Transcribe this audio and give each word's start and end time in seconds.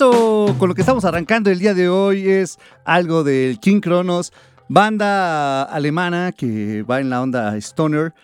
Con 0.00 0.68
lo 0.68 0.74
que 0.76 0.82
estamos 0.82 1.04
arrancando 1.04 1.50
el 1.50 1.58
día 1.58 1.74
de 1.74 1.88
hoy 1.88 2.28
es 2.28 2.58
algo 2.84 3.24
del 3.24 3.58
King 3.58 3.80
Kronos, 3.80 4.32
banda 4.68 5.64
alemana 5.64 6.30
que 6.30 6.84
va 6.84 7.00
en 7.00 7.10
la 7.10 7.20
onda 7.20 7.56
Stoner 7.56 8.14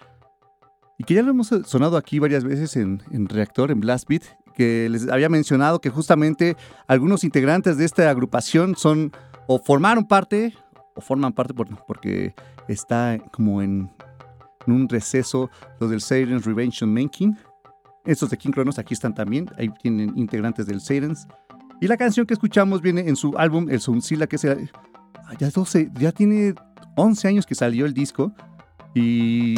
y 0.99 1.05
que 1.05 1.15
ya 1.15 1.23
lo 1.23 1.31
hemos 1.31 1.49
sonado 1.67 1.97
aquí 1.97 2.21
varias 2.21 2.44
veces 2.44 2.76
en, 2.76 3.00
Reactor, 3.29 3.73
en 3.73 3.81
Blast 3.81 4.09
Beat, 4.09 4.23
que 4.55 4.88
les 4.88 5.09
había 5.09 5.29
mencionado 5.29 5.81
que 5.81 5.91
justamente 5.91 6.56
algunos 6.87 7.25
integrantes 7.25 7.77
de 7.77 7.87
esta 7.87 8.09
agrupación 8.09 8.77
son 8.77 9.11
o 9.49 9.59
formaron 9.59 10.06
parte 10.06 10.55
o 10.94 11.00
forman 11.00 11.32
parte 11.32 11.55
porque 11.88 12.37
está 12.69 13.19
como 13.32 13.62
en, 13.62 13.91
un 14.69 14.88
receso 14.88 15.50
los 15.81 15.91
del 15.91 16.00
Satan's 16.00 16.44
Revenge 16.44 16.87
Making. 16.87 17.37
Estos 18.05 18.31
de 18.31 18.38
King 18.38 18.53
Kronos 18.53 18.79
aquí 18.79 18.94
están 18.94 19.15
también, 19.15 19.50
ahí 19.59 19.70
tienen 19.82 20.17
integrantes 20.17 20.67
del 20.67 20.81
Satan's. 20.81 21.27
Y 21.81 21.88
la 21.88 21.97
canción 21.97 22.26
que 22.26 22.35
escuchamos 22.35 22.81
viene 22.81 23.09
en 23.09 23.17
su 23.17 23.37
álbum 23.37 23.69
El 23.69 23.81
Soundzilla, 23.81 24.26
que 24.26 24.37
es 24.37 24.43
ya, 25.38 25.50
12, 25.50 25.91
ya 25.94 26.12
tiene 26.12 26.55
11 26.97 27.29
años 27.29 27.47
que 27.47 27.55
salió 27.55 27.87
el 27.87 27.94
disco. 27.94 28.32
Y 28.94 29.56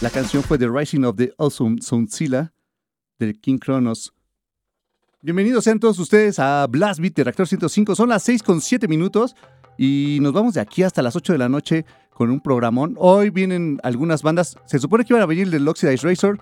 la 0.00 0.10
canción 0.10 0.42
fue 0.42 0.58
The 0.58 0.68
Rising 0.68 1.04
of 1.04 1.16
the 1.16 1.32
Awesome 1.38 1.80
Soundzilla 1.80 2.52
del 3.18 3.40
King 3.40 3.58
Kronos. 3.58 4.12
Bienvenidos 5.22 5.62
sean 5.62 5.78
todos 5.78 6.00
ustedes 6.00 6.40
a 6.40 6.66
Blast 6.66 6.98
Beat 6.98 7.14
de 7.14 7.24
Reactor 7.24 7.46
105. 7.46 7.94
Son 7.94 8.08
las 8.08 8.24
6 8.24 8.42
con 8.42 8.60
7 8.60 8.88
minutos 8.88 9.36
y 9.78 10.18
nos 10.20 10.32
vamos 10.32 10.54
de 10.54 10.60
aquí 10.60 10.82
hasta 10.82 11.00
las 11.00 11.14
8 11.14 11.32
de 11.32 11.38
la 11.38 11.48
noche 11.48 11.86
con 12.10 12.30
un 12.30 12.40
programón. 12.40 12.96
Hoy 12.98 13.30
vienen 13.30 13.78
algunas 13.84 14.22
bandas. 14.22 14.56
Se 14.66 14.80
supone 14.80 15.04
que 15.04 15.12
iban 15.12 15.22
a 15.22 15.26
venir 15.26 15.48
del 15.48 15.66
Oxidized 15.68 16.08
Razor. 16.08 16.40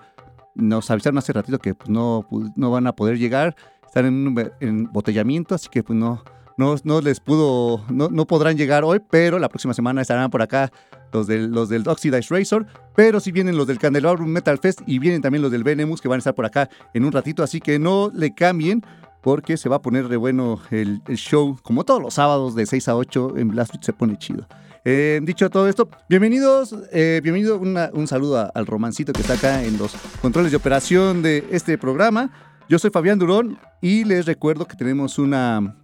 Nos 0.55 0.89
avisaron 0.89 1.19
hace 1.19 1.31
ratito 1.31 1.59
que 1.59 1.75
no, 1.87 2.27
no 2.55 2.71
van 2.71 2.87
a 2.87 2.95
poder 2.95 3.19
llegar. 3.19 3.55
Están 3.91 4.05
en 4.05 4.25
un 4.25 4.51
embotellamiento, 4.61 5.53
así 5.53 5.67
que 5.67 5.83
pues 5.83 5.99
no, 5.99 6.23
no, 6.55 6.77
no 6.85 7.01
les 7.01 7.19
pudo, 7.19 7.83
no, 7.89 8.07
no, 8.07 8.25
podrán 8.25 8.55
llegar 8.55 8.85
hoy, 8.85 9.01
pero 9.09 9.37
la 9.37 9.49
próxima 9.49 9.73
semana 9.73 9.99
estarán 9.99 10.29
por 10.29 10.41
acá 10.41 10.71
los 11.11 11.27
del, 11.27 11.51
los 11.51 11.67
del 11.67 11.85
Oxidized 11.85 12.33
Razor, 12.33 12.65
pero 12.95 13.19
si 13.19 13.33
vienen 13.33 13.57
los 13.57 13.67
del 13.67 13.79
Candelabrum 13.79 14.29
Metal 14.29 14.57
Fest 14.59 14.79
y 14.87 14.97
vienen 14.97 15.21
también 15.21 15.41
los 15.41 15.51
del 15.51 15.65
Venemus 15.65 15.99
que 15.99 16.07
van 16.07 16.15
a 16.15 16.19
estar 16.19 16.33
por 16.33 16.45
acá 16.45 16.69
en 16.93 17.03
un 17.03 17.11
ratito, 17.11 17.43
así 17.43 17.59
que 17.59 17.79
no 17.79 18.09
le 18.15 18.33
cambien 18.33 18.81
porque 19.19 19.57
se 19.57 19.67
va 19.67 19.75
a 19.75 19.81
poner 19.81 20.07
de 20.07 20.15
bueno 20.15 20.61
el, 20.69 21.01
show, 21.15 21.57
como 21.61 21.83
todos 21.83 22.01
los 22.01 22.13
sábados 22.13 22.55
de 22.55 22.65
6 22.67 22.87
a 22.87 22.95
8 22.95 23.33
en 23.35 23.49
Blast 23.49 23.75
se 23.81 23.91
pone 23.91 24.17
chido. 24.17 24.47
Eh, 24.85 25.19
dicho 25.21 25.49
todo 25.49 25.67
esto, 25.67 25.89
bienvenidos, 26.07 26.73
eh, 26.93 27.19
bienvenido, 27.21 27.59
un 27.59 28.07
saludo 28.07 28.49
al 28.55 28.65
romancito 28.65 29.11
que 29.11 29.19
está 29.19 29.33
acá 29.33 29.65
en 29.65 29.77
los 29.77 29.91
controles 30.21 30.51
de 30.51 30.55
operación 30.55 31.21
de 31.21 31.45
este 31.51 31.77
programa. 31.77 32.50
Yo 32.71 32.79
soy 32.79 32.89
Fabián 32.89 33.19
Durón 33.19 33.59
y 33.81 34.05
les 34.05 34.25
recuerdo 34.25 34.65
que 34.65 34.77
tenemos 34.77 35.19
una, 35.19 35.75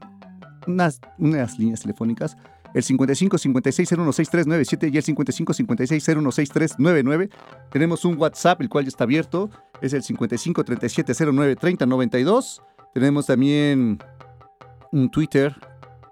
unas, 0.67 1.01
unas 1.17 1.59
líneas 1.59 1.81
telefónicas 1.81 2.37
el 2.73 2.81
55 2.81 3.37
56 3.37 3.89
016397 3.89 4.89
y 4.93 4.95
el 4.95 5.03
55 5.03 5.53
56 5.53 6.03
016399. 6.05 7.29
Tenemos 7.73 8.05
un 8.05 8.17
WhatsApp, 8.17 8.61
el 8.61 8.69
cual 8.69 8.85
ya 8.85 8.87
está 8.87 9.03
abierto, 9.03 9.49
es 9.81 9.91
el 9.91 10.01
55 10.01 10.63
37 10.63 11.13
09 11.29 11.57
30 11.57 11.85
92. 11.85 12.63
Tenemos 12.93 13.25
también 13.25 13.99
un 14.93 15.11
Twitter, 15.11 15.53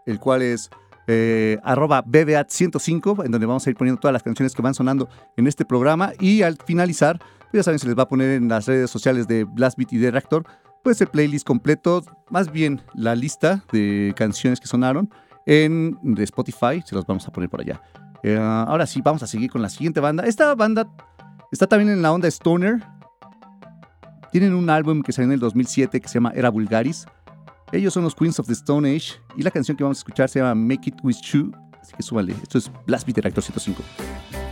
el 0.05 0.19
cual 0.19 0.41
es 0.41 0.69
eh, 1.07 1.57
arroba 1.63 2.03
BBAT105, 2.03 3.23
en 3.23 3.31
donde 3.31 3.47
vamos 3.47 3.65
a 3.65 3.69
ir 3.69 3.77
poniendo 3.77 4.01
todas 4.01 4.11
las 4.11 4.23
canciones 4.23 4.53
que 4.53 4.61
van 4.61 4.73
sonando 4.73 5.07
en 5.37 5.47
este 5.47 5.63
programa. 5.63 6.11
Y 6.19 6.41
al 6.41 6.57
finalizar, 6.57 7.21
ya 7.53 7.63
saben, 7.63 7.79
se 7.79 7.87
les 7.87 7.97
va 7.97 8.03
a 8.03 8.09
poner 8.09 8.31
en 8.31 8.49
las 8.49 8.65
redes 8.65 8.91
sociales 8.91 9.25
de 9.29 9.45
Blastbeat 9.45 9.93
y 9.93 9.97
de 9.99 10.11
Reactor, 10.11 10.45
pues 10.85 11.01
el 11.01 11.07
playlist 11.07 11.47
completo, 11.47 12.05
más 12.29 12.51
bien 12.51 12.79
la 12.93 13.15
lista 13.15 13.63
de 13.71 14.13
canciones 14.15 14.59
que 14.59 14.67
sonaron 14.67 15.11
en 15.47 15.97
de 16.03 16.23
Spotify, 16.23 16.83
se 16.85 16.93
los 16.93 17.07
vamos 17.07 17.27
a 17.27 17.31
poner 17.31 17.49
por 17.49 17.59
allá. 17.59 17.81
Eh, 18.21 18.37
ahora 18.37 18.85
sí, 18.85 19.01
vamos 19.03 19.23
a 19.23 19.27
seguir 19.27 19.49
con 19.49 19.63
la 19.63 19.69
siguiente 19.69 19.99
banda. 19.99 20.25
Esta 20.27 20.53
banda 20.53 20.87
está 21.51 21.65
también 21.65 21.89
en 21.89 22.03
la 22.03 22.13
onda 22.13 22.27
Stoner, 22.27 22.83
tienen 24.31 24.53
un 24.53 24.69
álbum 24.69 25.01
que 25.01 25.11
salió 25.11 25.25
en 25.29 25.31
el 25.31 25.39
2007 25.39 25.99
que 25.99 26.07
se 26.07 26.13
llama 26.13 26.31
Era 26.35 26.49
Vulgaris. 26.51 27.07
Ellos 27.71 27.91
son 27.91 28.03
los 28.03 28.13
Queens 28.13 28.39
of 28.39 28.45
the 28.45 28.53
Stone 28.53 28.87
Age 28.87 29.13
y 29.35 29.41
la 29.41 29.49
canción 29.49 29.75
que 29.75 29.83
vamos 29.83 29.97
a 29.97 30.01
escuchar 30.01 30.29
se 30.29 30.37
llama 30.37 30.53
Make 30.53 30.89
It 30.89 30.97
With 31.01 31.17
You. 31.33 31.51
Así 31.81 31.95
que 31.97 32.03
súbale. 32.03 32.33
Esto 32.43 32.59
es 32.59 32.71
Blast 32.85 33.07
Beat 33.07 33.17
Reactor 33.17 33.43
105. 33.43 34.44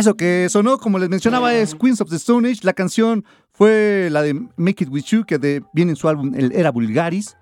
Eso 0.00 0.16
que 0.16 0.48
sonó, 0.48 0.78
como 0.78 0.98
les 0.98 1.10
mencionaba, 1.10 1.52
es 1.52 1.74
Queens 1.74 2.00
of 2.00 2.08
the 2.08 2.16
Stone 2.16 2.48
Age. 2.48 2.60
La 2.62 2.72
canción 2.72 3.22
fue 3.52 4.08
la 4.10 4.22
de 4.22 4.32
Make 4.56 4.84
It 4.84 4.88
With 4.88 5.04
You, 5.04 5.24
que 5.26 5.36
de, 5.36 5.62
viene 5.74 5.90
en 5.90 5.96
su 5.96 6.08
álbum 6.08 6.32
el 6.34 6.52
Era 6.52 6.70
Vulgaris. 6.70 7.36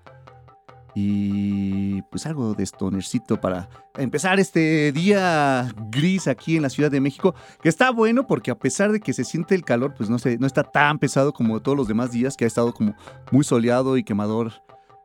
Y 0.93 2.01
pues 2.11 2.25
algo 2.25 2.55
de 2.55 2.65
stonercito 2.65 3.39
para 3.39 3.69
empezar 3.97 4.41
este 4.41 4.91
día 4.91 5.73
gris 5.89 6.27
aquí 6.27 6.57
en 6.57 6.63
la 6.63 6.69
Ciudad 6.69 6.91
de 6.91 6.99
México, 6.99 7.33
que 7.63 7.69
está 7.69 7.91
bueno 7.91 8.27
porque 8.27 8.51
a 8.51 8.59
pesar 8.59 8.91
de 8.91 8.99
que 8.99 9.13
se 9.13 9.23
siente 9.23 9.55
el 9.55 9.63
calor, 9.63 9.93
pues 9.95 10.09
no, 10.09 10.19
se, 10.19 10.37
no 10.37 10.45
está 10.45 10.63
tan 10.63 10.99
pesado 10.99 11.31
como 11.31 11.61
todos 11.61 11.77
los 11.77 11.87
demás 11.87 12.11
días, 12.11 12.35
que 12.35 12.43
ha 12.43 12.47
estado 12.47 12.73
como 12.73 12.93
muy 13.31 13.45
soleado 13.45 13.95
y 13.95 14.03
quemador 14.03 14.51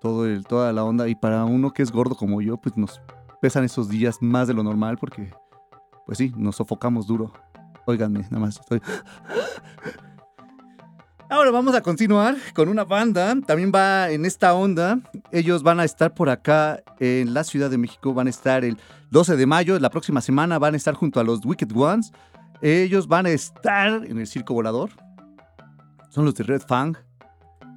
todo 0.00 0.26
el, 0.26 0.44
toda 0.44 0.72
la 0.72 0.82
onda. 0.82 1.06
Y 1.06 1.14
para 1.14 1.44
uno 1.44 1.72
que 1.72 1.84
es 1.84 1.92
gordo 1.92 2.16
como 2.16 2.42
yo, 2.42 2.56
pues 2.56 2.76
nos 2.76 3.00
pesan 3.40 3.62
esos 3.62 3.88
días 3.88 4.16
más 4.20 4.48
de 4.48 4.54
lo 4.54 4.64
normal 4.64 4.98
porque, 4.98 5.30
pues 6.06 6.18
sí, 6.18 6.32
nos 6.36 6.56
sofocamos 6.56 7.06
duro. 7.06 7.32
Óiganme, 7.86 8.20
nada 8.22 8.38
más 8.38 8.58
estoy... 8.58 8.80
Ahora 11.30 11.50
vamos 11.50 11.74
a 11.74 11.80
continuar 11.80 12.36
con 12.54 12.68
una 12.68 12.84
banda, 12.84 13.34
también 13.46 13.72
va 13.74 14.10
en 14.10 14.24
esta 14.24 14.54
onda. 14.54 15.00
Ellos 15.32 15.62
van 15.62 15.80
a 15.80 15.84
estar 15.84 16.14
por 16.14 16.28
acá 16.28 16.82
en 17.00 17.32
la 17.32 17.44
Ciudad 17.44 17.70
de 17.70 17.78
México, 17.78 18.12
van 18.12 18.26
a 18.26 18.30
estar 18.30 18.64
el 18.64 18.78
12 19.10 19.36
de 19.36 19.46
mayo, 19.46 19.78
la 19.80 19.90
próxima 19.90 20.20
semana 20.20 20.58
van 20.58 20.74
a 20.74 20.76
estar 20.76 20.94
junto 20.94 21.18
a 21.18 21.24
los 21.24 21.44
Wicked 21.44 21.74
Ones. 21.74 22.12
Ellos 22.60 23.08
van 23.08 23.26
a 23.26 23.30
estar 23.30 24.04
en 24.04 24.18
el 24.18 24.26
Circo 24.26 24.54
Volador. 24.54 24.90
Son 26.10 26.24
los 26.24 26.34
de 26.34 26.44
Red 26.44 26.62
Fang, 26.68 26.94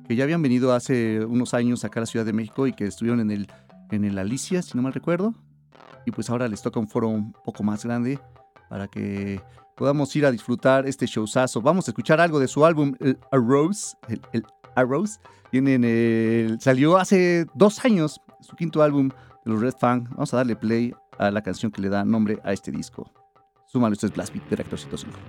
que 0.08 0.16
ya 0.16 0.26
habían 0.26 0.42
venido 0.42 0.74
hace 0.74 1.26
unos 1.26 1.54
años 1.54 1.84
acá 1.86 2.00
a 2.00 2.02
la 2.02 2.08
Ciudad 2.08 2.26
de 2.26 2.34
México 2.34 2.68
y 2.68 2.74
que 2.74 2.86
estuvieron 2.86 3.22
en 3.22 3.32
el, 3.32 3.48
en 3.92 4.04
el 4.04 4.20
Alicia, 4.20 4.62
si 4.62 4.78
no 4.78 4.84
mal 4.84 4.94
recuerdo. 4.94 5.34
Y 6.08 6.12
pues 6.12 6.30
ahora 6.30 6.48
les 6.48 6.62
toca 6.62 6.80
un 6.80 6.88
foro 6.88 7.10
un 7.10 7.34
poco 7.34 7.64
más 7.64 7.84
grande 7.84 8.18
para 8.70 8.88
que 8.88 9.42
podamos 9.76 10.16
ir 10.16 10.26
a 10.26 10.32
disfrutar 10.32 10.88
este 10.88 11.06
showzazo. 11.06 11.62
Vamos 11.62 11.86
a 11.90 11.92
escuchar 11.92 12.22
algo 12.22 12.40
de 12.40 12.48
su 12.48 12.66
álbum, 12.66 12.96
el 13.02 13.20
Arrows. 13.30 13.98
El, 14.08 14.22
el 14.32 14.46
Arrows. 14.76 15.20
el, 15.52 16.58
salió 16.62 16.96
hace 16.96 17.46
dos 17.56 17.84
años, 17.84 18.22
su 18.40 18.56
quinto 18.56 18.82
álbum 18.82 19.10
de 19.44 19.52
los 19.52 19.60
Red 19.60 19.76
Fang. 19.78 20.08
Vamos 20.12 20.34
a 20.34 20.38
darle 20.38 20.56
play 20.56 20.94
a 21.20 21.30
la 21.30 21.42
canción 21.42 21.74
que 21.74 21.82
le 21.82 21.90
da 21.90 22.06
nombre 22.06 22.40
a 22.46 22.54
este 22.54 22.72
disco. 22.72 23.12
Súmalo, 23.66 23.92
esto 23.92 24.08
es 24.08 24.14
Blast 24.14 24.34
Beat, 24.34 24.50
Director 24.50 24.80
105. 24.80 25.20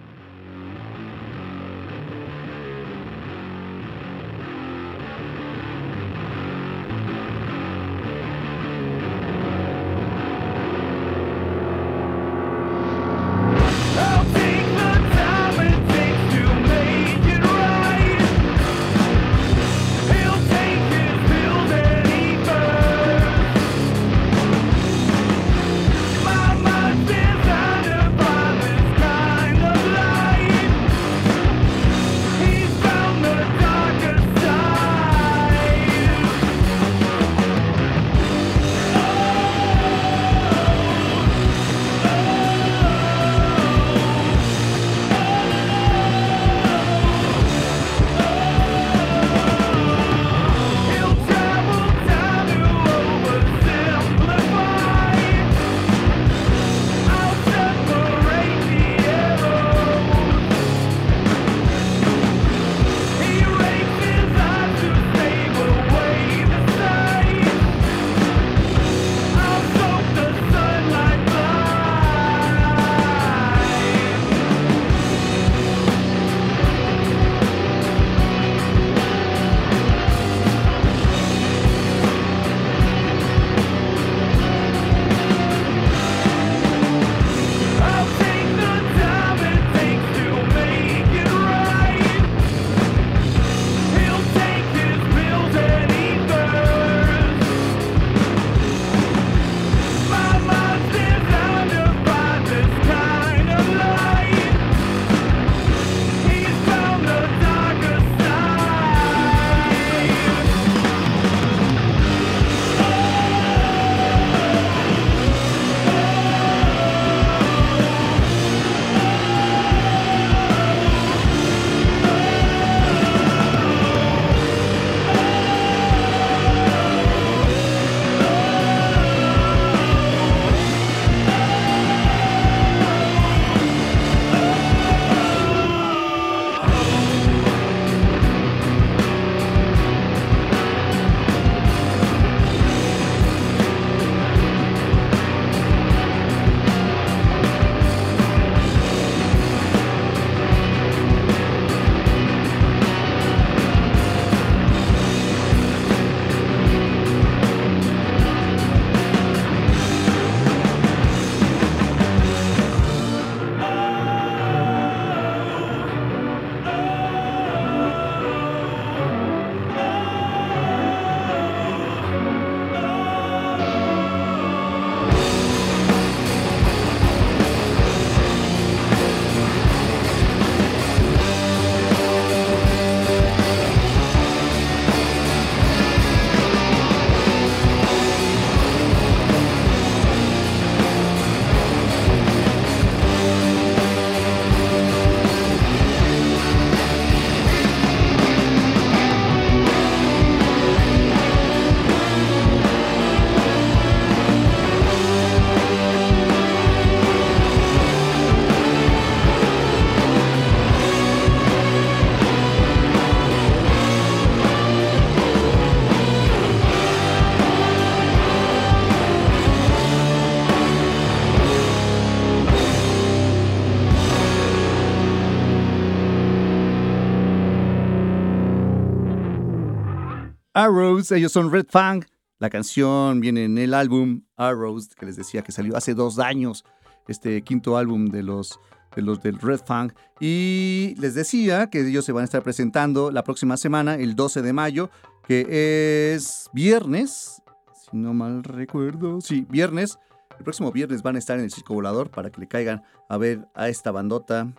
Arrows, 230.59 231.13
ellos 231.13 231.31
son 231.31 231.53
Red 231.53 231.67
Fang. 231.71 232.05
La 232.41 232.51
canción 232.51 233.21
viene 233.21 233.45
en 233.45 233.59
el 233.59 233.75
álbum 233.75 234.23
Arrows, 234.37 234.89
que 234.89 235.07
les 235.07 235.15
decía 235.15 235.43
que 235.43 235.53
salió 235.53 235.77
hace 235.77 235.95
dos 235.95 236.19
años, 236.19 236.65
este 237.07 237.43
quinto 237.43 237.77
álbum 237.77 238.07
de 238.07 238.25
los, 238.25 238.59
de 238.97 239.03
los 239.03 239.23
del 239.23 239.39
Red 239.39 239.61
Fang. 239.65 239.93
Y 240.19 240.97
les 240.99 241.15
decía 241.15 241.71
que 241.71 241.87
ellos 241.87 242.05
se 242.05 242.11
van 242.11 242.23
a 242.23 242.25
estar 242.25 242.43
presentando 242.43 243.13
la 243.13 243.23
próxima 243.23 243.57
semana, 243.57 243.95
el 243.95 244.17
12 244.17 244.43
de 244.43 244.53
mayo, 244.53 244.91
que 245.29 246.13
es 246.13 246.51
viernes, 246.53 247.41
si 247.73 247.97
no 247.97 248.13
mal 248.13 248.43
recuerdo, 248.43 249.21
sí, 249.21 249.47
viernes. 249.49 250.01
El 250.39 250.43
próximo 250.43 250.73
viernes 250.73 251.03
van 251.05 251.15
a 251.15 251.21
estar 251.21 251.39
en 251.39 251.45
el 251.45 251.53
Circo 251.53 251.75
Volador 251.75 252.11
para 252.11 252.31
que 252.31 252.41
le 252.41 252.49
caigan 252.49 252.83
a 253.09 253.17
ver 253.17 253.47
a 253.55 253.69
esta 253.69 253.93
bandota 253.93 254.53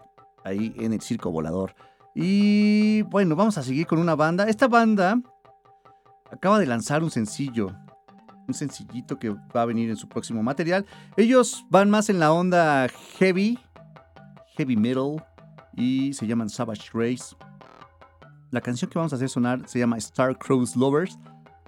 ahí 0.46 0.74
en 0.78 0.94
el 0.94 1.02
Circo 1.02 1.30
Volador. 1.30 1.76
Y 2.16 3.02
bueno, 3.02 3.36
vamos 3.36 3.58
a 3.58 3.64
seguir 3.64 3.86
con 3.86 4.00
una 4.00 4.16
banda. 4.16 4.48
Esta 4.48 4.70
banda 4.70 5.22
acaba 6.32 6.60
de 6.60 6.66
lanzar 6.66 7.04
un 7.04 7.12
sencillo. 7.12 7.76
Un 8.48 8.54
sencillito 8.54 9.20
que 9.20 9.30
va 9.30 9.62
a 9.62 9.66
venir 9.66 9.90
en 9.90 9.96
su 9.96 10.10
próximo 10.10 10.42
material. 10.42 10.86
Ellos 11.18 11.66
van 11.70 11.90
más 11.90 12.10
en 12.10 12.20
la 12.20 12.32
onda 12.32 12.88
heavy, 13.18 13.60
heavy 14.58 14.76
metal 14.76 15.24
y 15.76 16.14
se 16.14 16.26
llaman 16.26 16.50
Savage 16.50 16.90
Race. 16.94 17.36
La 18.52 18.62
canción 18.62 18.90
que 18.90 18.98
vamos 18.98 19.14
a 19.14 19.18
hacer 19.18 19.30
sonar 19.30 19.68
se 19.68 19.78
llama 19.78 19.98
Star 19.98 20.38
Crows 20.38 20.76
Lovers. 20.76 21.20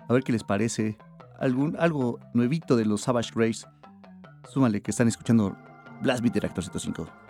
A 0.10 0.14
ver 0.14 0.24
qué 0.24 0.32
les 0.32 0.44
parece. 0.44 0.98
Algún, 1.40 1.76
algo 1.80 2.20
nuevito 2.34 2.76
de 2.76 2.86
los 2.86 3.02
Savage 3.02 3.32
Race. 3.36 3.68
Súmale 4.50 4.82
que 4.82 4.90
están 4.90 5.08
escuchando 5.08 5.56
Blast 6.02 6.22
Beat 6.22 6.34
Director 6.34 6.64
105. 6.64 7.21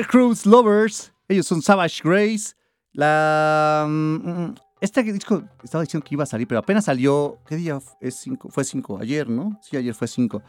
Star 0.00 0.06
Cruise 0.06 0.46
Lovers. 0.46 1.12
Ellos 1.28 1.46
son 1.46 1.60
Savage 1.60 2.00
Grace. 2.02 2.54
La. 2.92 3.84
mm, 3.86 4.14
mm, 4.16 4.54
Este 4.80 5.02
disco 5.02 5.42
estaba 5.62 5.84
diciendo 5.84 6.06
que 6.06 6.14
iba 6.14 6.22
a 6.22 6.26
salir, 6.26 6.48
pero 6.48 6.60
apenas 6.60 6.86
salió. 6.86 7.38
¿Qué 7.46 7.56
día 7.56 7.78
es 8.00 8.14
5? 8.14 8.48
Fue 8.50 8.64
5 8.64 8.98
ayer, 9.00 9.28
¿no? 9.28 9.58
Sí, 9.62 9.76
ayer 9.76 9.94
fue 9.94 10.08
5. 10.08 10.42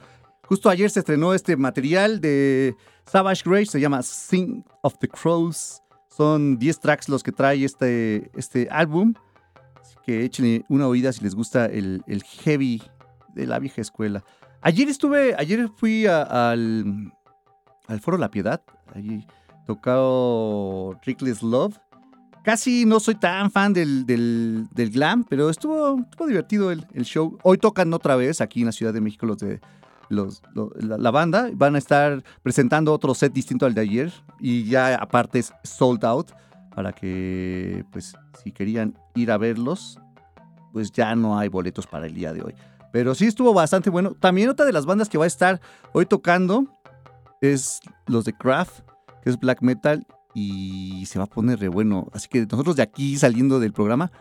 Justo 0.48 0.70
ayer 0.70 0.90
se 0.90 1.00
estrenó 1.00 1.34
este 1.34 1.58
material 1.58 2.22
de 2.22 2.76
Savage 3.06 3.44
Grace, 3.46 3.66
se 3.66 3.82
llama 3.82 4.02
Sing 4.04 4.64
of 4.84 4.98
the 5.00 5.08
Crows. 5.10 5.82
Son 6.08 6.58
10 6.58 6.80
tracks 6.80 7.10
los 7.10 7.22
que 7.22 7.34
trae 7.34 7.66
este, 7.66 8.32
este 8.36 8.70
álbum. 8.72 9.14
Así 9.82 9.96
que 10.06 10.24
échenle 10.24 10.64
una 10.70 10.88
oída 10.88 11.12
si 11.12 11.24
les 11.24 11.36
gusta 11.36 11.66
el, 11.66 12.04
heavy 12.44 12.82
de 13.34 13.48
la 13.48 13.60
vieja 13.60 13.82
escuela. 13.82 14.24
Ayer 14.62 14.88
estuve, 14.88 15.36
ayer 15.38 15.68
fui 15.76 16.06
al, 16.06 17.12
al 17.88 18.00
Foro 18.00 18.18
La 18.18 18.32
Piedad. 18.32 18.62
Allí 18.94 19.26
tocado 19.66 20.98
Reckless 21.06 21.42
Love. 21.44 21.78
Casi 22.44 22.86
no 22.86 23.00
soy 23.00 23.16
tan 23.16 23.52
fan 23.52 23.72
del, 23.72 24.06
del- 24.06 24.68
glam, 24.92 25.24
pero 25.24 25.50
estuvo, 25.50 26.00
estuvo 26.00 26.28
divertido 26.28 26.72
el, 26.72 26.86
el 26.94 27.04
show. 27.06 27.38
Hoy 27.44 27.58
tocan 27.60 27.94
otra 27.94 28.16
vez 28.16 28.42
aquí 28.42 28.62
en 28.62 28.66
la 28.68 28.72
Ciudad 28.72 28.94
de 28.94 29.02
México 29.02 29.26
los 29.28 29.38
de 29.38 29.62
los, 30.10 30.42
lo- 30.56 30.72
la, 30.76 30.98
la 30.98 31.12
banda. 31.12 31.50
Van 31.54 31.76
a 31.76 31.78
estar 31.78 32.24
presentando 32.42 32.94
otro 32.94 33.14
set 33.14 33.32
distinto 33.32 33.66
al 33.68 33.76
de 33.76 33.82
ayer 33.82 34.12
y 34.40 34.64
ya 34.66 34.96
aparte 34.96 35.38
es 35.40 35.54
sold 35.64 36.04
out 36.04 36.32
para 36.76 36.94
que, 36.94 37.86
pues, 37.92 38.16
si 38.44 38.52
querían 38.52 38.98
ir 39.14 39.30
a 39.32 39.38
verlos, 39.38 40.00
pues 40.74 40.92
ya 40.92 41.16
no 41.16 41.38
hay 41.38 41.48
boletos 41.50 41.86
para 41.86 42.08
el 42.08 42.14
día 42.16 42.34
de 42.34 42.42
hoy. 42.42 42.56
Pero 42.92 43.14
sí 43.14 43.28
estuvo 43.28 43.54
bastante 43.54 43.90
bueno. 43.92 44.16
También 44.16 44.50
otra 44.50 44.66
de 44.66 44.74
las 44.74 44.86
bandas 44.88 45.10
que 45.10 45.18
va 45.20 45.26
a 45.26 45.28
estar 45.28 45.62
hoy 45.94 46.06
tocando 46.08 46.66
es 47.40 47.80
los 48.08 48.26
de 48.26 48.34
Kraft, 48.34 48.80
que 49.24 49.30
es 49.30 49.40
black 49.40 49.62
metal 49.62 50.06
y 50.34 51.06
se 51.06 51.20
va 51.20 51.26
a 51.26 51.28
poner 51.28 51.60
re 51.60 51.68
bueno. 51.68 52.08
Así 52.14 52.28
que 52.28 52.46
nosotros 52.46 52.76
de 52.76 52.84
aquí 52.84 53.18
saliendo 53.18 53.60
del 53.60 53.74
programa, 53.74 54.12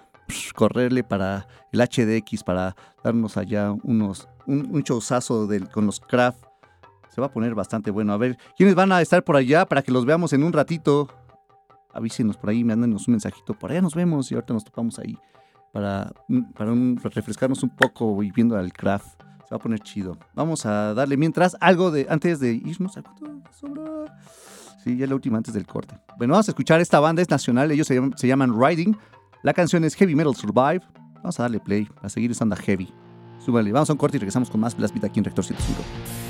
correrle 0.54 1.04
para 1.04 1.46
el 1.72 1.80
HDX 1.80 2.44
para 2.44 2.76
darnos 3.02 3.36
allá 3.36 3.72
unos 3.82 4.28
un, 4.46 4.68
un 4.72 4.82
showzazo 4.82 5.48
con 5.72 5.86
los 5.86 6.00
Kraft. 6.00 6.44
Se 7.08 7.20
va 7.20 7.28
a 7.28 7.32
poner 7.32 7.54
bastante 7.54 7.90
bueno. 7.90 8.12
A 8.12 8.16
ver, 8.16 8.38
¿quiénes 8.56 8.74
van 8.74 8.92
a 8.92 9.00
estar 9.00 9.24
por 9.24 9.36
allá 9.36 9.66
para 9.66 9.82
que 9.82 9.92
los 9.92 10.04
veamos 10.04 10.32
en 10.32 10.44
un 10.44 10.52
ratito? 10.52 11.08
Avísenos 11.92 12.36
por 12.36 12.50
ahí, 12.50 12.62
mándenos 12.62 13.08
un 13.08 13.12
mensajito. 13.12 13.54
Por 13.54 13.72
allá 13.72 13.82
nos 13.82 13.94
vemos 13.94 14.30
y 14.30 14.34
ahorita 14.34 14.54
nos 14.54 14.64
topamos 14.64 14.98
ahí 15.00 15.18
para, 15.72 16.12
para 16.54 16.72
refrescarnos 17.02 17.62
un 17.62 17.70
poco 17.70 18.22
y 18.22 18.30
viendo 18.30 18.56
al 18.56 18.72
craft. 18.72 19.29
Va 19.50 19.56
a 19.56 19.58
poner 19.58 19.80
chido. 19.80 20.16
Vamos 20.34 20.64
a 20.66 20.94
darle 20.94 21.16
mientras 21.16 21.56
algo 21.60 21.90
de 21.90 22.06
antes 22.08 22.40
de 22.40 22.52
irnos. 22.52 22.96
¿a? 22.96 23.02
Sí, 24.84 24.96
ya 24.96 25.06
la 25.06 25.14
última 25.14 25.38
antes 25.38 25.52
del 25.52 25.66
corte. 25.66 25.98
Bueno, 26.16 26.32
vamos 26.32 26.48
a 26.48 26.52
escuchar 26.52 26.80
esta 26.80 27.00
banda, 27.00 27.20
es 27.20 27.30
nacional. 27.30 27.70
Ellos 27.70 27.86
se 27.86 27.94
llaman, 27.94 28.14
se 28.16 28.26
llaman 28.26 28.58
Riding. 28.58 28.96
La 29.42 29.52
canción 29.52 29.84
es 29.84 29.94
Heavy 29.94 30.14
Metal 30.14 30.34
Survive. 30.34 30.82
Vamos 31.16 31.38
a 31.38 31.42
darle 31.42 31.60
play 31.60 31.88
a 32.02 32.08
seguir 32.08 32.30
esta 32.30 32.44
onda 32.44 32.56
heavy. 32.56 32.92
Súbale, 33.38 33.72
vamos 33.72 33.88
a 33.90 33.92
un 33.92 33.98
corte 33.98 34.16
y 34.16 34.20
regresamos 34.20 34.50
con 34.50 34.60
más 34.60 34.76
Blast 34.76 34.96
aquí 35.02 35.18
en 35.18 35.24
Rector 35.24 35.44
105. 35.44 36.29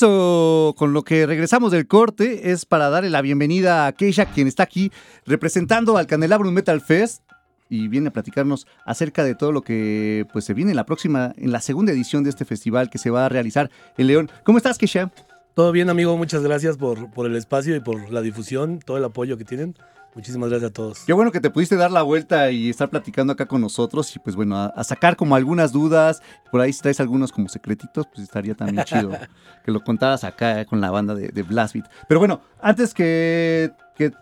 Eso 0.00 0.74
con 0.78 0.94
lo 0.94 1.02
que 1.02 1.26
regresamos 1.26 1.72
del 1.72 1.86
corte 1.86 2.52
es 2.52 2.64
para 2.64 2.88
darle 2.88 3.10
la 3.10 3.20
bienvenida 3.20 3.86
a 3.86 3.92
Keisha, 3.92 4.32
quien 4.32 4.48
está 4.48 4.62
aquí 4.62 4.90
representando 5.26 5.98
al 5.98 6.06
Candelabrum 6.06 6.54
Metal 6.54 6.80
Fest 6.80 7.22
y 7.68 7.86
viene 7.88 8.08
a 8.08 8.10
platicarnos 8.10 8.66
acerca 8.86 9.24
de 9.24 9.34
todo 9.34 9.52
lo 9.52 9.60
que 9.60 10.26
pues 10.32 10.46
se 10.46 10.54
viene 10.54 10.70
en 10.70 10.76
la 10.78 10.86
próxima, 10.86 11.34
en 11.36 11.52
la 11.52 11.60
segunda 11.60 11.92
edición 11.92 12.24
de 12.24 12.30
este 12.30 12.46
festival 12.46 12.88
que 12.88 12.96
se 12.96 13.10
va 13.10 13.26
a 13.26 13.28
realizar 13.28 13.70
en 13.98 14.06
León. 14.06 14.30
¿Cómo 14.42 14.56
estás, 14.56 14.78
Keisha? 14.78 15.12
Todo 15.52 15.70
bien, 15.70 15.90
amigo. 15.90 16.16
Muchas 16.16 16.42
gracias 16.42 16.78
por, 16.78 17.10
por 17.10 17.26
el 17.26 17.36
espacio 17.36 17.76
y 17.76 17.80
por 17.80 18.10
la 18.10 18.22
difusión, 18.22 18.78
todo 18.78 18.96
el 18.96 19.04
apoyo 19.04 19.36
que 19.36 19.44
tienen. 19.44 19.74
Muchísimas 20.14 20.50
gracias 20.50 20.70
a 20.70 20.72
todos. 20.72 21.00
Qué 21.06 21.12
bueno 21.12 21.30
que 21.30 21.40
te 21.40 21.50
pudiste 21.50 21.76
dar 21.76 21.92
la 21.92 22.02
vuelta 22.02 22.50
y 22.50 22.68
estar 22.68 22.90
platicando 22.90 23.32
acá 23.32 23.46
con 23.46 23.60
nosotros 23.60 24.14
y 24.16 24.18
pues 24.18 24.34
bueno, 24.34 24.56
a, 24.56 24.84
sacar 24.84 25.16
como 25.16 25.36
algunas 25.36 25.72
dudas. 25.72 26.20
Por 26.50 26.60
ahí 26.60 26.72
si 26.72 26.80
traes 26.80 26.98
algunos 27.00 27.30
como 27.30 27.48
secretitos, 27.48 28.06
pues 28.06 28.24
estaría 28.24 28.54
también 28.54 28.84
chido 28.84 29.10
que 29.64 29.70
lo 29.70 29.84
contaras 29.84 30.24
acá 30.24 30.64
con 30.64 30.80
la 30.80 30.90
banda 30.90 31.14
de, 31.14 31.28
de 31.28 31.42
Blastbeat. 31.42 31.88
Pero 32.08 32.18
bueno, 32.18 32.40
antes 32.60 32.92
que, 32.92 33.72
que, 33.96 34.12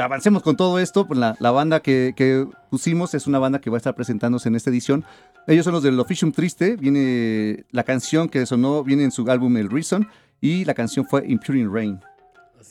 avancemos 0.00 0.42
con 0.42 0.56
todo 0.56 0.78
esto, 0.78 1.06
pues 1.06 1.18
la, 1.18 1.36
la 1.38 1.50
banda 1.50 1.80
que, 1.80 2.12
que, 2.14 2.46
pusimos 2.70 3.14
es 3.14 3.26
una 3.26 3.38
banda 3.38 3.60
que 3.60 3.70
va 3.70 3.76
a 3.76 3.78
estar 3.78 3.94
presentándose 3.94 4.48
en 4.48 4.56
esta 4.56 4.68
edición. 4.68 5.04
Ellos 5.46 5.64
son 5.64 5.72
los 5.72 5.82
del 5.82 5.98
Officium 5.98 6.32
Triste. 6.32 6.76
Viene 6.76 7.64
la 7.70 7.84
canción 7.84 8.28
que 8.28 8.44
sonó, 8.44 8.84
viene 8.84 9.04
en 9.04 9.10
su 9.10 9.30
álbum 9.30 9.56
El 9.56 9.70
Reason 9.70 10.06
y 10.40 10.64
la 10.66 10.74
canción 10.74 11.06
fue 11.06 11.24
Impuring 11.26 11.72
Rain. 11.72 12.00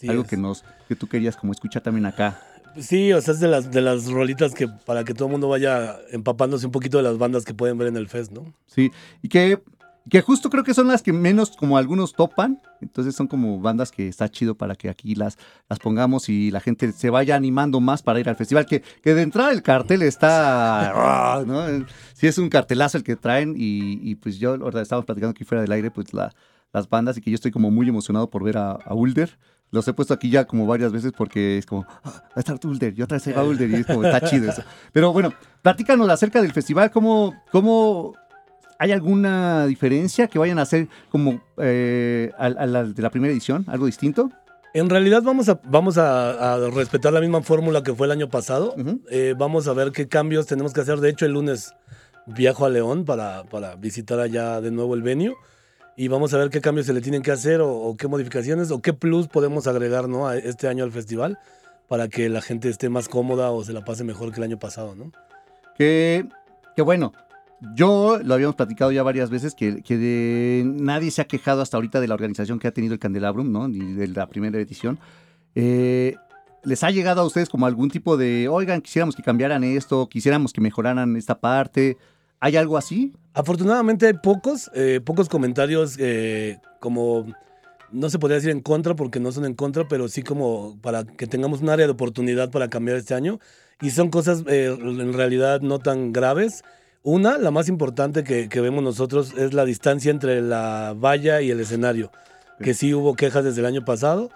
Algo 0.07 0.23
que 0.23 0.37
nos 0.37 0.63
que 0.87 0.95
tú 0.95 1.07
querías 1.07 1.35
como 1.35 1.51
escuchar 1.51 1.81
también 1.81 2.05
acá. 2.05 2.39
Sí, 2.79 3.13
o 3.13 3.21
sea, 3.21 3.33
es 3.33 3.39
de 3.39 3.47
las, 3.47 3.71
de 3.71 3.81
las 3.81 4.07
rolitas 4.07 4.53
que 4.53 4.67
para 4.67 5.03
que 5.03 5.13
todo 5.13 5.27
el 5.27 5.31
mundo 5.31 5.47
vaya 5.47 5.97
empapándose 6.11 6.65
un 6.65 6.71
poquito 6.71 6.97
de 6.97 7.03
las 7.03 7.17
bandas 7.17 7.45
que 7.45 7.53
pueden 7.53 7.77
ver 7.77 7.87
en 7.87 7.95
el 7.95 8.09
fest, 8.09 8.33
¿no? 8.33 8.53
Sí, 8.67 8.91
y 9.21 9.29
que, 9.29 9.61
que 10.09 10.21
justo 10.21 10.49
creo 10.49 10.65
que 10.65 10.73
son 10.73 10.87
las 10.87 11.01
que 11.01 11.13
menos 11.13 11.55
como 11.55 11.77
algunos 11.77 12.13
topan, 12.13 12.61
entonces 12.81 13.15
son 13.15 13.27
como 13.27 13.61
bandas 13.61 13.91
que 13.91 14.09
está 14.09 14.27
chido 14.27 14.55
para 14.55 14.75
que 14.75 14.89
aquí 14.89 15.15
las, 15.15 15.37
las 15.69 15.79
pongamos 15.79 16.27
y 16.27 16.51
la 16.51 16.59
gente 16.59 16.91
se 16.91 17.09
vaya 17.09 17.37
animando 17.37 17.79
más 17.79 18.03
para 18.03 18.19
ir 18.19 18.27
al 18.27 18.35
festival, 18.35 18.65
que, 18.65 18.81
que 19.01 19.13
de 19.13 19.21
entrada 19.21 19.51
el 19.51 19.63
cartel 19.63 20.01
está, 20.01 21.43
¿no? 21.47 21.65
Sí 22.13 22.27
es 22.27 22.37
un 22.37 22.49
cartelazo 22.49 22.97
el 22.97 23.05
que 23.05 23.15
traen 23.15 23.55
y, 23.55 23.99
y 24.01 24.15
pues 24.15 24.37
yo, 24.37 24.55
ahora 24.55 24.81
estamos 24.81 25.05
platicando 25.05 25.31
aquí 25.31 25.45
fuera 25.45 25.61
del 25.61 25.71
aire, 25.71 25.91
pues 25.91 26.13
la, 26.13 26.33
las 26.73 26.89
bandas 26.89 27.17
y 27.17 27.21
que 27.21 27.31
yo 27.31 27.35
estoy 27.35 27.51
como 27.51 27.71
muy 27.71 27.87
emocionado 27.87 28.29
por 28.29 28.43
ver 28.43 28.57
a, 28.57 28.71
a 28.71 28.93
Ulder 28.93 29.37
los 29.71 29.87
he 29.87 29.93
puesto 29.93 30.13
aquí 30.13 30.29
ya 30.29 30.45
como 30.45 30.65
varias 30.65 30.91
veces 30.91 31.11
porque 31.15 31.57
es 31.57 31.65
como, 31.65 31.85
ah, 32.03 32.23
va 32.29 32.33
a 32.35 32.39
estar 32.39 32.57
Ulder, 32.63 32.93
y 32.97 33.01
otra 33.01 33.17
vez 33.17 33.35
va 33.35 33.43
Ulder, 33.43 33.69
y 33.69 33.75
es 33.75 33.85
como, 33.85 34.03
está 34.03 34.21
chido 34.21 34.49
eso. 34.49 34.63
Pero 34.93 35.11
bueno, 35.11 35.33
platícanos 35.61 36.09
acerca 36.09 36.41
del 36.41 36.53
festival, 36.53 36.91
¿cómo, 36.91 37.35
cómo 37.51 38.13
hay 38.79 38.91
alguna 38.91 39.65
diferencia 39.67 40.27
que 40.27 40.39
vayan 40.39 40.59
a 40.59 40.63
hacer 40.63 40.87
como 41.09 41.41
eh, 41.57 42.31
a, 42.37 42.49
la, 42.49 42.83
de 42.83 43.01
la 43.01 43.09
primera 43.09 43.33
edición, 43.33 43.65
algo 43.67 43.85
distinto? 43.85 44.31
En 44.73 44.89
realidad 44.89 45.23
vamos 45.23 45.47
a, 45.47 45.59
vamos 45.63 45.97
a, 45.97 46.57
respetar 46.73 47.13
la 47.13 47.21
misma 47.21 47.41
fórmula 47.41 47.81
que 47.81 47.93
fue 47.93 48.07
el 48.07 48.11
año 48.11 48.29
pasado. 48.29 48.75
Eh, 49.09 49.33
vamos 49.37 49.69
a 49.69 49.73
ver 49.73 49.93
qué 49.93 50.09
cambios 50.09 50.47
tenemos 50.47 50.73
que 50.73 50.81
hacer. 50.81 50.99
De 50.99 51.09
hecho, 51.09 51.25
el 51.25 51.31
lunes 51.31 51.73
viajo 52.25 52.65
a 52.65 52.69
León 52.69 53.05
para, 53.05 53.45
para 53.45 53.75
visitar 53.75 54.19
allá 54.19 54.59
de 54.59 54.71
nuevo 54.71 54.95
el 54.95 55.01
venue 55.01 55.33
y 55.97 56.07
vamos 56.07 56.33
a 56.33 56.37
ver 56.37 56.49
qué 56.49 56.61
cambios 56.61 56.85
se 56.87 56.93
le 56.93 57.01
tienen 57.01 57.21
que 57.21 57.31
hacer 57.31 57.61
o, 57.61 57.95
qué 57.97 58.07
modificaciones 58.07 58.71
o 58.71 58.81
qué 58.81 58.93
plus 58.93 59.27
podemos 59.27 59.67
agregar 59.67 60.09
¿no? 60.09 60.31
este 60.31 60.67
año 60.67 60.83
al 60.83 60.91
festival 60.91 61.39
para 61.87 62.07
que 62.07 62.29
la 62.29 62.41
gente 62.41 62.69
esté 62.69 62.89
más 62.89 63.07
cómoda 63.07 63.51
o 63.51 63.63
se 63.63 63.73
la 63.73 63.85
pase 63.85 64.03
mejor 64.03 64.31
que 64.31 64.37
el 64.37 64.43
año 64.43 64.59
pasado, 64.59 64.95
¿no? 64.95 65.11
Que, 65.77 66.25
bueno, 66.77 67.13
yo 67.75 68.19
lo 68.23 68.33
habíamos 68.33 68.55
platicado 68.55 68.91
ya 68.91 69.03
varias 69.03 69.29
veces 69.29 69.53
que, 69.53 69.81
que 69.83 70.63
nadie 70.65 71.11
se 71.11 71.21
ha 71.21 71.25
quejado 71.25 71.61
hasta 71.61 71.77
ahorita 71.77 72.01
de 72.01 72.07
la 72.07 72.15
organización 72.15 72.59
que 72.59 72.67
ha 72.67 72.71
tenido 72.71 72.93
el 72.93 72.99
Candelabrum, 72.99 73.51
¿no? 73.51 73.67
Ni 73.67 73.93
de 73.93 74.07
la 74.07 74.27
primera 74.27 74.57
edición. 74.57 74.99
Eh, 75.53 76.15
¿Les 76.63 76.83
ha 76.83 76.89
llegado 76.89 77.21
a 77.21 77.25
ustedes 77.25 77.49
como 77.49 77.67
algún 77.67 77.91
tipo 77.91 78.17
de, 78.17 78.47
oigan, 78.47 78.81
quisiéramos 78.81 79.15
que 79.15 79.21
cambiaran 79.21 79.63
esto, 79.63 80.09
quisiéramos 80.09 80.51
que 80.51 80.61
mejoraran 80.61 81.15
esta 81.15 81.39
parte? 81.39 81.97
¿Hay 82.39 82.57
algo 82.57 82.77
así? 82.77 83.13
Afortunadamente 83.35 84.07
hay 84.07 84.13
pocos, 84.13 84.71
eh, 84.73 85.01
pocos 85.03 85.27
comentarios 85.27 85.97
eh, 85.99 86.57
como, 86.79 87.25
no 87.91 88.09
se 88.09 88.17
podría 88.17 88.35
decir 88.35 88.49
en 88.49 88.61
contra 88.61 88.95
porque 88.95 89.19
no 89.19 89.33
son 89.33 89.43
en 89.43 89.55
contra, 89.55 89.89
pero 89.89 90.07
sí 90.07 90.23
como 90.23 90.79
para 90.81 91.03
que 91.03 91.27
tengamos 91.27 91.61
un 91.61 91.69
área 91.69 91.85
de 91.85 91.91
oportunidad 91.91 92.49
para 92.49 92.69
cambiar 92.69 92.95
este 92.95 93.13
año. 93.13 93.39
Y 93.81 93.89
son 93.89 94.09
cosas 94.09 94.43
eh, 94.47 94.73
en 94.79 95.11
realidad 95.11 95.59
no 95.59 95.79
tan 95.79 96.13
graves. 96.13 96.63
Una, 97.03 97.37
la 97.37 97.51
más 97.51 97.67
importante 97.67 98.23
que, 98.23 98.47
vemos 98.61 98.81
nosotros 98.81 99.33
es 99.37 99.53
la 99.53 99.65
distancia 99.65 100.11
entre 100.11 100.41
la 100.41 100.95
valla 100.97 101.41
y 101.41 101.51
el 101.51 101.59
escenario, 101.59 102.11
que 102.61 102.73
sí 102.73 102.93
hubo 102.93 103.15
quejas 103.15 103.43
desde 103.43 103.59
el 103.59 103.65
año 103.67 103.83
pasado. 103.83 104.31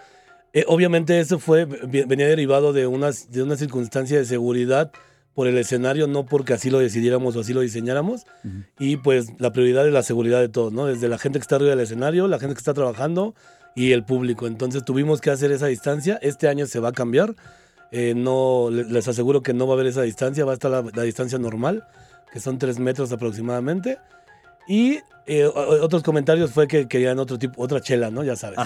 obviamente 0.68 1.22
eso 1.22 1.39
fue, 1.39 1.64
venía 1.64 2.28
derivado 2.28 2.74
de, 2.74 2.86
unas, 2.86 3.32
de 3.32 3.43
una 3.43 3.56
circunstancia 3.56 4.18
de 4.18 4.26
seguridad 4.26 4.91
por 5.40 5.48
el 5.48 5.58
escenario, 5.58 6.06
no 6.06 6.26
porque 6.26 6.52
así 6.52 6.70
lo 6.70 6.80
decidiéramos 6.80 7.34
o 7.38 7.40
así 7.40 7.54
lo 7.54 7.62
diseñáramos. 7.62 8.26
Y 8.78 8.98
pues 8.98 9.28
la 9.38 9.54
prioridad 9.54 9.88
es 9.88 9.94
la 9.94 10.04
seguridad 10.04 10.42
de 10.42 10.50
todos, 10.50 10.74
¿no? 10.74 10.86
Desde 10.86 11.08
la 11.08 11.18
gente 11.18 11.40
que 11.40 11.44
está 11.44 11.56
arriba 11.56 11.70
del 11.70 11.80
escenario, 11.80 12.28
la 12.28 12.40
gente 12.40 12.56
que 12.56 12.60
está 12.60 12.74
trabajando 12.74 13.36
y 13.74 13.94
el 13.94 14.04
público. 14.04 14.48
Entonces 14.48 14.84
tuvimos 14.84 15.22
que 15.22 15.32
hacer 15.32 15.54
esa 15.54 15.68
distancia. 15.68 16.20
Este 16.22 16.50
año 16.50 16.66
se 16.66 16.82
va 16.82 16.90
a 16.90 16.92
cambiar. 16.92 17.36
Eh, 17.94 18.16
no, 18.18 18.68
les 18.70 19.08
aseguro 19.08 19.42
que 19.42 19.54
no 19.54 19.66
va 19.66 19.76
a 19.76 19.76
haber 19.76 19.88
esa 19.88 20.02
distancia, 20.02 20.44
va 20.44 20.52
a 20.52 20.56
estar 20.56 20.72
la, 20.72 21.04
distancia 21.04 21.40
normal, 21.40 21.88
que 22.34 22.42
son 22.42 22.58
tres 22.58 22.78
metros 22.78 23.14
aproximadamente. 23.14 23.98
Y 24.68 25.00
eh, 25.26 25.46
otros 25.46 26.04
comentarios 26.04 26.52
fue 26.52 26.68
que 26.68 26.90
querían 26.90 27.18
otro 27.18 27.40
tipo, 27.40 27.64
otra 27.64 27.80
chela, 27.80 28.12
¿no? 28.12 28.26
Ya 28.26 28.36
sabes. 28.36 28.60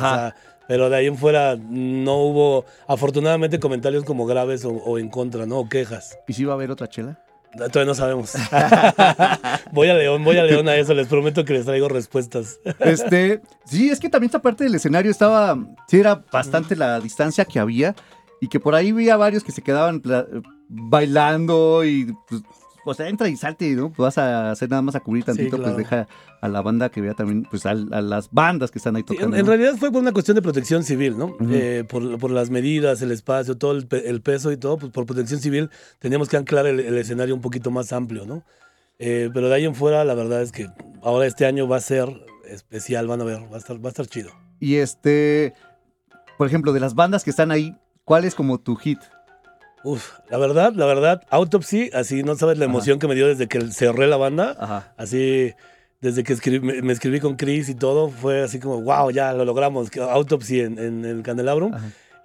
Pero 0.67 0.89
de 0.89 0.97
ahí 0.97 1.07
en 1.07 1.17
fuera 1.17 1.55
no 1.57 2.17
hubo, 2.17 2.65
afortunadamente, 2.87 3.59
comentarios 3.59 4.03
como 4.03 4.25
graves 4.25 4.65
o, 4.65 4.97
en 4.97 5.09
contra, 5.09 5.45
¿no? 5.45 5.59
O 5.59 5.69
quejas. 5.69 6.17
¿Y 6.27 6.33
si 6.33 6.45
va 6.45 6.53
a 6.53 6.55
haber 6.55 6.71
otra 6.71 6.87
chela? 6.87 7.19
Todavía 7.55 7.85
no 7.85 7.93
sabemos. 7.93 8.33
voy 9.71 9.89
a 9.89 9.93
León, 9.93 10.23
voy 10.23 10.37
a 10.37 10.43
León 10.43 10.67
a 10.67 10.75
eso, 10.75 10.93
les 10.93 11.07
prometo 11.07 11.45
que 11.45 11.53
les 11.53 11.65
traigo 11.65 11.87
respuestas. 11.89 12.59
este, 12.79 13.41
sí, 13.65 13.89
es 13.89 13.99
que 13.99 14.09
también 14.09 14.29
esta 14.29 14.41
parte 14.41 14.63
del 14.63 14.75
escenario 14.75 15.11
estaba, 15.11 15.57
sí, 15.87 15.99
era 15.99 16.23
bastante 16.31 16.75
la 16.75 16.99
distancia 16.99 17.45
que 17.45 17.59
había 17.59 17.95
y 18.41 18.47
que 18.47 18.59
por 18.59 18.75
ahí 18.75 18.89
había 18.89 19.17
varios 19.17 19.43
que 19.43 19.51
se 19.51 19.61
quedaban 19.61 20.01
bailando 20.67 21.83
y 21.85 22.13
pues, 22.27 22.41
o 22.85 22.93
sea, 22.93 23.07
entra 23.07 23.29
y 23.29 23.35
salte, 23.35 23.69
¿no? 23.75 23.89
Pues 23.89 23.97
vas 23.97 24.17
a 24.17 24.51
hacer 24.51 24.69
nada 24.69 24.81
más 24.81 24.95
a 24.95 24.99
cubrir 24.99 25.23
tantito, 25.23 25.61
pues 25.61 25.77
deja 25.77 26.07
a 26.41 26.47
la 26.47 26.61
banda 26.61 26.89
que 26.89 27.01
vea 27.01 27.13
también, 27.13 27.43
pues 27.49 27.65
a, 27.65 27.73
las 27.73 28.29
bandas 28.31 28.71
que 28.71 28.79
están 28.79 28.95
ahí 28.95 29.03
tocando. 29.03 29.37
en, 29.37 29.45
realidad 29.45 29.75
fue 29.77 29.91
por 29.91 30.01
una 30.01 30.11
cuestión 30.11 30.35
de 30.35 30.41
protección 30.41 30.83
civil, 30.83 31.17
¿no? 31.17 31.35
Eh, 31.49 31.85
por, 31.87 32.31
las 32.31 32.49
medidas, 32.49 33.01
el 33.01 33.11
espacio, 33.11 33.57
todo 33.57 33.71
el, 33.71 34.21
peso 34.21 34.51
y 34.51 34.57
todo, 34.57 34.77
pues 34.77 34.91
por 34.91 35.05
protección 35.05 35.39
civil 35.39 35.69
teníamos 35.99 36.29
que 36.29 36.37
anclar 36.37 36.65
el, 36.65 36.79
escenario 36.97 37.35
un 37.35 37.41
poquito 37.41 37.71
más 37.71 37.93
amplio, 37.93 38.25
¿no? 38.25 38.43
Eh, 38.99 39.29
pero 39.33 39.49
de 39.49 39.55
ahí 39.55 39.65
en 39.65 39.75
fuera, 39.75 40.03
la 40.03 40.13
verdad 40.13 40.41
es 40.41 40.51
que 40.51 40.67
ahora 41.01 41.25
este 41.25 41.45
año 41.45 41.67
va 41.67 41.77
a 41.77 41.81
ser 41.81 42.09
especial, 42.47 43.07
van 43.07 43.21
a 43.21 43.23
ver, 43.23 43.41
va 43.51 43.55
a 43.55 43.59
estar, 43.59 43.77
va 43.83 43.87
a 43.87 43.89
estar 43.89 44.05
chido. 44.07 44.31
Y 44.59 44.75
este, 44.75 45.53
por 46.37 46.47
ejemplo, 46.47 46.73
de 46.73 46.79
las 46.79 46.95
bandas 46.95 47.23
que 47.23 47.29
están 47.29 47.51
ahí, 47.51 47.77
¿cuál 48.03 48.25
es 48.25 48.35
como 48.35 48.59
tu 48.59 48.75
hit? 48.75 48.99
Uf, 49.83 50.19
la 50.29 50.37
verdad, 50.37 50.73
la 50.73 50.85
verdad, 50.85 51.21
Autopsy, 51.29 51.89
así 51.93 52.23
no 52.23 52.35
sabes 52.35 52.57
la 52.57 52.65
emoción 52.65 52.99
que 52.99 53.07
me 53.07 53.15
dio 53.15 53.27
desde 53.27 53.47
que 53.47 53.59
cerré 53.71 54.07
la 54.07 54.15
banda. 54.15 54.55
Ajá. 54.57 54.93
Así, 54.95 55.53
desde 55.99 56.23
que 56.23 56.59
me, 56.59 56.93
escribí 56.93 57.19
con 57.19 57.35
Chris 57.35 57.67
y 57.67 57.75
todo, 57.75 58.09
fue 58.09 58.43
así 58.43 58.59
como, 58.59 58.81
wow, 58.81 59.11
ya 59.11 59.33
lo 59.33 59.43
logramos. 59.43 59.89
Autopsy 59.97 60.61
en, 60.61 61.05
el 61.05 61.21
Candelabrum. 61.21 61.73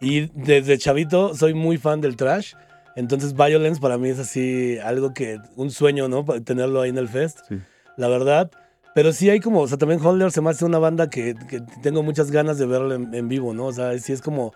Y 0.01 0.27
desde 0.35 0.79
chavito 0.79 1.35
soy 1.35 1.55
muy 1.55 1.79
fan 1.79 2.01
del 2.01 2.17
trash. 2.17 2.55
Entonces, 2.95 3.35
Violence 3.35 3.81
para 3.81 3.99
mí 3.99 4.09
es 4.09 4.19
así 4.19 4.79
algo 4.79 5.13
que, 5.13 5.41
un 5.57 5.71
sueño, 5.71 6.09
¿no? 6.09 6.25
Tenerlo 6.25 6.81
ahí 6.81 6.91
en 6.91 6.99
el 6.99 7.09
fest. 7.09 7.41
Sí. 7.49 7.59
La 7.97 8.09
verdad. 8.09 8.51
Pero 8.95 9.13
sí 9.13 9.31
hay 9.31 9.39
como, 9.39 9.61
o 9.61 9.69
sea, 9.69 9.79
también 9.79 10.05
Holder 10.05 10.33
se 10.33 10.41
me 10.41 10.51
hace 10.51 10.65
una 10.65 10.79
banda 10.79 11.09
que, 11.11 11.35
tengo 11.83 12.03
muchas 12.03 12.31
ganas 12.33 12.59
de 12.59 12.67
verla 12.67 12.97
en, 12.97 13.15
en, 13.15 13.29
vivo, 13.29 13.55
¿no? 13.55 13.67
O 13.67 13.73
sea, 13.73 13.97
sí 13.99 14.13
es 14.13 14.21
como 14.21 14.53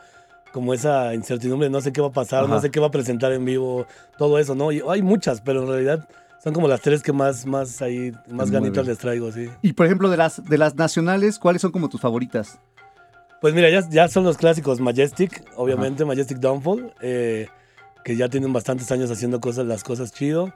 como 0.53 0.75
esa 0.75 1.15
incertidumbre, 1.15 1.71
no 1.71 1.81
sé 1.81 1.93
qué 1.93 2.01
va 2.01 2.09
a 2.09 2.13
pasar, 2.13 2.49
no 2.49 2.61
sé 2.61 2.71
qué 2.71 2.81
va 2.81 2.89
a 2.89 2.91
presentar 2.91 3.33
en 3.33 3.45
vivo, 3.45 3.87
todo 4.19 4.39
eso, 4.39 4.55
¿no? 4.55 4.69
hay 4.69 5.03
muchas, 5.03 5.41
pero 5.41 5.63
en 5.63 5.69
realidad 5.69 6.09
son 6.43 6.53
como 6.53 6.69
las 6.69 6.81
tres 6.81 7.03
que 7.03 7.13
más, 7.13 7.47
más 7.47 7.81
ahí, 7.83 8.13
más 8.29 8.51
ganitas 8.51 8.87
les 8.87 8.99
traigo, 8.99 9.31
sí. 9.31 9.49
Y 9.63 9.75
por 9.75 9.87
ejemplo, 9.87 10.11
de 10.11 10.17
las, 10.17 10.45
de 10.45 10.59
las 10.59 10.75
nacionales, 10.75 11.39
¿cuáles 11.39 11.63
son 11.63 11.71
como 11.71 11.89
tus 11.89 12.01
favoritas? 12.01 12.59
Pues 13.41 13.55
mira, 13.55 13.71
ya, 13.71 13.89
ya 13.89 14.09
son 14.09 14.25
los 14.25 14.37
clásicos 14.37 14.81
Majestic, 14.81 15.45
obviamente, 15.57 16.05
Majestic 16.05 16.39
Downfall, 16.39 16.95
eh, 17.01 17.49
que 18.05 18.17
ya 18.17 18.29
tienen 18.29 18.53
bastantes 18.53 18.91
años 18.91 19.11
haciendo 19.11 19.41
cosas, 19.41 19.67
las 19.67 19.85
cosas 19.85 20.13
chido. 20.13 20.53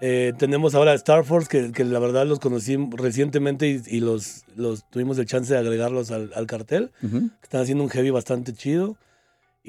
Eh, 0.00 0.32
tenemos 0.38 0.74
ahora 0.74 0.94
Star 0.94 1.24
Force, 1.24 1.48
que, 1.48 1.72
que, 1.72 1.84
la 1.84 1.98
verdad 1.98 2.26
los 2.26 2.38
conocí 2.38 2.76
recientemente 2.92 3.80
y, 3.84 4.00
los, 4.00 4.44
los 4.54 4.84
tuvimos 4.84 5.18
el 5.18 5.26
chance 5.26 5.52
de 5.52 5.58
agregarlos 5.58 6.10
al, 6.10 6.46
cartel. 6.46 6.92
Están 7.42 7.62
haciendo 7.62 7.84
un 7.84 7.90
heavy 7.90 8.10
bastante 8.10 8.52
chido. 8.52 8.96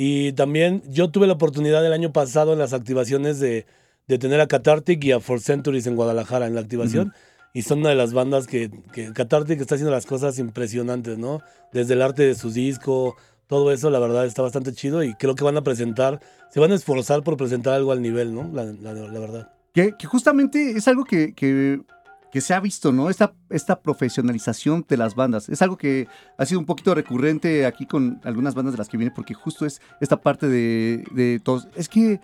Y 0.02 0.32
también 0.32 0.82
yo 0.88 1.10
tuve 1.12 1.28
la 1.28 1.34
oportunidad 1.34 1.86
el 1.86 1.92
año 1.92 2.14
pasado 2.14 2.54
en 2.54 2.60
las 2.60 2.72
activaciones 2.72 3.38
de, 3.42 3.66
de 4.08 4.18
tener 4.18 4.40
a 4.40 4.48
Cathartic 4.48 5.04
y 5.04 5.12
a 5.12 5.20
For 5.20 5.42
Centuries 5.42 5.88
en 5.88 5.98
Guadalajara 5.98 6.48
en 6.48 6.56
la 6.56 6.62
activación. 6.62 7.12
y 7.54 7.64
son 7.64 7.80
una 7.80 7.90
de 7.90 7.96
las 7.96 8.14
bandas 8.14 8.48
que, 8.48 8.72
que 8.94 9.12
Cathartic 9.12 9.60
está 9.60 9.76
haciendo 9.76 9.92
las 9.92 10.06
cosas 10.06 10.40
impresionantes, 10.40 11.18
¿no? 11.18 11.42
Desde 11.74 11.96
el 11.96 12.02
arte 12.02 12.24
de 12.24 12.36
su 12.36 12.50
disco, 12.50 13.18
todo 13.48 13.74
eso, 13.74 13.90
la 13.90 14.00
verdad, 14.00 14.26
está 14.26 14.42
bastante 14.42 14.72
chido 14.72 15.04
y 15.04 15.16
creo 15.16 15.36
que 15.36 15.44
van 15.44 15.58
a 15.58 15.64
presentar, 15.64 16.22
se 16.50 16.62
van 16.62 16.72
a 16.72 16.76
esforzar 16.76 17.22
por 17.24 17.36
presentar 17.36 17.74
algo 17.74 17.92
al 17.92 18.02
nivel, 18.02 18.34
¿no? 18.34 18.50
La, 18.54 18.64
la- 18.66 18.94
la 18.94 19.20
verdad. 19.20 19.52
Que, 19.74 19.98
que 20.00 20.08
justamente 20.08 20.78
es 20.78 20.88
algo 20.88 21.04
que, 21.04 21.34
que- 21.34 21.82
que 22.32 22.42
se 22.42 22.54
ha 22.54 22.60
visto, 22.60 22.92
¿no? 22.92 23.10
Esta, 23.10 23.34
esta 23.50 23.82
profesionalización 23.82 24.86
de 24.88 24.98
las 24.98 25.16
bandas. 25.16 25.50
Es 25.50 25.62
algo 25.62 25.78
que 25.78 26.08
ha 26.38 26.46
sido 26.46 26.60
un 26.60 26.66
poquito 26.66 26.94
recurrente 26.94 27.66
aquí 27.66 27.86
con 27.86 28.20
algunas 28.24 28.56
bandas 28.56 28.74
de 28.74 28.78
las 28.78 28.90
que 28.90 28.98
viene, 28.98 29.12
porque 29.16 29.34
justo 29.34 29.66
es 29.66 29.82
esta 30.00 30.18
parte 30.22 30.48
de, 30.48 31.04
de 31.12 31.40
todos. 31.44 31.68
Es 31.76 31.90
que 31.90 32.20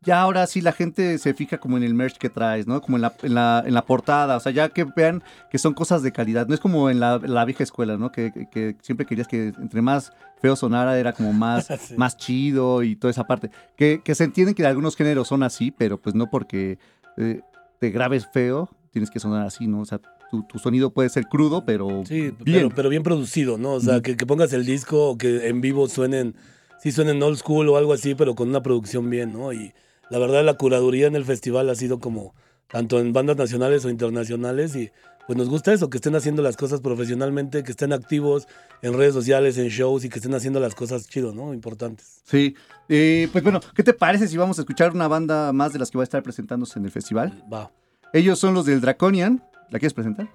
ya 0.00 0.20
ahora 0.20 0.46
sí 0.46 0.60
la 0.60 0.72
gente 0.72 1.16
se 1.18 1.32
fija 1.32 1.58
como 1.58 1.76
en 1.78 1.82
el 1.82 1.94
merch 1.94 2.18
que 2.18 2.28
traes, 2.28 2.66
¿no? 2.66 2.80
Como 2.82 2.96
en 2.98 3.02
la, 3.02 3.14
en 3.22 3.34
la, 3.34 3.62
en 3.66 3.72
la 3.74 3.86
portada. 3.86 4.36
O 4.36 4.40
sea, 4.40 4.52
ya 4.52 4.68
que 4.68 4.84
vean 4.84 5.22
que 5.50 5.58
son 5.58 5.72
cosas 5.72 6.02
de 6.02 6.12
calidad. 6.12 6.46
No 6.46 6.54
es 6.54 6.60
como 6.60 6.90
en 6.90 7.00
la, 7.00 7.18
la 7.18 7.44
vieja 7.46 7.64
escuela, 7.64 7.96
¿no? 7.96 8.12
Que, 8.12 8.30
que- 8.32 8.46
que 8.50 8.76
siempre 8.82 9.06
querías 9.06 9.28
que 9.28 9.48
entre 9.48 9.80
más 9.80 10.12
feo 10.42 10.56
sonara 10.56 10.98
era 10.98 11.12
como 11.14 11.32
más, 11.32 11.66
Sí. 11.80 11.94
más 11.96 12.16
chido 12.18 12.82
y 12.82 12.96
toda 12.96 13.10
esa 13.12 13.24
parte. 13.24 13.50
Que, 13.76 14.02
que 14.04 14.14
se 14.14 14.24
entiende 14.24 14.54
que 14.54 14.66
algunos 14.66 14.94
géneros 14.96 15.28
son 15.28 15.42
así, 15.42 15.70
pero 15.70 15.98
pues 16.00 16.14
no 16.14 16.28
porque 16.28 16.78
eh, 17.16 17.40
te 17.80 17.88
grabes 17.90 18.26
feo, 18.30 18.68
tienes 18.94 19.10
que 19.10 19.20
sonar 19.20 19.46
así, 19.46 19.66
¿no? 19.66 19.80
O 19.80 19.84
sea, 19.84 20.00
tu, 20.30 20.42
tu 20.44 20.58
sonido 20.58 20.90
puede 20.90 21.10
ser 21.10 21.26
crudo, 21.26 21.64
pero 21.66 22.04
Sí, 22.06 22.30
bien. 22.30 22.36
pero, 22.44 22.68
pero 22.70 22.88
bien 22.88 23.02
producido, 23.02 23.58
¿no? 23.58 23.72
O 23.74 23.80
sea, 23.80 24.00
que 24.00 24.14
pongas 24.16 24.52
el 24.54 24.64
disco 24.64 25.10
o 25.10 25.18
que 25.18 25.48
en 25.48 25.60
vivo 25.60 25.86
suenen, 25.88 26.34
sí 26.80 26.92
suenen 26.92 27.22
old 27.22 27.36
school 27.36 27.68
o 27.68 27.76
algo 27.76 27.92
así, 27.92 28.14
pero 28.14 28.34
con 28.34 28.48
una 28.48 28.62
producción 28.62 29.10
bien, 29.10 29.32
¿no? 29.32 29.52
Y 29.52 29.72
la 30.10 30.18
verdad, 30.18 30.44
la 30.44 30.54
curaduría 30.54 31.06
en 31.08 31.16
el 31.16 31.24
festival 31.24 31.68
ha 31.68 31.74
sido 31.74 31.98
como 31.98 32.34
tanto 32.68 32.98
en 33.00 33.12
bandas 33.12 33.36
nacionales 33.36 33.84
o 33.84 33.90
internacionales 33.90 34.74
y 34.76 34.90
pues 35.26 35.38
nos 35.38 35.48
gusta 35.48 35.72
eso, 35.72 35.88
que 35.88 35.96
estén 35.96 36.14
haciendo 36.16 36.42
las 36.42 36.56
cosas 36.56 36.80
profesionalmente, 36.82 37.62
que 37.62 37.70
estén 37.70 37.92
activos 37.94 38.46
en 38.82 38.92
redes 38.92 39.14
sociales, 39.14 39.56
en 39.56 39.68
shows 39.68 40.04
y 40.04 40.10
que 40.10 40.18
estén 40.18 40.34
haciendo 40.34 40.60
las 40.60 40.74
cosas 40.74 41.08
chido, 41.08 41.32
¿no? 41.34 41.54
Importantes. 41.54 42.20
Sí. 42.24 42.54
Eh, 42.90 43.28
pues 43.32 43.42
bueno, 43.42 43.60
¿qué 43.74 43.82
te 43.82 43.94
parece 43.94 44.28
si 44.28 44.36
vamos 44.36 44.58
a 44.58 44.62
escuchar 44.62 44.92
una 44.92 45.08
banda 45.08 45.50
más 45.54 45.72
de 45.72 45.78
las 45.78 45.90
que 45.90 45.96
va 45.96 46.02
a 46.02 46.04
estar 46.04 46.22
presentándose 46.22 46.78
en 46.78 46.84
el 46.84 46.90
festival? 46.90 47.42
Va, 47.50 47.72
Ellos 48.14 48.38
son 48.38 48.54
los 48.54 48.64
del 48.64 48.80
Draconian. 48.80 49.42
¿La 49.70 49.80
quieres 49.80 49.92
presentar? 49.92 50.28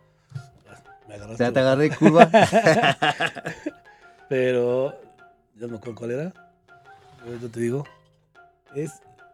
me 1.08 1.16
agarraste. 1.16 1.44
Ya 1.44 1.52
te 1.54 1.60
agarré 1.60 1.90
curva. 1.96 2.30
Pero, 4.30 4.94
ya 5.56 5.62
no 5.62 5.70
me 5.70 5.76
acuerdo 5.78 5.96
cuál 5.96 6.12
era. 6.12 6.34
Ahorita 7.26 7.48
te 7.48 7.60
digo. 7.62 7.86
Es 8.76 8.92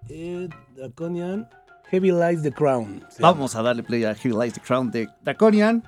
eh, 0.10 0.48
Draconian 0.76 1.50
Heavy 1.90 2.12
Lies 2.12 2.44
the 2.44 2.52
Crown. 2.52 3.04
Vamos 3.20 3.56
a 3.56 3.64
darle 3.64 3.82
play 3.82 4.06
a 4.06 4.14
Heavy 4.14 4.38
Lies 4.40 4.54
the 4.54 4.62
Crown 4.62 4.92
de 4.92 5.10
Draconian. 5.24 5.84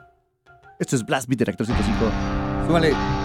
Esto 0.79 0.95
es 0.95 1.05
Blast 1.05 1.29
Beat 1.29 1.39
de 1.39 1.45
Reactor 1.45 1.67
105. 1.67 2.65
Súmale. 2.65 3.16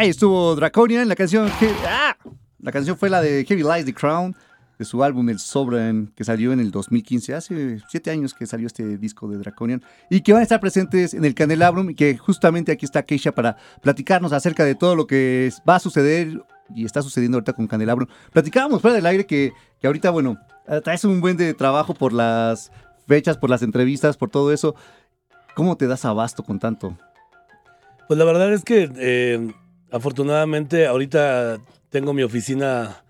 Ahí 0.00 0.08
estuvo 0.08 0.56
Draconian, 0.56 1.06
la 1.08 1.14
canción. 1.14 1.50
¡Ah! 1.86 2.16
La 2.58 2.72
canción 2.72 2.96
fue 2.96 3.10
la 3.10 3.20
de 3.20 3.44
Heavy 3.44 3.62
Lies 3.62 3.84
the 3.84 3.92
Crown, 3.92 4.34
de 4.78 4.86
su 4.86 5.04
álbum 5.04 5.28
El 5.28 5.38
Sovereign, 5.38 6.10
que 6.16 6.24
salió 6.24 6.54
en 6.54 6.60
el 6.60 6.70
2015. 6.70 7.34
Hace 7.34 7.82
siete 7.86 8.10
años 8.10 8.32
que 8.32 8.46
salió 8.46 8.66
este 8.66 8.96
disco 8.96 9.28
de 9.28 9.36
Draconian. 9.36 9.82
Y 10.08 10.22
que 10.22 10.32
van 10.32 10.40
a 10.40 10.42
estar 10.44 10.58
presentes 10.58 11.12
en 11.12 11.26
el 11.26 11.34
Candelabrum. 11.34 11.90
Y 11.90 11.94
que 11.94 12.16
justamente 12.16 12.72
aquí 12.72 12.86
está 12.86 13.02
Keisha 13.02 13.32
para 13.32 13.58
platicarnos 13.82 14.32
acerca 14.32 14.64
de 14.64 14.74
todo 14.74 14.96
lo 14.96 15.06
que 15.06 15.52
va 15.68 15.74
a 15.74 15.80
suceder 15.80 16.42
y 16.74 16.86
está 16.86 17.02
sucediendo 17.02 17.36
ahorita 17.36 17.52
con 17.52 17.66
Candelabrum. 17.66 18.08
Platicábamos 18.32 18.80
fuera 18.80 18.94
del 18.94 19.04
aire 19.04 19.26
que, 19.26 19.52
que 19.82 19.86
ahorita, 19.86 20.08
bueno, 20.08 20.38
traes 20.82 21.04
un 21.04 21.20
buen 21.20 21.36
de 21.36 21.52
trabajo 21.52 21.92
por 21.92 22.14
las 22.14 22.72
fechas, 23.06 23.36
por 23.36 23.50
las 23.50 23.60
entrevistas, 23.60 24.16
por 24.16 24.30
todo 24.30 24.50
eso. 24.50 24.74
¿Cómo 25.54 25.76
te 25.76 25.86
das 25.86 26.06
abasto 26.06 26.42
con 26.42 26.58
tanto? 26.58 26.96
Pues 28.08 28.16
la 28.16 28.24
verdad 28.24 28.50
es 28.54 28.64
que 28.64 28.90
eh, 28.96 29.52
afortunadamente 29.90 30.86
ahorita 30.86 31.58
tengo 31.90 32.12
mi 32.12 32.22
oficina 32.22 33.02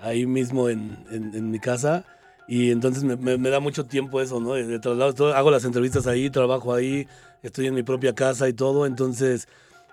ahí 0.00 0.26
mismo 0.26 0.68
en, 0.68 0.96
en- 1.10 1.34
en 1.34 1.50
mi 1.50 1.58
casa 1.58 2.04
y 2.48 2.70
entonces 2.70 3.04
me, 3.04 3.16
me- 3.16 3.38
me 3.38 3.50
da 3.50 3.60
mucho 3.60 3.86
tiempo 3.86 4.20
eso, 4.20 4.40
¿no? 4.40 4.54
De, 4.54 4.78
traslado, 4.78 5.12
todo- 5.14 5.34
hago 5.34 5.50
las 5.50 5.64
entrevistas 5.64 6.06
ahí, 6.06 6.30
trabajo 6.30 6.74
ahí, 6.74 7.06
estoy 7.42 7.66
en 7.66 7.74
mi 7.74 7.82
propia 7.82 8.14
casa 8.14 8.48
y 8.48 8.52
todo, 8.52 8.86
entonces 8.86 9.46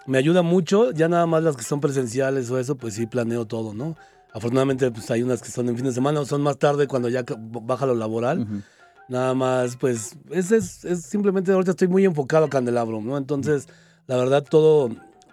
me 0.05 0.17
ayuda 0.17 0.41
mucho, 0.41 0.91
ya 0.91 1.07
nada 1.09 1.25
más 1.25 1.43
las 1.43 1.55
que 1.57 1.63
son 1.63 1.81
presenciales 1.81 2.49
o 2.49 2.57
eso, 2.59 2.75
pues 2.75 2.93
sí 2.93 3.05
planeo 3.05 3.45
todo, 3.45 3.73
¿no? 3.73 3.95
Afortunadamente 4.33 4.89
pues 4.91 5.09
hay 5.11 5.23
unas 5.23 5.41
que 5.41 5.49
son 5.51 5.67
en 5.69 5.75
fin 5.75 5.85
de 5.85 5.91
semana 5.91 6.19
o 6.21 6.25
son 6.25 6.41
más 6.41 6.57
tarde 6.57 6.87
cuando 6.87 7.09
ya 7.09 7.23
baja 7.39 7.85
lo 7.85 7.95
laboral. 7.95 8.47
Nada 9.09 9.33
más, 9.33 9.77
pues, 9.77 10.17
es, 10.31 10.51
es, 10.51 10.83
es 10.83 11.03
simplemente 11.03 11.51
ahorita 11.53 11.71
estoy 11.71 11.87
muy 11.87 12.03
enfocado 12.03 12.45
a 12.45 12.49
Candelabro, 12.49 13.01
¿no? 13.01 13.17
Entonces, 13.17 13.67
la 14.05 14.17
verdad, 14.17 14.43
todo, 14.43 14.89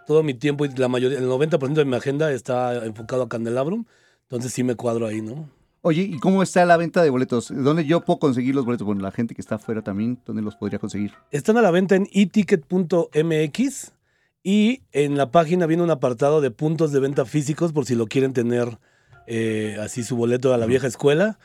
todo 0.07 0.23
mi 0.23 0.35
tiempo 0.35 0.65
y 0.65 0.69
la 0.71 0.89
mayoría, 0.89 1.19
el 1.19 1.29
90% 1.29 1.75
de 1.75 1.85
mi 1.85 1.97
agenda 1.97 2.31
está 2.33 2.85
enfocado 2.85 3.23
a 3.23 3.29
Candelabrum. 3.29 3.85
Entonces 4.23 4.53
sí 4.53 4.65
me 4.65 4.75
cuadro 4.75 5.07
ahí, 5.07 5.21
¿no? 5.21 5.51
Oye, 5.83 6.03
¿y 6.03 6.19
cómo 6.19 6.43
está 6.43 6.65
la 6.65 6.79
venta 6.79 7.03
de 7.03 7.11
boletos? 7.11 7.53
¿Dónde 7.55 7.85
yo 7.85 8.01
puedo 8.01 8.19
conseguir 8.19 8.55
los 8.55 8.65
boletos? 8.65 8.87
Bueno, 8.87 9.03
la 9.03 9.11
gente 9.11 9.35
que 9.35 9.43
está 9.43 9.57
afuera 9.57 9.83
también, 9.83 10.19
¿dónde 10.25 10.41
los 10.41 10.57
podría 10.57 10.79
conseguir? 10.79 11.13
Están 11.31 11.59
a 11.59 11.63
la 11.63 11.71
venta 11.71 11.95
en 11.95 12.09
eticket.mx 12.11 13.93
y 14.43 14.83
en 14.93 15.19
la 15.19 15.31
página 15.31 15.67
viene 15.67 15.83
un 15.83 15.91
apartado 15.91 16.41
de 16.41 16.51
puntos 16.51 16.91
de 16.91 17.01
venta 17.01 17.27
físicos 17.27 17.73
por 17.73 17.85
si 17.85 17.95
lo 17.95 18.07
quieren 18.07 18.33
tener 18.33 18.79
eh, 19.27 19.77
así 19.79 20.05
su 20.05 20.17
boleto 20.17 20.55
a 20.55 20.59
la 20.59 20.65
vieja 20.65 20.87
escuela. 20.87 21.39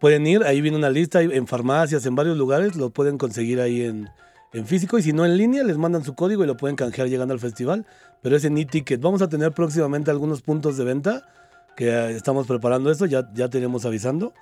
Pueden 0.00 0.24
ir, 0.24 0.44
ahí 0.44 0.60
viene 0.60 0.76
una 0.76 0.90
lista 0.90 1.20
en 1.20 1.48
farmacias, 1.48 2.06
en 2.06 2.14
varios 2.14 2.36
lugares, 2.38 2.76
lo 2.76 2.90
pueden 2.90 3.18
conseguir 3.18 3.60
ahí 3.60 3.82
en, 3.82 4.08
en 4.52 4.66
físico 4.66 4.98
y 4.98 5.02
si 5.02 5.12
no 5.12 5.24
en 5.24 5.36
línea 5.36 5.62
les 5.62 5.78
mandan 5.78 6.04
su 6.04 6.14
código 6.14 6.44
y 6.44 6.46
lo 6.46 6.56
pueden 6.56 6.76
canjear 6.76 7.08
llegando 7.08 7.34
al 7.34 7.40
festival, 7.40 7.86
pero 8.22 8.36
es 8.36 8.44
en 8.44 8.58
e-ticket. 8.58 9.00
Vamos 9.00 9.22
a 9.22 9.28
tener 9.28 9.52
próximamente 9.52 10.10
algunos 10.10 10.42
puntos 10.42 10.76
de 10.76 10.84
venta 10.84 11.28
que 11.76 11.88
eh, 11.88 12.10
estamos 12.12 12.46
preparando 12.46 12.90
eso, 12.90 13.06
ya, 13.06 13.28
ya 13.34 13.48
tenemos 13.48 13.84
avisando. 13.84 14.32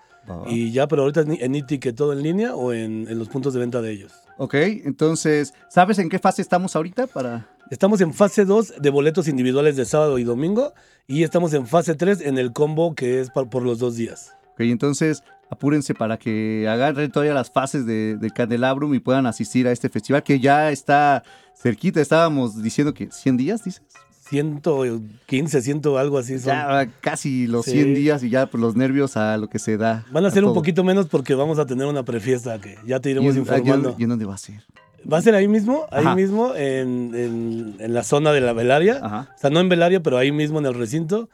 Y 0.47 0.73
ya, 0.73 0.87
pero 0.89 1.03
ahorita 1.03 1.23
en 1.23 1.39
en 1.41 1.55
e-ticket 1.55 1.97
todo 1.97 2.13
en 2.13 2.23
línea 2.23 2.55
o 2.55 2.75
en, 2.75 3.07
en 3.09 3.19
los 3.19 3.31
puntos 3.31 3.55
de 3.55 3.61
venta 3.61 3.81
de 3.81 3.93
ellos. 3.93 4.13
Ok, 4.37 4.55
entonces, 4.55 5.55
¿sabes 5.71 5.99
en 5.99 6.11
qué 6.11 6.19
fase 6.19 6.43
estamos 6.43 6.77
ahorita 6.77 7.07
para...? 7.07 7.49
Estamos 7.71 8.01
en 8.03 8.13
fase 8.13 8.45
2 8.45 8.75
de 8.79 8.91
boletos 8.91 9.27
individuales 9.27 9.77
de 9.77 9.87
sábado 9.87 10.19
y 10.19 10.25
domingo 10.25 10.75
y 11.07 11.23
estamos 11.23 11.55
en 11.55 11.67
fase 11.67 11.95
3 11.95 12.23
en 12.23 12.37
el 12.37 12.53
combo 12.53 12.95
que 12.95 13.21
es 13.21 13.31
por 13.31 13.63
los 13.63 13.79
dos 13.79 13.97
días. 13.97 14.35
Ok, 14.53 14.61
entonces 14.61 15.23
apúrense 15.51 15.95
para 15.95 16.19
que 16.19 16.67
agarren 16.69 17.11
todavía 17.11 17.35
las 17.35 17.51
fases 17.51 17.87
de, 17.87 18.17
de 18.17 18.31
Candelabrum 18.31 18.95
y 18.95 18.99
puedan 19.01 19.27
asistir 19.27 19.67
a 19.67 19.73
este 19.73 19.89
festival 19.89 20.23
que 20.23 20.41
ya 20.41 20.71
está 20.71 21.23
cerquita. 21.57 22.01
Estábamos 22.01 22.63
diciendo 22.63 22.93
que 22.95 23.11
100 23.11 23.37
días, 23.37 23.65
dices. 23.65 23.83
115, 24.29 25.63
100 25.63 25.81
algo 25.99 26.19
así 26.19 26.39
son. 26.39 26.53
Ya 26.53 26.89
casi 27.01 27.47
los 27.47 27.65
Sí. 27.65 27.73
100 27.73 27.95
días 27.95 28.23
y 28.23 28.31
ya 28.31 28.47
pues, 28.47 28.61
los 28.61 28.77
nervios 28.77 29.17
a 29.17 29.37
lo 29.37 29.49
que 29.49 29.59
se 29.59 29.77
da. 29.77 30.05
Van 30.11 30.25
a 30.25 30.31
ser 30.31 30.45
un 30.45 30.55
poquito 30.55 30.85
menos 30.85 31.07
porque 31.07 31.35
vamos 31.35 31.59
a 31.59 31.67
tener 31.67 31.87
una 31.87 32.03
prefiesta 32.05 32.61
que 32.61 32.77
ya 32.87 33.01
te 33.01 33.09
¿Y 33.09 33.13
iremos 33.13 33.33
en, 33.35 33.39
informando. 33.41 33.95
¿y 33.99 34.03
en 34.05 34.09
dónde 34.11 34.25
va 34.27 34.35
a 34.35 34.39
ser? 34.39 34.63
Va 35.11 35.19
a 35.19 35.23
ser 35.23 35.35
ahí 35.35 35.49
mismo, 35.49 35.87
ahí 35.91 36.05
Ajá. 36.05 36.15
mismo, 36.15 36.55
en, 36.57 37.15
en- 37.15 37.77
en 37.79 37.95
la 37.95 38.03
zona 38.03 38.33
de 38.33 38.41
la 38.41 38.53
velaria. 38.53 39.01
Ajá. 39.03 39.29
O 39.35 39.39
sea, 39.39 39.49
no 39.51 39.61
en 39.61 39.69
velaria, 39.69 40.03
pero 40.03 40.19
ahí 40.19 40.33
mismo 40.33 40.59
en 40.59 40.67
el 40.67 40.75
recinto. 40.75 41.31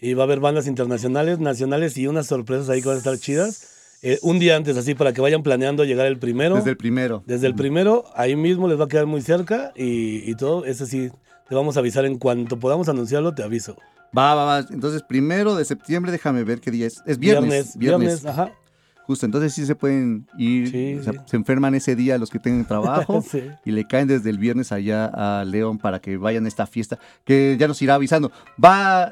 Y 0.00 0.14
va 0.14 0.22
a 0.22 0.26
haber 0.26 0.40
bandas 0.40 0.66
internacionales, 0.66 1.38
nacionales 1.40 1.96
y 1.98 2.06
unas 2.06 2.26
sorpresas 2.26 2.68
ahí 2.68 2.80
que 2.82 2.88
van 2.88 2.96
a 2.96 2.98
estar 2.98 3.18
chidas. 3.18 3.74
Eh, 4.00 4.18
un 4.22 4.38
día 4.38 4.54
antes, 4.54 4.76
así, 4.76 4.94
para 4.94 5.12
que 5.12 5.20
vayan 5.20 5.42
planeando 5.42 5.84
llegar 5.84 6.06
el 6.06 6.18
primero. 6.18 6.54
Desde 6.54 6.70
el 6.70 6.76
primero. 6.76 7.24
Desde 7.26 7.48
el 7.48 7.54
primero, 7.56 8.04
ahí 8.14 8.36
mismo 8.36 8.68
les 8.68 8.78
va 8.78 8.84
a 8.84 8.88
quedar 8.88 9.06
muy 9.06 9.22
cerca 9.22 9.72
y, 9.74 10.30
y 10.30 10.34
todo. 10.36 10.64
Eso 10.66 10.86
sí, 10.86 11.10
te 11.48 11.54
vamos 11.54 11.76
a 11.76 11.80
avisar 11.80 12.04
en 12.04 12.16
cuanto 12.18 12.60
podamos 12.60 12.88
anunciarlo, 12.88 13.34
te 13.34 13.42
aviso. 13.42 13.76
Va, 14.16 14.34
va, 14.36 14.44
va. 14.44 14.58
Entonces, 14.70 15.02
primero 15.02 15.56
de 15.56 15.64
septiembre, 15.64 16.12
déjame 16.12 16.44
ver 16.44 16.60
qué 16.60 16.70
día 16.70 16.86
es. 16.86 17.02
Es 17.06 17.18
viernes. 17.18 17.76
Viernes, 17.76 18.24
ajá. 18.24 18.52
Justo, 19.04 19.24
entonces 19.26 19.52
sí 19.54 19.64
se 19.66 19.74
pueden 19.74 20.28
ir, 20.38 20.70
Sí, 20.70 20.96
o 21.00 21.02
sea, 21.02 21.14
sí. 21.14 21.18
se 21.24 21.36
enferman 21.36 21.74
ese 21.74 21.96
día 21.96 22.18
los 22.18 22.28
que 22.30 22.38
tengan 22.38 22.66
trabajo 22.66 23.22
Sí. 23.28 23.42
y 23.64 23.70
le 23.72 23.86
caen 23.86 24.06
desde 24.06 24.28
el 24.28 24.36
viernes 24.38 24.70
allá 24.70 25.06
a 25.06 25.44
León 25.46 25.78
para 25.78 25.98
que 25.98 26.18
vayan 26.18 26.44
a 26.44 26.48
esta 26.48 26.66
fiesta, 26.66 26.98
que 27.24 27.56
ya 27.58 27.66
nos 27.66 27.80
irá 27.80 27.94
avisando. 27.94 28.30
Va, 28.62 29.10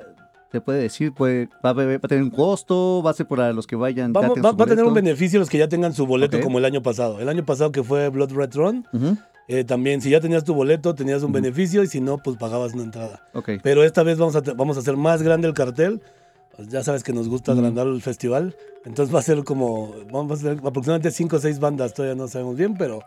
se 0.52 0.60
puede 0.60 0.80
decir, 0.80 1.12
pues, 1.12 1.48
va, 1.64 1.70
a 1.70 1.72
va 1.72 1.98
tener 2.00 2.22
un 2.22 2.30
costo, 2.30 3.02
va 3.04 3.10
a 3.10 3.14
ser 3.14 3.26
para 3.26 3.52
los 3.52 3.66
que 3.66 3.76
vayan. 3.76 4.12
va, 4.12 4.28
su 4.28 4.40
va 4.40 4.50
a 4.50 4.66
tener 4.66 4.84
un 4.84 4.94
beneficio 4.94 5.38
los 5.38 5.50
que 5.50 5.58
ya 5.58 5.68
tengan 5.68 5.92
su 5.92 6.06
boleto 6.06 6.40
como 6.40 6.58
el 6.58 6.64
año 6.64 6.82
pasado. 6.82 7.20
El 7.20 7.28
año 7.28 7.44
pasado 7.44 7.72
que 7.72 7.82
fue 7.82 8.08
Blood 8.08 8.32
Red 8.32 8.54
Run, 8.54 8.86
eh, 9.48 9.64
también 9.64 10.00
si 10.00 10.10
ya 10.10 10.20
tenías 10.20 10.44
tu 10.44 10.54
boleto 10.54 10.94
tenías 10.94 11.22
un 11.22 11.32
beneficio 11.32 11.82
y 11.82 11.86
si 11.86 12.00
no, 12.00 12.18
pues 12.18 12.36
pagabas 12.36 12.74
una 12.74 12.84
entrada. 12.84 13.22
Ok. 13.32 13.50
Pero 13.62 13.84
esta 13.84 14.02
vez 14.02 14.18
vamos 14.18 14.36
a, 14.36 14.40
vamos 14.40 14.76
a 14.76 14.80
hacer 14.80 14.96
más 14.96 15.22
grande 15.22 15.48
el 15.48 15.54
cartel. 15.54 16.00
Pues 16.56 16.68
ya 16.68 16.82
sabes 16.82 17.02
que 17.02 17.12
nos 17.12 17.28
gusta 17.28 17.52
agrandar 17.52 17.86
el 17.86 18.00
festival. 18.00 18.56
Entonces 18.86 19.14
va 19.14 19.18
a 19.18 19.22
ser 19.22 19.44
como, 19.44 19.94
vamos 20.10 20.40
a 20.40 20.42
tener 20.42 20.58
aproximadamente 20.58 21.10
5 21.10 21.36
o 21.36 21.38
6 21.38 21.58
bandas, 21.58 21.92
todavía 21.92 22.14
no 22.14 22.28
sabemos 22.28 22.56
bien, 22.56 22.76
pero, 22.78 23.00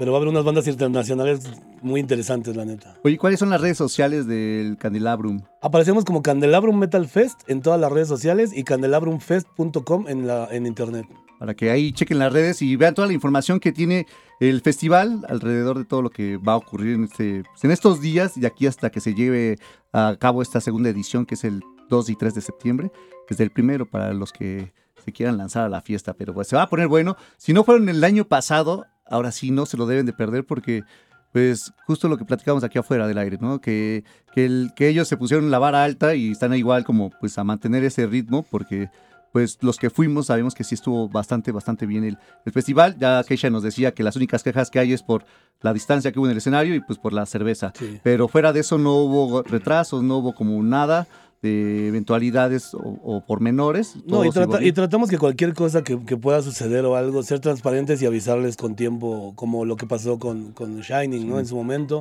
pero 0.00 0.12
va 0.12 0.16
a 0.16 0.20
haber 0.20 0.30
unas 0.30 0.44
bandas 0.44 0.66
internacionales 0.66 1.42
muy 1.82 2.00
interesantes, 2.00 2.56
la 2.56 2.64
neta. 2.64 2.96
Oye, 3.04 3.18
¿cuáles 3.18 3.38
son 3.38 3.50
las 3.50 3.60
redes 3.60 3.76
sociales 3.76 4.26
del 4.26 4.78
Candelabrum? 4.78 5.42
Aparecemos 5.60 6.06
como 6.06 6.22
Candelabrum 6.22 6.78
Metal 6.78 7.06
Fest 7.06 7.42
en 7.48 7.60
todas 7.60 7.78
las 7.78 7.92
redes 7.92 8.08
sociales 8.08 8.52
y 8.56 8.64
candelabrumfest.com 8.64 10.08
en, 10.08 10.26
la, 10.26 10.48
en 10.50 10.64
internet. 10.64 11.04
Para 11.38 11.52
que 11.52 11.70
ahí 11.70 11.92
chequen 11.92 12.18
las 12.18 12.32
redes 12.32 12.62
y 12.62 12.76
vean 12.76 12.94
toda 12.94 13.08
la 13.08 13.12
información 13.12 13.60
que 13.60 13.72
tiene 13.72 14.06
el 14.40 14.62
festival 14.62 15.20
alrededor 15.28 15.76
de 15.76 15.84
todo 15.84 16.00
lo 16.00 16.08
que 16.08 16.38
va 16.38 16.54
a 16.54 16.56
ocurrir 16.56 16.94
en, 16.94 17.04
este, 17.04 17.42
pues, 17.42 17.62
en 17.64 17.70
estos 17.70 18.00
días 18.00 18.38
y 18.38 18.46
aquí 18.46 18.66
hasta 18.66 18.88
que 18.88 19.02
se 19.02 19.12
lleve 19.12 19.58
a 19.92 20.16
cabo 20.18 20.40
esta 20.40 20.62
segunda 20.62 20.88
edición 20.88 21.26
que 21.26 21.34
es 21.34 21.44
el 21.44 21.60
2 21.90 22.08
y 22.08 22.16
3 22.16 22.34
de 22.34 22.40
septiembre, 22.40 22.90
desde 23.28 23.44
el 23.44 23.50
primero 23.50 23.84
para 23.84 24.14
los 24.14 24.32
que 24.32 24.72
se 25.04 25.12
quieran 25.12 25.36
lanzar 25.36 25.64
a 25.64 25.68
la 25.68 25.82
fiesta, 25.82 26.14
pero 26.14 26.32
pues 26.32 26.48
se 26.48 26.56
va 26.56 26.62
a 26.62 26.68
poner 26.70 26.88
bueno. 26.88 27.16
Si 27.36 27.52
no 27.52 27.64
fueron 27.64 27.88
el 27.90 28.02
año 28.02 28.24
pasado, 28.24 28.86
ahora 29.10 29.32
sí 29.32 29.50
no 29.50 29.66
se 29.66 29.76
lo 29.76 29.86
deben 29.86 30.06
de 30.06 30.12
perder 30.12 30.44
porque 30.44 30.84
pues 31.32 31.72
justo 31.86 32.08
lo 32.08 32.16
que 32.18 32.24
platicamos 32.24 32.64
aquí 32.64 32.78
afuera 32.78 33.06
del 33.06 33.18
aire, 33.18 33.38
¿no? 33.40 33.60
Que, 33.60 34.04
que, 34.34 34.44
el- 34.46 34.72
que 34.74 34.88
ellos 34.88 35.06
se 35.06 35.16
pusieron 35.16 35.50
la 35.50 35.58
vara 35.58 35.84
alta 35.84 36.14
y 36.14 36.30
están 36.32 36.54
igual 36.54 36.84
como 36.84 37.10
pues 37.20 37.38
a 37.38 37.44
mantener 37.44 37.84
ese 37.84 38.06
ritmo 38.06 38.44
porque 38.50 38.88
pues 39.32 39.58
los 39.60 39.76
que 39.76 39.90
fuimos 39.90 40.26
sabemos 40.26 40.56
que 40.56 40.64
sí 40.64 40.74
estuvo 40.74 41.08
bastante, 41.08 41.52
bastante 41.52 41.86
bien 41.86 42.02
el, 42.02 42.18
el 42.44 42.52
festival. 42.52 42.96
Ya 42.98 43.22
Keisha 43.22 43.48
nos 43.48 43.62
decía 43.62 43.92
que 43.94 44.02
las 44.02 44.16
únicas 44.16 44.42
quejas 44.42 44.70
que 44.70 44.80
hay 44.80 44.92
es 44.92 45.04
por 45.04 45.24
la 45.60 45.72
distancia 45.72 46.10
que 46.10 46.18
hubo 46.18 46.26
en 46.26 46.32
el 46.32 46.38
escenario 46.38 46.74
y 46.74 46.80
pues 46.80 46.98
por 46.98 47.12
la 47.12 47.24
cerveza. 47.26 47.72
Sí. 47.78 48.00
Pero 48.02 48.26
fuera 48.26 48.52
de 48.52 48.58
eso 48.60 48.76
no 48.76 48.94
hubo 48.96 49.42
retrasos, 49.44 50.02
no 50.02 50.16
hubo 50.16 50.34
como 50.34 50.60
nada 50.64 51.06
de 51.42 51.88
eventualidades 51.88 52.74
o, 52.74 52.78
o 53.02 53.24
pormenores. 53.24 53.96
No, 54.06 54.24
y, 54.24 54.30
trata- 54.30 54.58
tratamos 54.74 55.08
que 55.08 55.18
cualquier 55.18 55.54
cosa 55.54 55.82
que, 55.82 55.98
que 56.04 56.16
pueda 56.16 56.42
suceder 56.42 56.84
o 56.84 56.96
algo, 56.96 57.22
ser 57.22 57.40
transparentes 57.40 58.02
y 58.02 58.06
avisarles 58.06 58.56
con 58.56 58.74
tiempo, 58.76 59.32
como 59.36 59.64
lo 59.64 59.76
que 59.76 59.86
pasó 59.86 60.18
con, 60.18 60.52
con 60.52 60.80
Shining, 60.80 61.28
¿no? 61.28 61.38
En 61.38 61.46
su 61.46 61.56
momento. 61.56 62.00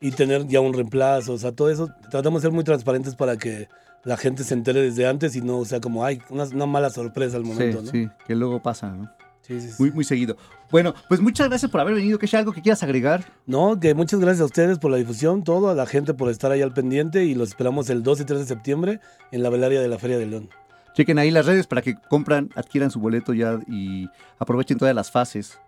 Y 0.00 0.10
tener 0.10 0.48
ya 0.48 0.60
un 0.60 0.72
reemplazo, 0.72 1.34
o 1.34 1.38
sea, 1.38 1.52
todo 1.52 1.70
eso, 1.70 1.88
tratamos 2.10 2.42
de 2.42 2.48
ser 2.48 2.52
muy 2.54 2.64
transparentes 2.64 3.14
para 3.14 3.36
que 3.36 3.68
la 4.04 4.16
gente 4.16 4.42
se 4.42 4.52
entere 4.54 4.80
desde 4.82 5.06
antes 5.06 5.36
y 5.36 5.42
no 5.42 5.64
sea 5.64 5.80
como, 5.80 6.04
ay, 6.04 6.20
una, 6.28 6.42
una 6.44 6.66
mala 6.66 6.90
sorpresa 6.90 7.36
al 7.36 7.44
momento, 7.44 7.78
sí, 7.82 7.84
¿no? 7.84 7.90
sí, 7.92 8.08
que 8.26 8.34
luego 8.34 8.60
pasa, 8.60 8.90
¿no? 8.90 9.08
Sí, 9.42 9.60
sí, 9.60 9.68
sí. 9.68 9.74
Muy, 9.78 9.90
muy 9.90 10.04
seguido. 10.04 10.36
Bueno, 10.70 10.94
pues 11.08 11.20
muchas 11.20 11.48
gracias 11.48 11.70
por 11.70 11.80
haber 11.80 11.94
venido. 11.94 12.18
Keisha, 12.18 12.38
¿algo 12.38 12.52
que 12.52 12.62
quieras 12.62 12.82
agregar? 12.82 13.24
No, 13.46 13.78
que 13.78 13.94
muchas 13.94 14.20
gracias 14.20 14.40
a 14.40 14.46
ustedes 14.46 14.78
por 14.78 14.90
la 14.90 14.96
difusión, 14.96 15.44
todo, 15.44 15.68
a 15.68 15.74
la 15.74 15.84
gente 15.84 16.14
por 16.14 16.30
estar 16.30 16.50
ahí 16.52 16.62
al 16.62 16.72
pendiente 16.72 17.24
y 17.24 17.34
los 17.34 17.50
esperamos 17.50 17.90
el 17.90 18.02
2 18.02 18.20
y 18.20 18.24
3 18.24 18.40
de 18.40 18.46
septiembre 18.46 19.00
en 19.32 19.42
la 19.42 19.50
velaria 19.50 19.80
de 19.80 19.88
la 19.88 19.98
Feria 19.98 20.16
de 20.18 20.26
León. 20.26 20.48
Chequen 20.94 21.18
ahí 21.18 21.30
las 21.30 21.46
redes 21.46 21.66
para 21.66 21.82
que 21.82 21.96
compran, 21.96 22.50
adquieran 22.54 22.90
su 22.90 23.00
boleto 23.00 23.34
ya 23.34 23.58
y 23.66 24.08
aprovechen 24.38 24.78
todas 24.78 24.94
las 24.94 25.10
fases. 25.10 25.58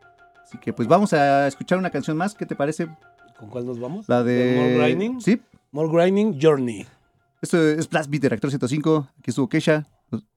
Así 0.42 0.58
que 0.58 0.72
pues 0.72 0.86
vamos 0.86 1.12
a 1.12 1.46
escuchar 1.48 1.78
una 1.78 1.90
canción 1.90 2.16
más. 2.16 2.34
¿Qué 2.34 2.46
te 2.46 2.54
parece? 2.54 2.88
¿Con 3.38 3.48
cuál 3.48 3.66
nos 3.66 3.80
vamos? 3.80 4.08
La 4.08 4.22
de... 4.22 4.54
More 4.56 4.78
Grinding. 4.78 5.20
Sí. 5.20 5.40
More 5.72 5.88
Grinding 5.90 6.38
Journey. 6.40 6.86
Esto 7.42 7.60
es 7.60 7.88
Blast 7.88 8.10
Beat 8.10 8.22
de 8.22 8.28
Reactor 8.28 8.50
105. 8.50 9.08
Aquí 9.18 9.30
estuvo 9.30 9.48
Kesha. 9.48 9.86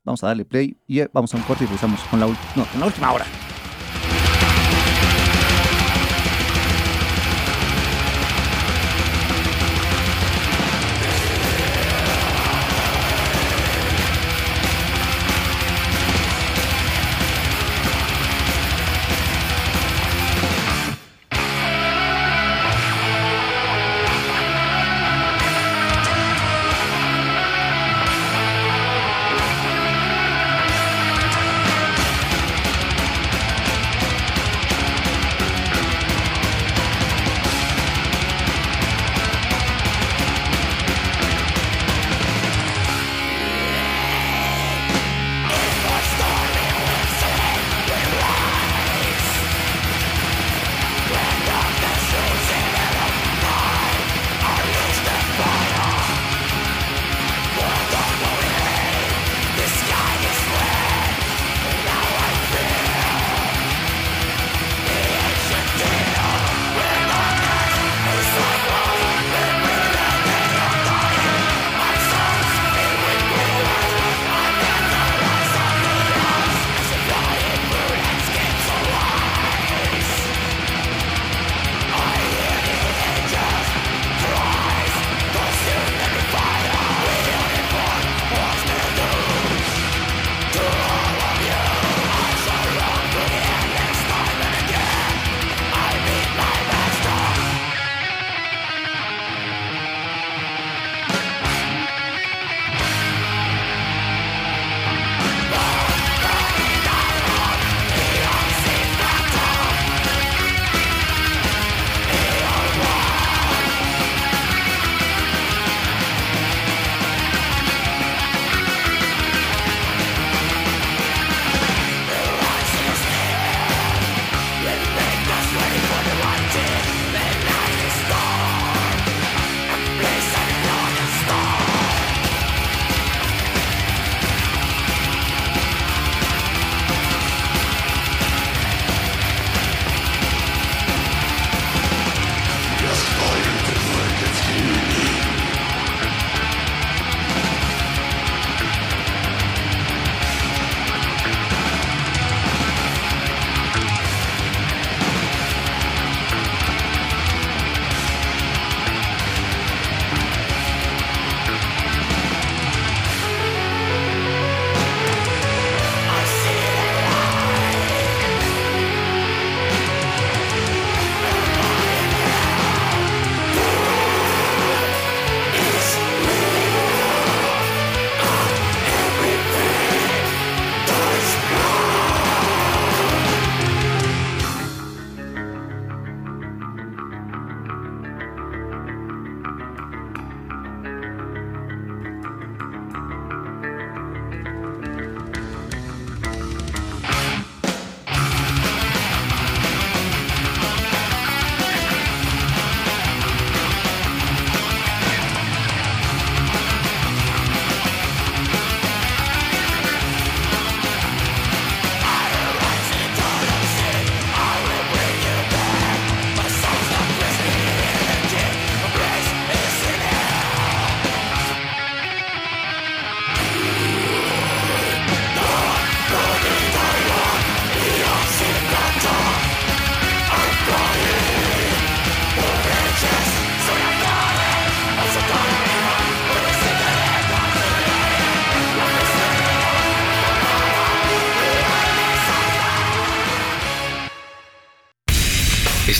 Vamos 0.03 0.23
a 0.23 0.27
darle 0.27 0.45
play 0.45 0.77
y 0.87 0.99
eh, 0.99 1.09
vamos 1.11 1.33
a 1.33 1.37
un 1.37 1.43
corte 1.43 1.63
y 1.63 1.67
regresamos 1.67 1.99
con 2.09 2.19
la, 2.19 2.27
no, 2.27 2.65
con 2.65 2.79
la 2.79 2.85
última 2.85 3.11
hora. 3.11 3.25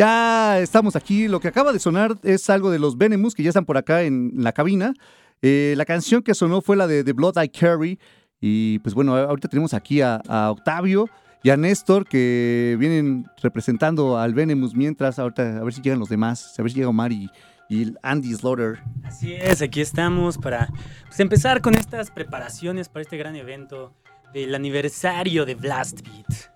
Ya 0.00 0.58
estamos 0.60 0.96
aquí. 0.96 1.28
Lo 1.28 1.40
que 1.40 1.48
acaba 1.48 1.74
de 1.74 1.78
sonar 1.78 2.16
es 2.22 2.48
algo 2.48 2.70
de 2.70 2.78
los 2.78 2.96
Venemus 2.96 3.34
que 3.34 3.42
ya 3.42 3.50
están 3.50 3.66
por 3.66 3.76
acá 3.76 4.00
en 4.00 4.32
la 4.34 4.52
cabina. 4.52 4.94
Eh, 5.42 5.74
la 5.76 5.84
canción 5.84 6.22
que 6.22 6.32
sonó 6.32 6.62
fue 6.62 6.74
la 6.74 6.86
de 6.86 7.04
The 7.04 7.12
Blood 7.12 7.34
I 7.36 7.50
Carry. 7.50 7.98
Y 8.40 8.78
pues 8.78 8.94
bueno, 8.94 9.14
ahorita 9.14 9.48
tenemos 9.48 9.74
aquí 9.74 10.00
a, 10.00 10.22
Octavio 10.50 11.10
y 11.42 11.50
a 11.50 11.58
Néstor 11.58 12.06
que 12.08 12.78
vienen 12.80 13.26
representando 13.42 14.16
al 14.16 14.32
Venemus 14.32 14.74
mientras 14.74 15.18
ahorita 15.18 15.58
a 15.58 15.64
ver 15.64 15.74
si 15.74 15.82
llegan 15.82 15.98
los 15.98 16.08
demás, 16.08 16.58
a 16.58 16.62
ver 16.62 16.72
si 16.72 16.78
llega 16.78 16.88
Omar 16.88 17.12
y, 17.12 17.28
y 17.68 17.92
Andy 18.02 18.32
Slaughter. 18.32 18.78
Así 19.04 19.34
es, 19.34 19.60
aquí 19.60 19.82
estamos 19.82 20.38
para 20.38 20.70
pues, 21.08 21.20
empezar 21.20 21.60
con 21.60 21.74
estas 21.74 22.10
preparaciones 22.10 22.88
para 22.88 23.02
este 23.02 23.18
gran 23.18 23.36
evento 23.36 23.92
del 24.32 24.54
aniversario 24.54 25.44
de 25.44 25.56
Blast 25.56 26.00
Beat. 26.00 26.49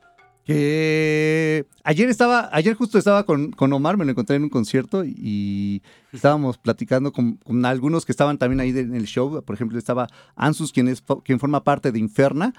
Que 0.44 1.66
ayer 1.84 2.10
estaba, 2.10 2.50
ayer 2.52 2.74
justo 2.74 2.98
estaba 2.98 3.24
con, 3.24 3.50
con 3.52 3.72
Omar, 3.72 3.96
me 3.96 4.04
lo 4.04 4.10
encontré 4.10 4.36
en 4.36 4.42
un 4.42 4.50
concierto 4.50 5.02
y 5.04 5.82
estábamos 6.12 6.58
platicando 6.58 7.12
con, 7.12 7.38
algunos 7.64 8.04
que 8.04 8.12
estaban 8.12 8.36
también 8.36 8.60
ahí 8.60 8.70
en 8.70 8.94
el 8.94 9.06
show. 9.06 9.42
Por 9.42 9.54
ejemplo, 9.54 9.78
estaba 9.78 10.06
Ansus, 10.36 10.70
quien, 10.70 10.88
es, 10.88 11.02
quien 11.24 11.40
forma 11.40 11.64
parte 11.64 11.92
de 11.92 11.98
Inferna, 11.98 12.52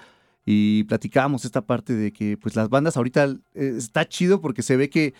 y 0.45 0.83
platicábamos 0.83 1.43
esta 1.43 1.61
parte 1.61 1.93
de 1.93 2.13
que 2.13 2.38
pues 2.38 2.55
las 2.55 2.69
bandas 2.69 2.97
ahorita 2.97 3.36
eh, 3.55 3.73
está 3.77 4.07
chido 4.07 4.41
porque 4.41 4.61
se 4.61 4.77
ve 4.77 4.89
que 4.89 5.15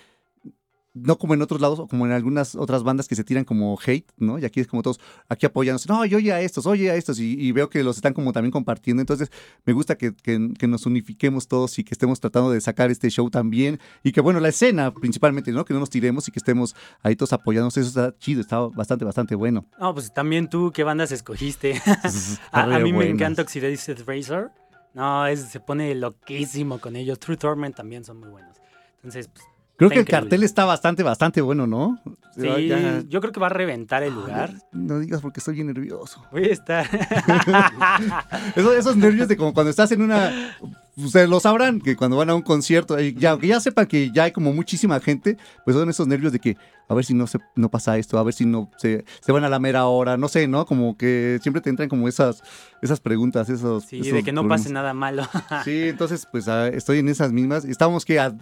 no 0.96 1.18
como 1.20 1.34
en 1.36 1.42
otros 1.44 1.62
lados 1.62 1.78
o 1.78 1.88
como 1.88 2.06
en 2.08 2.12
algunas 2.14 2.56
otras 2.56 2.82
bandas 2.84 3.08
que 3.08 3.16
se 3.16 3.24
tiran 3.24 3.44
como 3.44 3.78
hate, 3.86 4.10
¿no? 4.18 4.40
Y 4.40 4.46
aquí 4.46 4.62
es 4.62 4.68
como 4.68 4.82
todos, 4.82 5.00
aquí 5.30 5.46
apoyándose, 5.46 5.88
no, 5.88 6.04
yo 6.06 6.18
oye 6.18 6.34
a 6.34 6.42
estos, 6.42 6.66
oye 6.66 6.90
a 6.90 6.96
estos, 6.96 7.20
y, 7.20 7.34
y 7.40 7.52
veo 7.52 7.70
que 7.70 7.84
los 7.84 7.98
están 7.98 8.14
como 8.14 8.32
también 8.34 8.52
compartiendo. 8.52 9.02
Entonces, 9.02 9.30
me 9.66 9.74
gusta 9.74 9.98
que, 9.98 10.16
que- 10.16 10.54
que 10.58 10.68
nos 10.68 10.86
unifiquemos 10.86 11.48
todos 11.48 11.78
y 11.78 11.84
que 11.84 11.94
estemos 11.94 12.20
tratando 12.20 12.50
de 12.50 12.62
sacar 12.62 12.90
este 12.90 13.10
show 13.10 13.30
también. 13.30 13.80
Y 14.04 14.12
que, 14.14 14.22
bueno, 14.22 14.40
la 14.40 14.50
escena 14.50 14.94
principalmente, 14.94 15.52
¿no? 15.52 15.66
Que 15.66 15.74
no 15.74 15.80
nos 15.82 15.90
tiremos 15.90 16.28
y 16.28 16.32
que 16.32 16.40
estemos 16.40 16.76
ahí 17.04 17.16
todos 17.16 17.34
apoyándonos. 17.34 17.76
Eso 17.78 17.90
está 17.90 18.18
chido, 18.18 18.42
está 18.42 18.60
bastante, 18.60 19.06
bastante 19.06 19.36
bueno. 19.36 19.66
No, 19.80 19.94
pues 19.94 20.14
también 20.14 20.50
tú, 20.50 20.72
¿qué 20.74 20.84
bandas 20.84 21.12
escogiste? 21.12 21.82
A, 22.52 22.80
mí 22.80 22.94
me 22.94 23.10
encanta 23.10 23.42
Oxidated 23.42 24.00
Razor. 24.08 24.52
No, 24.94 25.28
es, 25.28 25.42
se 25.42 25.60
pone 25.60 25.94
loquísimo 25.96 26.80
con 26.80 26.96
ellos. 26.96 27.20
True 27.20 27.36
Torment 27.38 27.76
también 27.76 28.06
son 28.06 28.18
muy 28.20 28.30
buenos. 28.30 28.56
Entonces, 28.98 29.28
pues, 29.28 29.44
Creo 29.78 29.90
que 29.90 29.96
el 29.96 30.02
increíble. 30.02 30.22
cartel 30.30 30.44
está 30.44 30.64
bastante, 30.66 31.04
bastante 31.04 31.42
bueno, 31.42 31.68
¿no? 31.68 32.00
sí, 32.36 32.68
Ya- 32.68 33.04
yo 33.10 33.20
creo 33.20 33.34
que 33.34 33.40
va 33.42 33.48
a 33.48 33.50
reventar 33.50 34.04
el 34.04 34.14
lugar. 34.14 34.54
No 34.72 35.00
digas 35.00 35.22
porque 35.22 35.40
estoy 35.42 35.56
bien 35.56 35.68
nervioso. 35.68 36.24
Voy 36.32 36.46
a 36.46 36.54
estar. 36.54 36.86
Esos, 38.56 38.76
esos 38.76 38.96
nervios 38.98 39.28
de 39.28 39.38
como 39.38 39.54
cuando 39.54 39.70
estás 39.70 39.92
en 39.92 40.02
una. 40.02 40.56
Ustedes 40.98 41.28
lo 41.28 41.42
sabrán, 41.42 41.82
que 41.82 41.98
cuando 41.98 42.16
van 42.16 42.30
a 42.30 42.36
un 42.36 42.42
concierto, 42.42 42.98
y 43.02 43.14
ya, 43.14 43.32
aunque 43.32 43.48
ya 43.48 43.60
sepan 43.60 43.86
que 43.86 44.12
ya 44.12 44.24
hay 44.24 44.32
como 44.32 44.54
muchísima 44.54 44.98
gente, 45.02 45.38
pues 45.66 45.76
son 45.76 45.90
esos 45.90 46.08
nervios 46.08 46.32
de 46.32 46.40
que 46.40 46.56
a 46.88 46.94
ver 46.94 47.04
si 47.04 47.14
no 47.14 47.28
se 47.28 47.40
no 47.56 47.70
pasa 47.70 47.98
esto, 47.98 48.18
a 48.18 48.24
ver 48.24 48.34
si 48.34 48.46
no 48.46 48.70
se, 48.78 49.04
se 49.20 49.32
van 49.34 49.44
a 49.44 49.50
la 49.50 49.60
mera 49.60 49.86
hora, 49.88 50.16
no 50.16 50.30
sé, 50.30 50.48
¿no? 50.48 50.66
Como 50.66 50.96
que 50.98 51.40
siempre 51.42 51.60
te 51.62 51.70
entran 51.70 51.90
como 51.90 52.08
esas, 52.08 52.42
esas 52.82 53.02
preguntas, 53.02 53.50
esos. 53.50 53.84
Sí, 53.84 54.00
esos 54.00 54.14
de 54.14 54.24
que 54.24 54.32
no 54.32 54.42
problemas. 54.42 54.62
pase 54.62 54.74
nada 54.74 54.94
malo. 54.94 55.24
Sí, 55.66 55.90
entonces, 55.90 56.26
pues 56.32 56.48
ah, 56.48 56.70
estoy 56.70 57.00
en 57.00 57.10
esas 57.10 57.34
mismas. 57.34 57.66
Estamos 57.66 58.06
que 58.06 58.18
a 58.20 58.34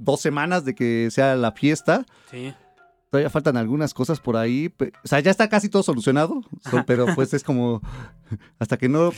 dos 0.00 0.20
semanas 0.20 0.64
de 0.64 0.74
que 0.74 1.08
sea 1.10 1.36
la 1.36 1.52
fiesta. 1.52 2.04
sí. 2.30 2.54
Todavía 3.10 3.28
faltan 3.30 3.56
algunas 3.56 3.92
cosas 3.92 4.20
por 4.20 4.36
ahí. 4.36 4.72
O 5.04 5.08
sea, 5.08 5.18
ya 5.20 5.30
está 5.32 5.48
casi 5.48 5.68
todo 5.68 5.82
solucionado, 5.82 6.42
pero 6.86 7.06
pues 7.14 7.34
es 7.34 7.42
como 7.42 7.82
hasta 8.60 8.76
que 8.76 8.88
no 8.88 9.10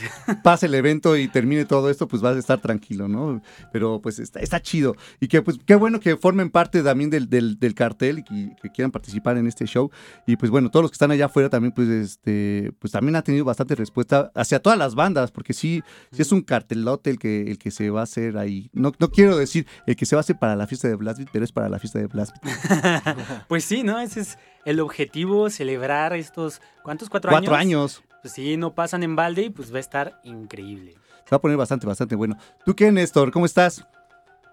pase 0.43 0.65
el 0.65 0.73
evento 0.73 1.15
y 1.15 1.27
termine 1.27 1.65
todo 1.65 1.91
esto, 1.91 2.07
pues 2.07 2.19
vas 2.23 2.35
a 2.35 2.39
estar 2.39 2.59
tranquilo, 2.59 3.07
¿no? 3.07 3.43
Pero 3.71 4.01
pues 4.01 4.17
está, 4.17 4.39
está 4.39 4.59
chido. 4.59 4.95
Y 5.19 5.27
que 5.27 5.43
pues 5.43 5.59
qué 5.63 5.75
bueno 5.75 5.99
que 5.99 6.17
formen 6.17 6.49
parte 6.49 6.81
también 6.81 7.11
del, 7.11 7.29
del- 7.29 7.59
del 7.59 7.75
cartel 7.75 8.19
y 8.19 8.23
que, 8.23 8.55
que 8.59 8.69
quieran 8.71 8.89
participar 8.91 9.37
en 9.37 9.45
este 9.45 9.65
show. 9.67 9.91
Y 10.25 10.35
pues 10.37 10.49
bueno, 10.49 10.71
todos 10.71 10.83
los 10.85 10.89
que 10.91 10.95
están 10.95 11.11
allá 11.11 11.25
afuera 11.27 11.49
también, 11.51 11.71
pues 11.73 11.87
este, 11.89 12.73
pues 12.79 12.91
también 12.91 13.15
ha 13.15 13.21
tenido 13.21 13.45
bastante 13.45 13.75
respuesta 13.75 14.31
hacia 14.33 14.59
todas 14.59 14.79
las 14.79 14.95
bandas, 14.95 15.29
porque 15.29 15.53
sí, 15.53 15.83
sí 16.11 16.23
es 16.23 16.31
un 16.31 16.41
cartelote 16.41 17.11
el 17.11 17.19
que, 17.19 17.43
el 17.43 17.59
que 17.59 17.69
se 17.69 17.91
va 17.91 17.99
a 17.99 18.03
hacer 18.05 18.39
ahí. 18.39 18.71
No, 18.73 18.91
no 18.97 19.11
quiero 19.11 19.37
decir 19.37 19.67
el 19.85 19.95
que 19.95 20.07
se 20.07 20.15
va 20.15 20.21
a 20.21 20.21
hacer 20.21 20.39
para 20.39 20.55
la 20.55 20.65
fiesta 20.65 20.87
de 20.87 20.95
Blastbeat, 20.95 21.29
pero 21.31 21.45
es 21.45 21.51
para 21.51 21.69
la 21.69 21.77
fiesta 21.77 21.99
de 21.99 22.07
Blastbeat. 22.07 22.43
Pues 23.47 23.63
sí, 23.65 23.82
¿no? 23.83 23.99
Ese 23.99 24.21
es 24.21 24.37
el 24.65 24.79
objetivo, 24.79 25.49
celebrar 25.49 26.13
estos, 26.13 26.61
¿cuántos? 26.83 27.09
¿Cuatro, 27.09 27.31
Cuatro 27.31 27.55
años. 27.55 28.03
Pues 28.21 28.33
sí, 28.33 28.55
no 28.57 28.73
pasan 28.73 29.03
en 29.03 29.15
balde 29.15 29.43
y 29.43 29.49
pues 29.49 29.71
va 29.73 29.77
a 29.77 29.81
estar 29.81 30.19
increíble. 30.23 30.93
Se 31.25 31.31
va 31.31 31.37
a 31.37 31.41
poner 31.41 31.57
bastante, 31.57 31.85
bastante 31.85 32.15
bueno. 32.15 32.37
¿Tú 32.65 32.75
qué, 32.75 32.91
Néstor? 32.91 33.31
¿Cómo 33.31 33.45
estás? 33.45 33.85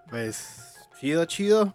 Pues 0.09 0.75
chido, 0.99 1.25
chido. 1.25 1.73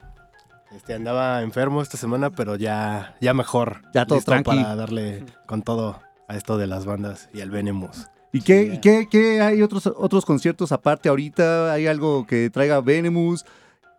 Este 0.72 0.94
andaba 0.94 1.42
enfermo 1.42 1.80
esta 1.80 1.96
semana, 1.96 2.30
pero 2.30 2.56
ya, 2.56 3.16
ya 3.20 3.32
mejor. 3.34 3.82
Ya 3.94 4.04
todo 4.04 4.18
Listo 4.18 4.32
tranqui. 4.32 4.50
para 4.50 4.76
darle 4.76 5.24
con 5.46 5.62
todo 5.62 6.00
a 6.28 6.36
esto 6.36 6.58
de 6.58 6.66
las 6.66 6.84
bandas 6.84 7.28
y 7.32 7.40
al 7.40 7.50
Venemus. 7.50 8.08
¿Y 8.32 8.42
qué, 8.42 8.72
Sí, 8.72 8.80
qué, 8.80 9.08
qué 9.10 9.40
hay 9.40 9.62
otros, 9.62 9.86
otros 9.86 10.26
conciertos 10.26 10.72
aparte 10.72 11.08
ahorita? 11.08 11.72
¿Hay 11.72 11.86
algo 11.86 12.26
que 12.26 12.50
traiga 12.50 12.80
Venemus? 12.80 13.46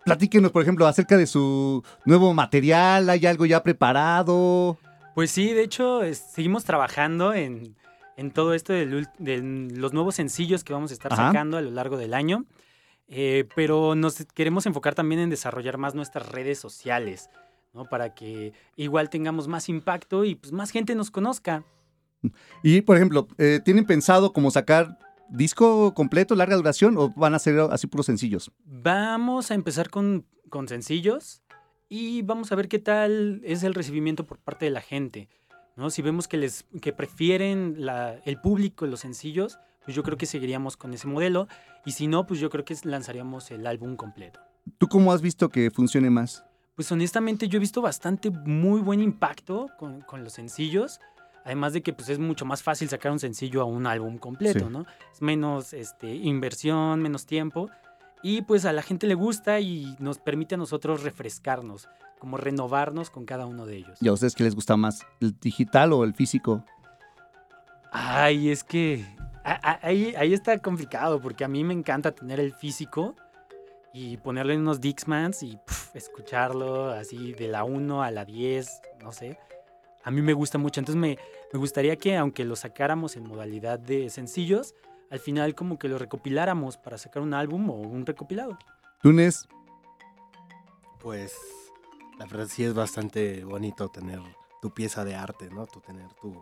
Platíquenos, 0.07 0.51
por 0.51 0.61
ejemplo, 0.63 0.87
acerca 0.87 1.17
de 1.17 1.27
su 1.27 1.83
nuevo 2.05 2.33
material. 2.33 3.09
¿Hay 3.09 3.25
algo 3.25 3.45
ya 3.45 3.61
preparado? 3.61 4.77
Pues 5.15 5.31
sí, 5.31 5.53
de 5.53 5.63
hecho, 5.63 6.01
es- 6.01 6.17
seguimos 6.33 6.63
trabajando 6.63 7.33
en, 7.33 7.75
en 8.15 8.31
todo 8.31 8.53
esto 8.53 8.71
del 8.71 9.07
de 9.19 9.41
los 9.75 9.91
nuevos 9.91 10.15
sencillos 10.15 10.63
que 10.63 10.71
vamos 10.71 10.91
a 10.91 10.93
estar 10.93 11.11
Ajá. 11.11 11.27
sacando 11.27 11.57
a 11.57 11.61
lo 11.61 11.71
largo 11.71 11.97
del 11.97 12.13
año. 12.13 12.45
Eh, 13.09 13.47
pero 13.55 13.95
nos 13.95 14.25
queremos 14.33 14.65
enfocar 14.65 14.95
también 14.95 15.19
en 15.19 15.29
desarrollar 15.29 15.77
más 15.77 15.93
nuestras 15.93 16.27
redes 16.29 16.57
sociales, 16.59 17.29
¿no? 17.73 17.83
Para 17.85 18.13
que 18.13 18.53
igual 18.77 19.09
tengamos 19.09 19.47
más 19.49 19.67
impacto 19.69 20.23
y 20.25 20.35
pues 20.35 20.53
más 20.53 20.71
gente 20.71 20.95
nos 20.95 21.11
conozca. 21.11 21.63
Y, 22.63 22.81
por 22.81 22.95
ejemplo, 22.95 23.27
eh, 23.37 23.59
¿tienen 23.63 23.85
pensado 23.85 24.33
como 24.33 24.51
sacar 24.51 24.97
disco 25.29 25.93
completo, 25.93 26.35
larga 26.35 26.55
duración, 26.55 26.97
o 26.97 27.09
van 27.15 27.33
a 27.35 27.39
ser 27.39 27.59
así 27.71 27.87
puros 27.87 28.05
sencillos? 28.05 28.51
Vamos 28.65 29.51
a 29.51 29.53
empezar 29.55 29.89
con, 29.89 30.25
con 30.49 30.67
sencillos 30.67 31.41
y 31.89 32.21
vamos 32.21 32.51
a 32.51 32.55
ver 32.55 32.67
qué 32.67 32.79
tal 32.79 33.41
es 33.43 33.63
el 33.63 33.73
recibimiento 33.73 34.25
por 34.25 34.37
parte 34.39 34.65
de 34.65 34.71
la 34.71 34.81
gente. 34.81 35.29
¿no? 35.75 35.89
Si 35.89 36.01
vemos 36.01 36.27
que, 36.27 36.37
les, 36.37 36.65
que 36.81 36.93
prefieren 36.93 37.75
la- 37.85 38.15
el 38.25 38.39
público 38.41 38.85
los 38.87 38.99
sencillos, 39.01 39.59
pues 39.85 39.95
yo 39.95 40.03
creo 40.03 40.17
que 40.17 40.25
seguiríamos 40.25 40.75
con 40.75 40.93
ese 40.93 41.07
modelo. 41.07 41.47
Y 41.85 41.91
si 41.91 42.07
no, 42.07 42.25
pues 42.27 42.39
yo 42.39 42.49
creo 42.49 42.65
que 42.65 42.75
lanzaríamos 42.83 43.51
el 43.51 43.65
álbum 43.67 43.95
completo. 43.95 44.39
¿Tú 44.77 44.87
cómo 44.87 45.13
has 45.13 45.21
visto 45.21 45.49
que 45.49 45.71
funcione 45.71 46.09
más? 46.09 46.43
Pues 46.75 46.91
honestamente 46.91 47.47
yo 47.47 47.57
he 47.57 47.59
visto 47.59 47.81
bastante 47.81 48.29
muy 48.29 48.81
buen 48.81 49.01
impacto 49.01 49.67
con, 49.79 50.01
con 50.01 50.23
los 50.23 50.33
sencillos. 50.33 50.99
Además 51.47 51.71
de 51.71 51.81
que 51.81 51.93
pues 51.93 52.09
es 52.09 52.19
mucho 52.19 52.43
más 52.43 52.61
fácil 52.61 52.89
sacar 52.89 53.09
un 53.09 53.19
sencillo 53.19 53.61
a 53.61 53.63
un 53.63 53.87
álbum 53.87 54.17
completo, 54.17 54.65
Sí. 54.65 54.69
¿no? 54.69 54.85
Es 55.13 55.21
menos 55.21 55.71
este, 55.71 56.13
inversión, 56.13 57.01
menos 57.01 57.25
tiempo. 57.25 57.69
Y 58.21 58.41
pues 58.41 58.65
a 58.65 58.73
la 58.73 58.81
gente 58.81 59.07
le 59.07 59.13
gusta 59.15 59.61
y 59.61 59.95
nos 59.99 60.17
permite 60.17 60.55
a 60.55 60.57
nosotros 60.57 61.03
refrescarnos, 61.03 61.87
como 62.19 62.35
renovarnos 62.35 63.09
con 63.09 63.23
cada 63.25 63.45
uno 63.45 63.65
de 63.65 63.77
ellos. 63.77 63.97
¿Y 64.01 64.09
a 64.09 64.11
ustedes 64.11 64.35
qué 64.35 64.43
les 64.43 64.55
gusta 64.55 64.75
más? 64.75 65.05
¿El 65.21 65.39
digital 65.39 65.93
o 65.93 66.03
el 66.03 66.13
físico? 66.13 66.65
Ay, 67.93 68.49
es 68.49 68.65
que 68.65 69.05
ahí, 69.43 70.13
ahí 70.17 70.33
está 70.33 70.57
complicado 70.59 71.21
porque 71.21 71.45
a 71.45 71.47
mí 71.47 71.63
me 71.63 71.73
encanta 71.73 72.11
tener 72.11 72.41
el 72.41 72.53
físico 72.53 73.15
y 73.93 74.17
ponerle 74.17 74.57
unos 74.57 74.81
Dixmans 74.81 75.43
y 75.43 75.55
puf, 75.65 75.95
escucharlo 75.95 76.89
así 76.89 77.31
de 77.31 77.47
la 77.47 77.63
1 77.63 78.03
a 78.03 78.11
la 78.11 78.25
10, 78.25 78.81
no 79.01 79.13
sé. 79.13 79.39
A 80.07 80.11
mí 80.11 80.21
me 80.21 80.31
gusta 80.31 80.57
mucho, 80.57 80.79
entonces 80.79 80.97
me, 80.97 81.17
me 81.51 81.59
gustaría 81.59 81.97
que 81.97 82.15
aunque 82.15 82.45
lo 82.45 82.55
sacáramos 82.55 83.17
en 83.17 83.23
modalidad 83.27 83.77
de 83.77 84.09
sencillos, 84.09 84.73
al 85.11 85.19
final 85.19 85.53
como 85.53 85.77
que 85.77 85.89
lo 85.89 85.97
recopiláramos 85.97 86.77
para 86.77 86.97
sacar 86.97 87.21
un 87.21 87.33
álbum 87.33 87.69
o 87.69 87.73
un 87.73 88.05
recopilado. 88.05 88.57
¿Túnez? 89.01 89.49
Pues 91.01 91.33
la 92.17 92.25
verdad 92.25 92.47
sí 92.49 92.63
es 92.63 92.73
bastante 92.73 93.43
bonito 93.43 93.89
tener 93.89 94.21
tu 94.61 94.73
pieza 94.73 95.03
de 95.03 95.13
arte, 95.13 95.49
¿no? 95.49 95.67
Tu 95.67 95.81
tener 95.81 96.07
tu... 96.21 96.41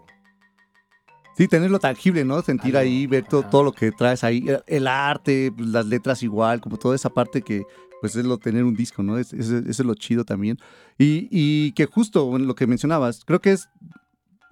Sí, 1.36 1.47
tenerlo 1.47 1.80
tangible, 1.80 2.24
¿no? 2.24 2.43
Sentir 2.43 2.78
Algo, 2.78 2.88
ahí, 2.88 3.07
ver 3.07 3.26
todo, 3.26 3.49
todo 3.49 3.63
lo 3.63 3.72
que 3.72 3.91
traes 3.91 4.24
ahí, 4.24 4.45
el- 4.68 4.88
arte, 4.88 5.51
las 5.57 5.88
letras 5.88 6.22
igual, 6.22 6.61
como 6.61 6.78
toda 6.78 6.93
esa 6.95 7.09
parte 7.09 7.41
que, 7.41 7.63
pues 8.06 8.16
es 8.16 8.26
lo 8.26 8.38
tener 8.38 8.64
un 8.64 8.76
disco, 8.76 9.01
¿no? 9.03 9.18
Es, 9.18 9.34
es- 9.34 9.49
eso 9.49 9.68
es 9.68 9.80
lo 9.80 9.95
chido 9.95 10.24
también. 10.26 10.58
Y, 10.99 11.28
y 11.32 11.72
que 11.74 11.86
justo 11.86 12.26
bueno, 12.26 12.45
lo 12.45 12.53
que 12.56 12.68
mencionabas, 12.68 13.24
creo 13.26 13.41
que 13.41 13.51
es, 13.53 13.68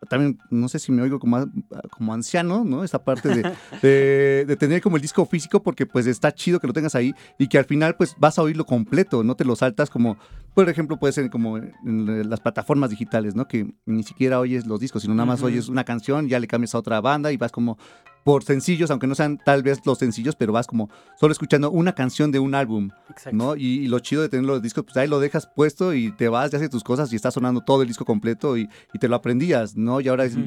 también, 0.09 0.37
no 0.49 0.67
sé 0.67 0.79
si 0.79 0.91
me 0.91 1.01
oigo 1.01 1.17
como, 1.19 1.45
como 1.91 2.13
anciano, 2.13 2.65
¿no? 2.65 2.83
Esa 2.83 3.05
parte 3.05 3.29
de, 3.29 3.43
de, 3.81 4.45
de 4.45 4.55
tener 4.57 4.81
como 4.81 4.97
el 4.97 5.01
disco 5.01 5.25
físico, 5.25 5.63
porque 5.63 5.85
pues 5.85 6.07
está 6.07 6.33
chido 6.33 6.59
que 6.59 6.67
lo 6.67 6.73
tengas 6.73 6.93
ahí 6.95 7.13
y 7.39 7.47
que 7.47 7.57
al 7.57 7.65
final 7.65 7.95
pues 7.95 8.13
vas 8.19 8.37
a 8.37 8.41
oírlo 8.41 8.65
completo, 8.65 9.23
no 9.23 9.35
te 9.35 9.45
lo 9.45 9.55
saltas 9.55 9.89
como, 9.89 10.17
por 10.55 10.67
ejemplo, 10.67 10.97
puede 10.97 11.13
ser 11.13 11.29
como 11.29 11.57
en 11.57 12.29
las 12.29 12.41
plataformas 12.41 12.89
digitales, 12.89 13.33
¿no? 13.35 13.47
Que 13.47 13.73
ni 13.85 14.03
siquiera 14.03 14.39
oyes 14.41 14.65
los 14.65 14.79
discos, 14.81 15.03
sino 15.03 15.13
nada 15.15 15.27
más 15.27 15.39
Ujú. 15.39 15.47
oyes 15.47 15.69
una 15.69 15.85
canción, 15.85 16.27
ya 16.27 16.39
le 16.39 16.47
cambias 16.47 16.75
a 16.75 16.79
otra 16.79 16.99
banda 16.99 17.31
y 17.31 17.37
vas 17.37 17.51
como 17.53 17.77
por 18.23 18.43
sencillos, 18.43 18.89
aunque 18.91 19.07
no 19.07 19.15
sean 19.15 19.37
tal 19.37 19.63
vez 19.63 19.85
los 19.85 19.97
sencillos, 19.97 20.35
pero 20.35 20.53
vas 20.53 20.67
como 20.67 20.89
solo 21.19 21.31
escuchando 21.31 21.71
una 21.71 21.93
canción 21.93 22.31
de 22.31 22.39
un 22.39 22.55
álbum, 22.55 22.89
Exacto. 23.09 23.35
¿no? 23.35 23.55
Y, 23.55 23.79
y 23.79 23.87
lo 23.87 23.99
chido 23.99 24.21
de 24.21 24.29
tener 24.29 24.45
los 24.45 24.61
discos, 24.61 24.85
pues 24.85 24.97
ahí 24.97 25.07
lo 25.07 25.19
dejas 25.19 25.47
puesto 25.47 25.93
y 25.93 26.11
te 26.11 26.29
vas, 26.29 26.51
ya 26.51 26.57
haces 26.57 26.69
tus 26.69 26.83
cosas 26.83 27.11
y 27.11 27.15
está 27.15 27.31
sonando 27.31 27.61
todo 27.61 27.81
el 27.81 27.87
disco 27.87 28.05
completo 28.05 28.57
y, 28.57 28.69
y 28.93 28.99
te 28.99 29.07
lo 29.07 29.15
aprendías, 29.15 29.75
¿no? 29.75 29.99
Y 30.01 30.07
ahora 30.07 30.25
es, 30.25 30.37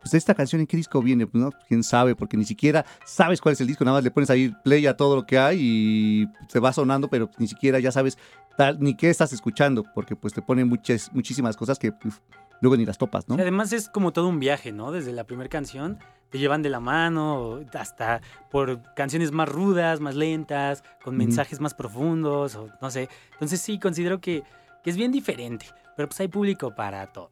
pues 0.00 0.14
esta 0.14 0.34
canción 0.34 0.60
en 0.60 0.66
qué 0.66 0.76
disco 0.76 1.02
viene, 1.02 1.26
pues 1.26 1.42
no, 1.42 1.50
quién 1.66 1.82
sabe, 1.82 2.14
porque 2.14 2.36
ni 2.36 2.44
siquiera 2.44 2.84
sabes 3.04 3.40
cuál 3.40 3.54
es 3.54 3.60
el 3.60 3.66
disco, 3.66 3.84
nada 3.84 3.98
más 3.98 4.04
le 4.04 4.10
pones 4.10 4.30
ahí 4.30 4.54
play 4.62 4.86
a 4.86 4.96
todo 4.96 5.16
lo 5.16 5.26
que 5.26 5.38
hay 5.38 5.58
y 5.60 6.26
te 6.50 6.60
va 6.60 6.72
sonando, 6.72 7.08
pero 7.08 7.30
ni 7.38 7.48
siquiera 7.48 7.78
ya 7.80 7.90
sabes 7.90 8.16
tal, 8.56 8.78
ni 8.80 8.94
qué 8.94 9.10
estás 9.10 9.32
escuchando, 9.32 9.84
porque 9.94 10.16
pues 10.16 10.32
te 10.34 10.42
pone 10.42 10.64
muchas, 10.64 11.12
muchísimas 11.12 11.56
cosas 11.56 11.78
que 11.78 11.92
pues, 11.92 12.20
luego 12.60 12.76
ni 12.76 12.84
las 12.84 12.98
topas, 12.98 13.28
¿no? 13.28 13.36
Y 13.36 13.40
además 13.40 13.72
es 13.72 13.88
como 13.88 14.12
todo 14.12 14.28
un 14.28 14.40
viaje, 14.40 14.72
¿no? 14.72 14.92
Desde 14.92 15.12
la 15.12 15.24
primera 15.24 15.48
canción 15.48 15.98
te 16.30 16.38
llevan 16.38 16.62
de 16.62 16.68
la 16.68 16.80
mano 16.80 17.60
hasta 17.72 18.20
por 18.50 18.82
canciones 18.94 19.32
más 19.32 19.48
rudas, 19.48 20.00
más 20.00 20.14
lentas, 20.14 20.84
con 21.02 21.16
mensajes 21.16 21.60
más 21.60 21.74
profundos, 21.74 22.54
o 22.54 22.68
no 22.82 22.90
sé. 22.90 23.08
Entonces 23.32 23.60
sí, 23.60 23.78
considero 23.78 24.20
que, 24.20 24.42
que 24.82 24.90
es 24.90 24.96
bien 24.96 25.10
diferente, 25.10 25.66
pero 25.96 26.08
pues 26.08 26.20
hay 26.20 26.28
público 26.28 26.74
para 26.74 27.06
todo. 27.12 27.30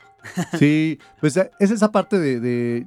Sí, 0.59 0.99
pues 1.21 1.37
eh, 1.37 1.51
es 1.59 1.71
esa 1.71 1.93
parte 1.93 2.19
de, 2.19 2.41
de, 2.41 2.87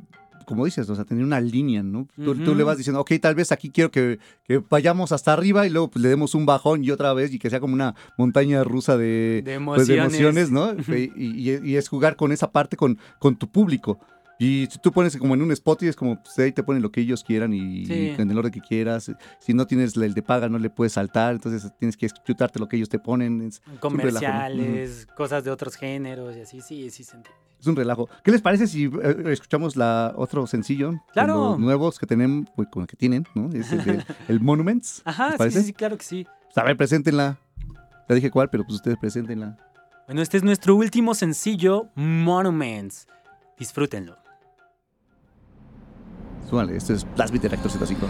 como 0.49 0.65
dices, 0.65 0.89
o 0.89 0.95
sea, 0.95 1.05
tener 1.05 1.23
una 1.23 1.39
línea, 1.39 1.83
¿no? 1.83 2.07
Tú, 2.15 2.33
le 2.55 2.63
vas 2.63 2.77
diciendo, 2.77 2.99
ok, 2.99 3.11
tal 3.21 3.35
vez 3.35 3.51
aquí 3.51 3.69
quiero 3.69 3.91
que, 3.91 4.17
que 4.45 4.61
vayamos 4.69 5.11
hasta 5.11 5.31
arriba 5.31 5.65
y 5.65 5.69
luego 5.69 5.89
pues, 5.91 6.01
le 6.03 6.09
demos 6.09 6.33
un 6.35 6.45
bajón 6.45 6.83
y 6.83 6.89
otra 6.91 7.13
vez 7.13 7.31
y 7.33 7.37
que 7.39 7.49
sea 7.49 7.59
como 7.59 7.73
una 7.75 7.93
montaña 8.17 8.63
rusa 8.63 8.97
de, 8.97 9.43
De 9.45 9.59
pues, 9.63 9.87
de 9.87 9.95
emociones. 9.97 10.49
emociones, 10.49 10.51
¿no? 10.51 10.73
y, 10.97 11.11
y- 11.15 11.59
y 11.63 11.75
es 11.75 11.87
jugar 11.87 12.15
con 12.15 12.31
esa 12.31 12.51
parte 12.51 12.75
con, 12.75 12.97
con 13.19 13.35
tu 13.37 13.47
público. 13.49 13.99
Y 14.41 14.67
tú 14.67 14.91
pones 14.93 15.17
como 15.17 15.33
en 15.33 15.41
un 15.41 15.51
spot 15.51 15.83
y 15.83 15.87
es 15.89 15.97
como, 15.97 16.21
pues 16.23 16.39
ahí 16.39 16.53
te 16.53 16.63
ponen 16.63 16.81
lo 16.81 16.91
que 16.93 17.01
ellos 17.01 17.25
quieran 17.25 17.53
y, 17.53 17.85
Sí. 17.85 18.15
en 18.17 18.31
el 18.31 18.37
orden 18.37 18.53
que 18.53 18.61
quieras. 18.61 19.11
Si 19.39 19.53
no 19.53 19.67
tienes 19.67 19.97
el 19.97 20.13
de 20.13 20.21
paga, 20.21 20.47
no 20.47 20.57
le 20.57 20.69
puedes 20.69 20.93
saltar, 20.93 21.33
entonces 21.35 21.69
tienes 21.77 21.97
que 21.97 22.07
chutarte 22.09 22.57
lo 22.57 22.69
que 22.69 22.77
ellos 22.77 22.87
te 22.87 22.99
ponen. 22.99 23.51
Comerciales, 23.81 25.07
cosas 25.17 25.43
de 25.43 25.51
otros 25.51 25.75
géneros 25.75 26.35
y 26.37 26.41
así, 26.41 26.61
sí, 26.61 26.89
sí 26.89 27.03
se 27.03 27.17
entiende. 27.17 27.37
es 27.59 27.67
un 27.67 27.75
relajo. 27.75 28.07
¿Qué 28.23 28.31
les 28.31 28.41
parece 28.41 28.67
si 28.67 28.85
eh, 28.85 29.23
escuchamos 29.27 29.75
la 29.75 30.13
otro 30.15 30.47
sencillo? 30.47 30.93
Claro. 31.11 31.49
Los 31.51 31.59
nuevos 31.59 31.99
que 31.99 32.05
tenemos, 32.05 32.47
pues, 32.55 32.69
con 32.71 32.83
el 32.83 32.87
que 32.87 32.95
tienen, 32.95 33.25
¿no? 33.35 33.49
Es 33.53 33.71
el, 33.73 33.83
de- 33.83 34.05
el 34.29 34.39
Monuments. 34.39 35.01
Ajá, 35.03 35.35
¿Les 35.37 35.53
sí, 35.53 35.59
sí, 35.59 35.65
sí, 35.67 35.73
claro 35.73 35.97
que 35.97 36.05
sí. 36.05 36.25
Pues, 36.45 36.57
a 36.57 36.63
ver, 36.63 36.77
preséntenla. 36.77 37.37
Ya 38.07 38.15
dije 38.15 38.31
cuál, 38.31 38.49
pero 38.49 38.63
pues 38.63 38.75
ustedes 38.75 38.97
preséntenla. 38.97 39.57
Bueno, 40.07 40.21
este 40.21 40.37
es 40.37 40.43
nuestro 40.43 40.75
último 40.75 41.13
sencillo, 41.13 41.89
Monuments. 41.95 43.05
Disfrútenlo. 43.57 44.17
Vale, 46.51 46.75
este 46.75 46.93
es 46.93 47.05
Blast 47.15 47.31
Beat 47.31 47.45
Electro 47.45 47.69
75. 47.69 48.07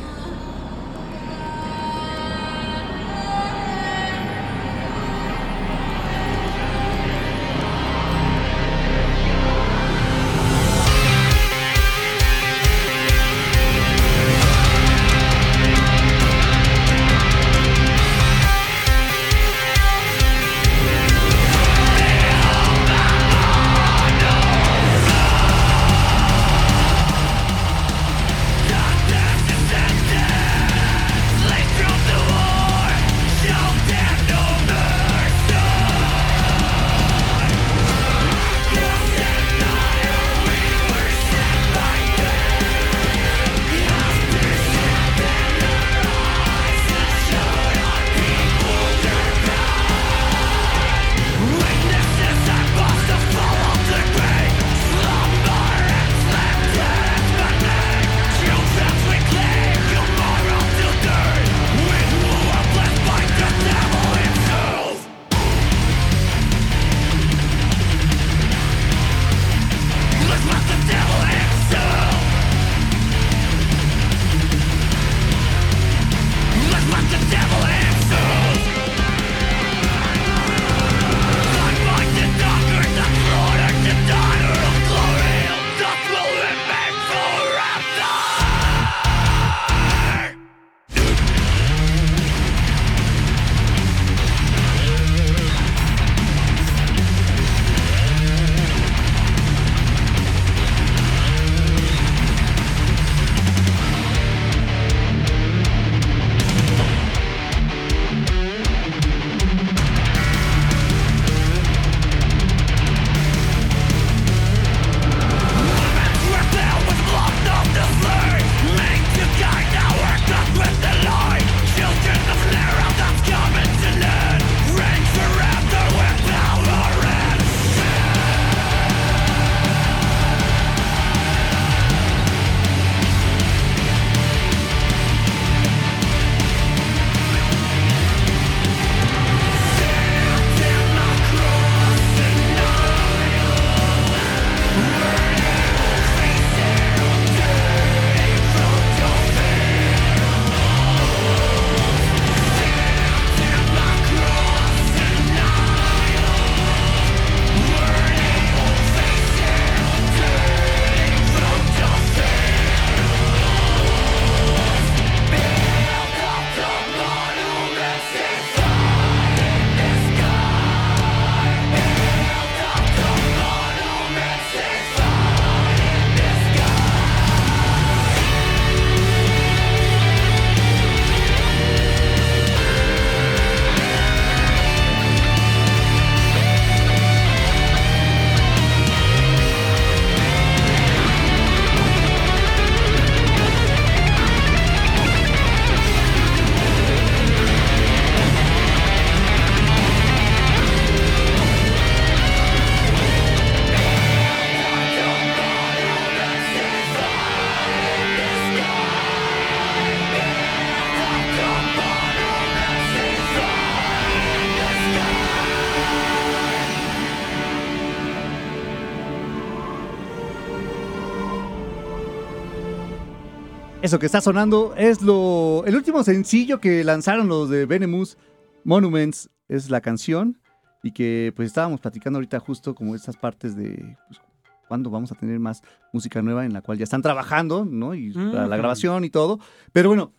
Eso 223.90 223.98
que 223.98 224.06
está 224.06 224.22
sonando 224.22 224.76
es 224.78 225.02
lo 225.02 225.64
el 225.66 225.76
último 225.76 226.04
sencillo 226.04 226.60
que 226.60 226.84
lanzaron 226.84 227.28
los 227.28 227.50
de 227.50 227.66
Venemus 227.66 228.20
Monuments 228.64 229.32
es 229.48 229.72
la 229.72 229.82
canción 229.82 230.40
y 230.84 230.92
que 230.92 231.34
pues 231.36 231.48
estábamos 231.48 231.82
platicando 231.82 232.18
ahorita 232.18 232.40
justo 232.40 232.76
como 232.76 232.94
estas 232.94 233.18
partes 233.18 233.56
de 233.56 233.98
pues, 234.08 234.22
cuándo 234.68 234.92
vamos 234.92 235.12
a 235.12 235.16
tener 235.16 235.40
más 235.40 235.64
música 235.92 236.22
nueva 236.22 236.46
en 236.46 236.54
la 236.54 236.62
cual 236.62 236.78
ya 236.78 236.84
están 236.84 237.02
trabajando, 237.02 237.66
¿no? 237.66 237.96
Y 237.96 238.12
para 238.12 238.46
la 238.46 238.58
grabación 238.58 239.06
y 239.06 239.10
todo. 239.10 239.40
Pero 239.74 239.90
bueno, 239.90 240.14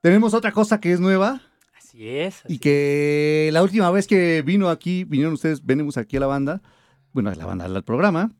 tenemos 0.00 0.32
otra 0.32 0.52
cosa 0.52 0.78
que 0.78 0.92
es 0.92 1.00
nueva 1.00 1.40
Así 1.76 2.08
es. 2.08 2.44
así 2.44 2.54
y 2.54 2.58
que 2.60 3.50
la 3.52 3.64
última 3.64 3.90
vez 3.90 4.06
que 4.06 4.42
vino 4.42 4.68
aquí, 4.68 5.02
vinieron 5.02 5.34
ustedes, 5.34 5.66
venimos 5.66 5.96
aquí 5.96 6.18
a 6.18 6.20
la 6.20 6.28
banda, 6.28 6.62
bueno, 7.12 7.30
a 7.30 7.34
la 7.34 7.46
banda, 7.46 7.64
al 7.64 7.82
programa, 7.82 8.30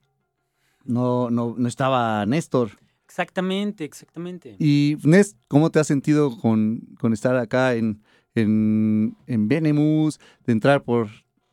no, 0.85 1.31
no, 1.31 1.56
no 1.59 1.66
estaba 1.66 2.24
Néstor. 2.27 2.85
Exactamente, 3.07 3.85
exactamente. 3.85 4.57
Y 4.59 4.97
Nés, 5.05 5.37
¿cómo 5.47 5.70
te 5.70 5.78
has 5.78 5.87
sentido 5.87 6.37
con, 6.39 6.81
con 6.99 7.12
estar 7.12 7.37
acá 7.37 7.74
en, 7.74 8.03
en, 8.35 9.16
en 9.27 9.49
Venemus, 9.49 10.19
de 10.45 10.53
entrar 10.53 10.83
por, 10.83 11.09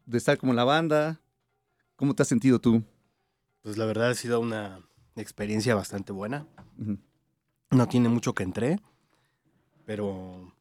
de 0.06 0.18
estar 0.18 0.38
como 0.38 0.52
en 0.52 0.56
la 0.58 0.64
banda? 0.64 1.22
¿Cómo 1.96 2.16
te 2.16 2.24
has 2.24 2.28
sentido 2.28 2.60
tú? 2.60 2.84
Pues 3.62 3.78
la 3.78 3.86
verdad 3.86 4.10
ha 4.10 4.16
sido 4.16 4.40
una 4.40 4.80
experiencia 5.16 5.76
bastante 5.76 6.12
buena. 6.12 6.48
No 7.70 7.88
tiene 7.88 8.10
mucho 8.10 8.34
que 8.34 8.44
entré, 8.44 8.80
pero 9.86 10.54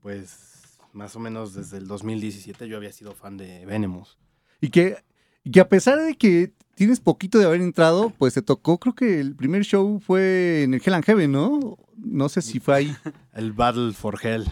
pues 0.00 0.78
más 0.92 1.14
o 1.14 1.20
menos 1.20 1.54
desde 1.54 1.76
el 1.76 1.86
2017 1.86 2.68
yo 2.68 2.78
había 2.78 2.92
sido 2.92 3.14
fan 3.14 3.36
de 3.36 3.66
Venemus. 3.66 4.18
Y 4.60 4.70
que, 4.70 4.96
y 5.44 5.58
a 5.58 5.68
pesar 5.68 5.98
de 6.00 6.14
que 6.16 6.52
tienes 6.74 7.00
poquito 7.00 7.38
de 7.38 7.44
haber 7.46 7.60
entrado, 7.60 8.10
pues 8.18 8.34
te 8.34 8.42
tocó, 8.42 8.78
creo 8.78 8.94
que 8.94 9.20
el 9.20 9.34
primer 9.36 9.64
show 9.64 10.00
fue 10.00 10.62
en 10.62 10.74
el 10.74 10.82
Hell 10.84 10.94
and 10.94 11.04
Heaven, 11.04 11.30
¿no? 11.32 11.76
No 11.96 12.28
sé 12.28 12.42
si 12.42 12.58
fue 12.60 12.74
ahí. 12.76 12.96
El 13.32 13.52
Battle 13.52 13.92
for 13.92 14.18
Hell, 14.24 14.44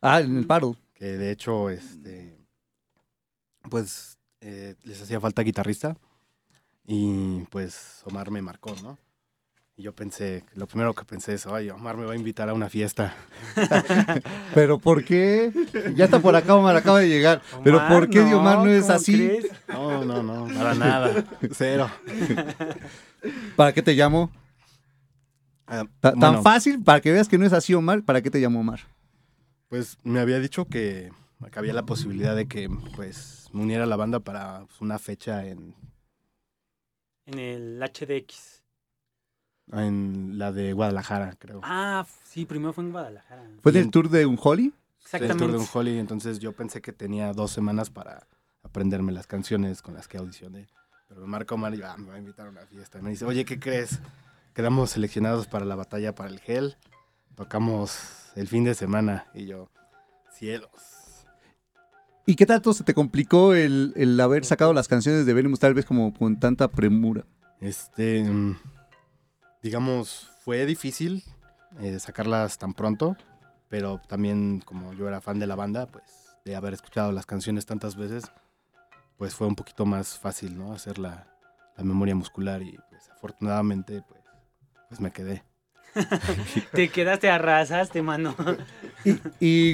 Ah, 0.00 0.20
en 0.20 0.36
el 0.38 0.46
Paddle. 0.46 0.76
que 0.94 1.04
de 1.04 1.30
hecho, 1.32 1.68
este, 1.70 2.38
pues 3.70 4.18
eh, 4.40 4.76
les 4.84 5.02
hacía 5.02 5.20
falta 5.20 5.42
guitarrista 5.42 5.96
y 6.86 7.40
pues 7.50 8.02
Omar 8.04 8.30
me 8.30 8.40
marcó, 8.42 8.74
¿no? 8.82 8.98
Y 9.78 9.82
yo 9.82 9.94
pensé, 9.94 10.42
lo 10.54 10.66
primero 10.66 10.94
que 10.94 11.04
pensé 11.04 11.34
es, 11.34 11.44
oye, 11.44 11.70
Omar 11.70 11.98
me 11.98 12.06
va 12.06 12.14
a 12.14 12.16
invitar 12.16 12.48
a 12.48 12.54
una 12.54 12.70
fiesta. 12.70 13.14
Pero 14.54 14.78
¿por 14.78 15.04
qué? 15.04 15.52
Ya 15.94 16.06
está 16.06 16.18
por 16.18 16.34
acá, 16.34 16.54
Omar, 16.54 16.74
acaba 16.76 17.00
de 17.00 17.10
llegar. 17.10 17.42
Pero 17.62 17.86
¿por 17.86 18.08
qué 18.08 18.20
Omar 18.34 18.58
no 18.60 18.68
es 18.70 18.84
¿cómo 18.84 18.94
así? 18.94 19.12
crees? 19.12 19.46
No, 19.68 20.02
no, 20.02 20.22
no, 20.22 20.46
para 20.54 20.74
nada, 20.74 21.24
cero. 21.52 21.90
¿Para 23.56 23.74
qué 23.74 23.82
te 23.82 23.92
llamo? 23.92 24.30
Ah, 25.66 25.84
bueno, 26.00 26.20
Tan 26.20 26.42
fácil, 26.42 26.82
para 26.82 27.02
que 27.02 27.12
veas 27.12 27.28
que 27.28 27.36
no 27.36 27.44
es 27.44 27.52
así, 27.52 27.74
Omar, 27.74 28.02
¿para 28.02 28.22
qué 28.22 28.30
te 28.30 28.38
llamo 28.38 28.60
Omar? 28.60 28.80
Pues 29.68 29.98
me 30.04 30.20
había 30.20 30.40
dicho 30.40 30.64
que, 30.64 31.10
que 31.52 31.58
había 31.58 31.74
la 31.74 31.84
posibilidad 31.84 32.34
de 32.34 32.46
que 32.46 32.70
pues 32.94 33.50
me 33.52 33.60
uniera 33.60 33.84
a 33.84 33.86
la 33.86 33.96
banda 33.96 34.20
para 34.20 34.60
pues, 34.60 34.80
una 34.80 34.98
fecha 34.98 35.44
en, 35.46 35.74
En 37.26 37.38
el 37.38 37.82
HDX. 37.82 38.55
En 39.72 40.38
la 40.38 40.52
de 40.52 40.72
Guadalajara, 40.72 41.34
creo. 41.38 41.60
Ah, 41.62 42.06
sí, 42.24 42.44
primero 42.46 42.72
fue 42.72 42.84
en 42.84 42.92
Guadalajara. 42.92 43.42
¿Fue 43.62 43.72
del 43.72 43.90
tour 43.90 44.08
de 44.08 44.26
un 44.26 44.38
Holly? 44.40 44.66
el 44.66 44.72
Exactamente. 45.04 45.44
tour 45.44 45.52
de 45.52 45.58
un 45.58 45.66
Holly, 45.72 45.98
entonces 45.98 46.38
yo 46.38 46.52
pensé 46.52 46.80
que 46.80 46.92
tenía 46.92 47.32
dos 47.32 47.52
semanas 47.52 47.90
para 47.90 48.26
aprenderme 48.62 49.12
las 49.12 49.26
canciones 49.26 49.82
con 49.82 49.94
las 49.94 50.08
que 50.08 50.18
audicioné. 50.18 50.66
Pero 51.08 51.20
me 51.20 51.28
marca 51.28 51.54
Omar 51.54 51.74
y 51.74 51.82
ah, 51.82 51.96
me 51.96 52.08
va 52.08 52.14
a 52.14 52.18
invitar 52.18 52.46
a 52.46 52.50
una 52.50 52.66
fiesta. 52.66 53.00
Me 53.00 53.10
dice, 53.10 53.24
oye, 53.24 53.44
¿qué 53.44 53.60
crees? 53.60 54.00
Quedamos 54.54 54.90
seleccionados 54.90 55.46
para 55.46 55.64
la 55.64 55.76
batalla 55.76 56.14
para 56.14 56.30
el 56.30 56.40
Hell. 56.44 56.76
Tocamos 57.36 58.32
el 58.34 58.48
fin 58.48 58.64
de 58.64 58.74
semana. 58.74 59.26
Y 59.34 59.46
yo, 59.46 59.70
cielos. 60.32 60.70
¿Y 62.28 62.34
qué 62.34 62.44
tanto 62.44 62.72
se 62.74 62.82
te 62.82 62.92
complicó 62.92 63.54
el, 63.54 63.92
el 63.94 64.18
haber 64.20 64.44
sacado 64.44 64.72
las 64.72 64.88
canciones 64.88 65.26
de 65.26 65.32
Venemus 65.32 65.60
tal 65.60 65.74
vez 65.74 65.84
como 65.84 66.12
con 66.12 66.40
tanta 66.40 66.66
premura? 66.68 67.24
Este, 67.60 68.24
mm, 68.24 68.56
digamos, 69.66 70.30
fue 70.44 70.64
difícil 70.64 71.24
eh, 71.80 71.98
sacarlas 71.98 72.56
tan 72.56 72.72
pronto, 72.72 73.16
pero 73.68 74.00
también 74.06 74.60
como 74.60 74.92
yo 74.92 75.08
era 75.08 75.20
fan 75.20 75.40
de 75.40 75.48
la 75.48 75.56
banda, 75.56 75.86
pues 75.86 76.04
de 76.44 76.54
haber 76.54 76.72
escuchado 76.72 77.10
las 77.10 77.26
canciones 77.26 77.66
tantas 77.66 77.96
veces, 77.96 78.30
pues 79.16 79.34
fue 79.34 79.48
un 79.48 79.56
poquito 79.56 79.84
más 79.84 80.20
fácil, 80.20 80.56
¿no? 80.56 80.72
Hacer 80.72 81.00
la, 81.00 81.26
la 81.76 81.82
memoria 81.82 82.14
muscular 82.14 82.62
y 82.62 82.78
pues 82.90 83.10
afortunadamente 83.10 84.04
pues, 84.08 84.20
pues 84.88 85.00
me 85.00 85.10
quedé. 85.10 85.42
Te 86.72 86.88
quedaste, 86.88 87.28
arrasaste, 87.28 88.02
mano. 88.02 88.36
Y, 89.04 89.20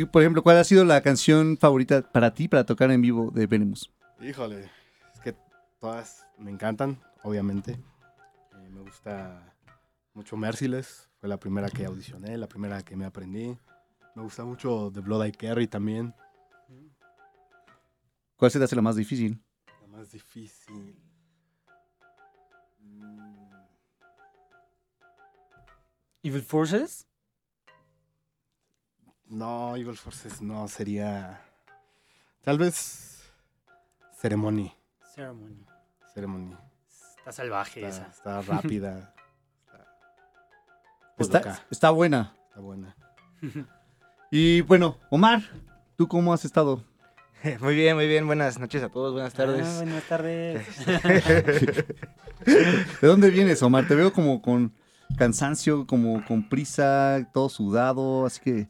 y, 0.01 0.05
por 0.07 0.23
ejemplo, 0.23 0.43
¿cuál 0.43 0.59
ha 0.59 0.65
sido 0.65 0.85
la 0.85 1.01
canción 1.01 1.57
favorita 1.59 2.03
para 2.03 2.35
ti 2.35 2.49
para 2.49 2.65
tocar 2.65 2.91
en 2.91 3.01
vivo 3.01 3.31
de 3.31 3.47
Venemus? 3.47 3.91
Híjole, 4.21 4.71
es 5.15 5.21
que 5.23 5.35
todas 5.81 6.27
me 6.39 6.51
encantan, 6.51 6.99
obviamente. 7.23 7.73
Eh, 7.73 8.69
me 8.71 8.83
gusta 8.83 9.52
mucho 10.15 10.37
Merciless, 10.37 11.09
fue 11.21 11.29
la 11.29 11.39
primera 11.39 11.69
que 11.71 11.85
audicioné, 11.87 12.37
la 12.37 12.49
primera 12.49 12.83
que 12.83 12.97
me 12.97 13.05
aprendí. 13.05 13.57
Me 14.15 14.23
gusta 14.23 14.45
mucho 14.45 14.91
The 14.93 15.01
Blood 15.01 15.27
I 15.27 15.33
Carry 15.33 15.67
también. 15.69 16.15
¿Cuál 18.37 18.51
se 18.51 18.59
te 18.59 18.65
hace 18.65 18.77
la 18.77 18.83
más 18.83 18.97
difícil? 18.97 19.43
La 19.81 19.87
más 19.87 20.11
difícil. 20.11 21.01
Mm, 22.81 23.55
Evil 26.23 26.43
Forces. 26.43 27.07
No, 29.27 29.77
Evil 29.77 29.97
Forces 29.97 30.43
no, 30.43 30.69
sería. 30.69 31.41
Tal 32.43 32.59
vez. 32.59 33.23
Ceremony. 34.21 34.75
Ceremony. 35.15 35.65
Ceremony. 36.13 36.57
Está 37.19 37.33
salvaje 37.33 37.87
Está, 37.87 38.03
esa. 38.03 38.11
está 38.11 38.43
rápida. 38.43 39.15
Está, 41.19 41.39
loca, 41.39 41.67
está 41.71 41.91
buena. 41.91 42.35
está 42.49 42.61
buena. 42.61 42.97
Y 44.35 44.63
bueno, 44.63 44.97
Omar, 45.11 45.43
¿tú 45.95 46.09
cómo 46.09 46.33
has 46.33 46.47
estado? 46.47 46.83
Muy 47.61 47.75
bien, 47.75 47.97
muy 47.97 48.07
bien. 48.07 48.27
Buenas 48.27 48.59
noches 48.59 48.83
a 48.83 48.89
todos, 48.89 49.13
buenas 49.13 49.35
tardes. 49.35 49.67
Ah, 49.67 49.77
buenas 49.83 50.05
tardes. 50.05 50.67
¿De 52.47 53.09
dónde 53.09 53.29
vienes, 53.31 53.63
Omar? 53.63 53.87
Te 53.87 53.95
veo 53.95 54.13
como 54.13 54.41
con 54.41 54.73
cansancio, 55.19 55.87
como 55.87 56.25
con 56.25 56.49
prisa, 56.49 57.29
todo 57.35 57.51
sudado, 57.51 58.25
así 58.25 58.41
que 58.41 58.69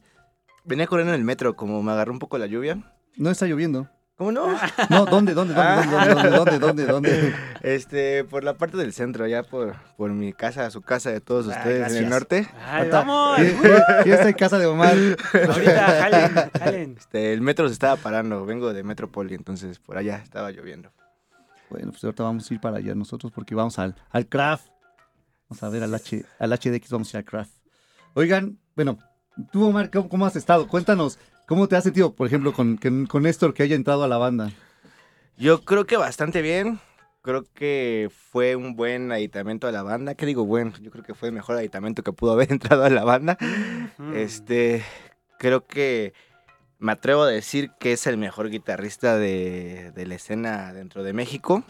Venía 0.65 0.87
corriendo 0.87 1.13
en 1.13 1.19
el 1.19 1.25
metro, 1.25 1.55
como 1.55 1.83
me 1.83 1.91
agarró 1.91 2.13
un 2.13 2.19
poco 2.19 2.37
la 2.37 2.45
lluvia. 2.47 2.77
no 3.17 3.29
está 3.29 3.45
lloviendo. 3.45 3.89
¿Cómo 4.15 4.31
no? 4.31 4.47
No, 4.89 5.05
¿dónde, 5.05 5.33
dónde, 5.33 5.53
dónde, 5.55 5.87
dónde, 5.87 6.13
dónde, 6.13 6.29
dónde, 6.29 6.59
dónde, 6.59 6.85
dónde? 7.19 7.35
Este, 7.61 8.23
por 8.23 8.43
la 8.43 8.53
parte 8.55 8.77
del 8.77 8.93
centro, 8.93 9.25
allá 9.25 9.43
por, 9.43 9.75
por 9.97 10.11
mi 10.11 10.33
casa, 10.33 10.69
su 10.69 10.81
casa 10.81 11.09
de 11.11 11.19
todos 11.21 11.47
Ah, 11.47 11.57
ustedes 11.57 11.91
en 11.91 12.03
el 12.03 12.09
norte. 12.09 12.47
Ay, 12.65 12.89
vamos. 12.89 13.37
¿Quién- 13.37 13.57
quién 14.03 14.15
está 14.15 14.29
en 14.29 14.35
casa 14.35 14.59
de 14.59 14.65
Omar? 14.67 14.93
Ahorita, 15.33 15.87
jalen, 16.01 16.51
jalen. 16.59 16.95
Este, 16.99 17.33
el 17.33 17.41
metro 17.41 17.67
se 17.67 17.73
estaba 17.73 17.95
parando, 17.95 18.45
vengo 18.45 18.71
de 18.73 18.83
Metropoli, 18.83 19.33
entonces 19.35 19.79
por 19.79 19.97
allá 19.97 20.17
estaba 20.17 20.51
lloviendo. 20.51 20.91
Bueno, 21.69 21.89
pues 21.91 22.03
ahorita 22.03 22.21
vamos 22.23 22.49
a 22.49 22.53
ir 22.53 22.59
para 22.61 22.77
allá 22.77 22.93
nosotros 22.93 23.31
porque 23.33 23.55
vamos 23.55 23.79
al, 23.79 23.95
al 24.11 24.27
craft. 24.27 24.67
Vamos 25.49 25.63
a 25.63 25.69
ver 25.69 25.81
al, 25.83 25.93
H, 25.93 26.23
al 26.39 26.51
HDX, 26.51 26.89
vamos 26.91 27.13
a 27.13 27.17
ir 27.17 27.21
al 27.23 27.25
craft. 27.25 27.51
Oigan, 28.13 28.59
bueno, 28.75 28.99
tú 29.51 29.65
Omar, 29.67 29.89
¿cómo, 29.89 30.07
cómo 30.07 30.25
has 30.27 30.35
estado? 30.35 30.67
Cuéntanos, 30.67 31.17
¿cómo 31.47 31.67
te 31.67 31.75
has 31.75 31.83
sentido, 31.83 32.13
por 32.13 32.27
ejemplo, 32.27 32.53
con, 32.53 32.77
con, 32.77 33.05
con 33.05 33.23
Néstor 33.23 33.53
que 33.53 33.63
haya 33.63 33.75
entrado 33.75 34.03
a 34.03 34.07
la 34.07 34.17
banda? 34.17 34.51
Yo 35.37 35.61
creo 35.61 35.85
que 35.85 35.97
bastante 35.97 36.41
bien. 36.41 36.79
Creo 37.21 37.45
que 37.53 38.11
fue 38.31 38.57
un 38.57 38.75
buen 38.75 39.11
aditamento 39.11 39.67
a 39.67 39.71
la 39.71 39.81
banda. 39.81 40.13
¿Qué 40.13 40.25
digo 40.25 40.45
bueno? 40.45 40.73
Yo 40.81 40.91
creo 40.91 41.05
que 41.05 41.13
fue 41.13 41.29
el 41.29 41.33
mejor 41.33 41.55
aditamento 41.55 42.03
que 42.03 42.11
pudo 42.11 42.33
haber 42.33 42.51
entrado 42.51 42.83
a 42.83 42.89
la 42.89 43.03
banda. 43.03 43.37
Mm. 43.97 44.13
Este, 44.13 44.83
creo 45.39 45.65
que 45.65 46.13
me 46.79 46.91
atrevo 46.91 47.23
a 47.23 47.29
decir 47.29 47.71
que 47.79 47.93
es 47.93 48.07
el 48.07 48.17
mejor 48.17 48.49
guitarrista 48.49 49.17
de, 49.17 49.91
de 49.95 50.05
la 50.05 50.15
escena 50.15 50.73
dentro 50.73 51.01
de 51.01 51.13
México. 51.13 51.63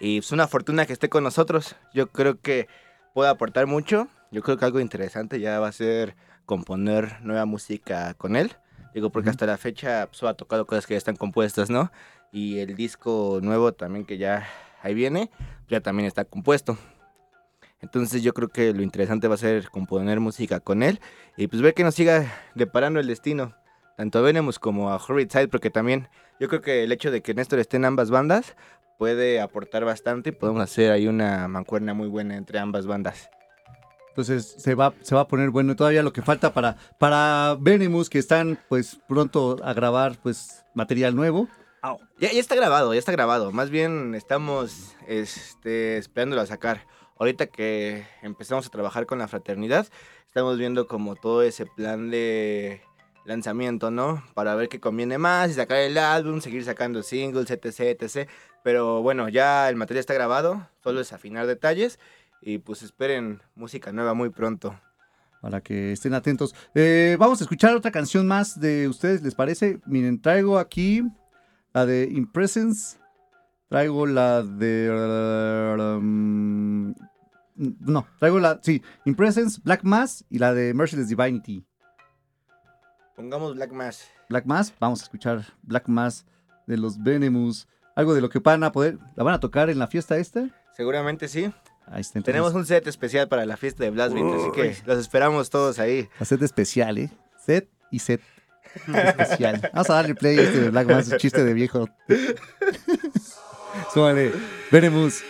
Y 0.00 0.18
es 0.18 0.32
una 0.32 0.48
fortuna 0.48 0.86
que 0.86 0.92
esté 0.92 1.08
con 1.08 1.22
nosotros. 1.22 1.76
Yo 1.94 2.08
creo 2.08 2.40
que 2.40 2.66
puede 3.14 3.30
aportar 3.30 3.66
mucho. 3.68 4.08
Yo 4.32 4.42
creo 4.42 4.58
que 4.58 4.64
algo 4.64 4.80
interesante 4.80 5.38
ya 5.38 5.60
va 5.60 5.68
a 5.68 5.72
ser 5.72 6.16
componer 6.46 7.22
nueva 7.22 7.44
música 7.44 8.14
con 8.14 8.34
él. 8.34 8.56
Digo, 8.94 9.10
porque 9.10 9.28
hasta 9.28 9.44
la 9.44 9.58
fecha 9.58 10.06
pues, 10.06 10.22
ha 10.22 10.34
tocado 10.34 10.66
cosas 10.66 10.86
que 10.86 10.94
ya 10.94 10.98
están 10.98 11.16
compuestas, 11.16 11.68
¿no? 11.68 11.90
Y 12.32 12.58
el 12.58 12.76
disco 12.76 13.40
nuevo 13.42 13.72
también 13.72 14.04
que 14.04 14.18
ya 14.18 14.46
ahí 14.82 14.94
viene, 14.94 15.30
ya 15.68 15.80
también 15.80 16.06
está 16.06 16.24
compuesto. 16.24 16.78
Entonces 17.80 18.22
yo 18.22 18.32
creo 18.32 18.48
que 18.48 18.72
lo 18.72 18.82
interesante 18.82 19.28
va 19.28 19.34
a 19.34 19.38
ser 19.38 19.68
componer 19.68 20.20
música 20.20 20.60
con 20.60 20.82
él 20.82 21.00
y 21.36 21.48
pues 21.48 21.60
ver 21.60 21.74
que 21.74 21.84
nos 21.84 21.94
siga 21.94 22.32
deparando 22.54 22.98
el 22.98 23.06
destino, 23.06 23.54
tanto 23.96 24.20
a 24.20 24.22
Venemus 24.22 24.58
como 24.58 24.90
a 24.90 24.96
Horrid 24.96 25.30
Side, 25.30 25.48
porque 25.48 25.70
también 25.70 26.08
yo 26.40 26.48
creo 26.48 26.62
que 26.62 26.84
el 26.84 26.92
hecho 26.92 27.10
de 27.10 27.20
que 27.20 27.34
Néstor 27.34 27.58
esté 27.58 27.76
en 27.76 27.84
ambas 27.84 28.10
bandas 28.10 28.56
puede 28.96 29.40
aportar 29.40 29.84
bastante 29.84 30.30
y 30.30 30.32
podemos 30.32 30.62
hacer 30.62 30.92
ahí 30.92 31.06
una 31.06 31.46
mancuerna 31.48 31.94
muy 31.94 32.08
buena 32.08 32.36
entre 32.36 32.58
ambas 32.58 32.86
bandas. 32.86 33.28
Entonces 34.14 34.54
se 34.58 34.76
va, 34.76 34.94
se 35.00 35.12
va 35.16 35.22
a 35.22 35.26
poner 35.26 35.50
bueno 35.50 35.74
todavía 35.74 36.04
lo 36.04 36.12
que 36.12 36.22
falta 36.22 36.54
para, 36.54 36.76
para 37.00 37.56
Venemus, 37.58 38.08
que 38.08 38.20
están 38.20 38.60
pues 38.68 39.00
pronto 39.08 39.56
a 39.64 39.72
grabar 39.72 40.16
pues 40.22 40.64
material 40.72 41.16
nuevo. 41.16 41.48
Ya, 42.20 42.30
ya 42.30 42.38
está 42.38 42.54
grabado, 42.54 42.94
ya 42.94 43.00
está 43.00 43.10
grabado. 43.10 43.50
Más 43.50 43.70
bien 43.70 44.14
estamos 44.14 44.94
este, 45.08 45.98
esperándolo 45.98 46.42
a 46.42 46.46
sacar. 46.46 46.86
Ahorita 47.18 47.46
que 47.46 48.06
empezamos 48.22 48.68
a 48.68 48.70
trabajar 48.70 49.04
con 49.06 49.18
la 49.18 49.26
fraternidad, 49.26 49.88
estamos 50.28 50.58
viendo 50.58 50.86
como 50.86 51.16
todo 51.16 51.42
ese 51.42 51.66
plan 51.66 52.08
de 52.08 52.82
lanzamiento, 53.24 53.90
¿no? 53.90 54.22
Para 54.34 54.54
ver 54.54 54.68
qué 54.68 54.78
conviene 54.78 55.18
más 55.18 55.50
y 55.50 55.54
sacar 55.54 55.78
el 55.78 55.98
álbum, 55.98 56.40
seguir 56.40 56.64
sacando 56.64 57.02
singles, 57.02 57.50
etc, 57.50 58.00
etc. 58.00 58.30
Pero 58.62 59.02
bueno, 59.02 59.28
ya 59.28 59.68
el 59.68 59.74
material 59.74 60.00
está 60.00 60.14
grabado, 60.14 60.68
solo 60.84 61.00
es 61.00 61.12
afinar 61.12 61.48
detalles 61.48 61.98
y 62.46 62.58
pues 62.58 62.82
esperen 62.82 63.40
música 63.54 63.90
nueva 63.90 64.12
muy 64.12 64.28
pronto. 64.28 64.78
para 65.44 65.60
que 65.60 65.92
estén 65.92 66.14
atentos. 66.14 66.54
Eh, 66.74 67.18
vamos 67.20 67.38
a 67.38 67.44
escuchar 67.44 67.76
otra 67.76 67.90
canción 67.90 68.26
más 68.26 68.58
de 68.58 68.88
ustedes, 68.88 69.20
¿les 69.20 69.34
parece? 69.34 69.78
Miren, 69.84 70.18
traigo 70.18 70.58
aquí 70.58 71.02
la 71.74 71.84
de 71.84 72.08
Impressions, 72.10 72.98
traigo 73.68 74.06
la 74.06 74.42
de... 74.42 74.88
um, 76.00 76.94
no, 77.56 78.06
traigo 78.18 78.38
la... 78.40 78.58
Sí, 78.62 78.82
Impressions, 79.04 79.62
Black 79.62 79.84
Mass 79.84 80.24
y 80.30 80.38
la 80.38 80.54
de 80.54 80.72
Merciless 80.72 81.10
Divinity. 81.10 81.62
Pongamos 83.14 83.54
Black 83.54 83.70
Mass. 83.70 84.08
Black 84.30 84.46
Mass, 84.46 84.72
vamos 84.80 85.02
a 85.02 85.04
escuchar 85.04 85.44
Black 85.62 85.88
Mass 85.88 86.24
de 86.66 86.78
los 86.78 87.02
Venemus. 87.02 87.68
Algo 87.96 88.14
de 88.14 88.22
lo 88.22 88.30
que 88.30 88.38
van 88.38 88.64
a 88.64 88.72
poder... 88.72 88.98
¿La 89.14 89.24
van 89.24 89.34
a 89.34 89.40
tocar 89.40 89.68
en 89.68 89.78
la 89.78 89.88
fiesta 89.88 90.16
esta? 90.16 90.48
Seguramente 90.72 91.28
sí. 91.28 91.52
Ahí 91.86 92.00
está. 92.00 92.18
entonces, 92.18 92.24
Tenemos 92.24 92.54
un 92.54 92.66
set 92.66 92.86
especial 92.86 93.28
para 93.28 93.46
la 93.46 93.56
fiesta 93.56 93.84
de 93.84 93.90
Blast 93.90 94.14
Beat, 94.14 94.34
así 94.34 94.50
que 94.52 94.76
los 94.86 94.98
esperamos 94.98 95.50
todos 95.50 95.78
ahí. 95.78 96.08
La 96.18 96.26
set 96.26 96.42
especial, 96.42 96.98
¿eh? 96.98 97.10
Set 97.44 97.68
y 97.90 97.98
set 97.98 98.20
especial. 98.92 99.70
Vamos 99.72 99.90
a 99.90 99.94
darle 99.94 100.14
play 100.14 100.38
a 100.38 100.42
este 100.42 100.60
de 100.60 100.70
Black 100.70 100.88
Mass, 100.88 101.16
chiste 101.18 101.44
de 101.44 101.54
viejo. 101.54 101.88
Súbale. 103.92 104.32
Venemus. 104.70 105.22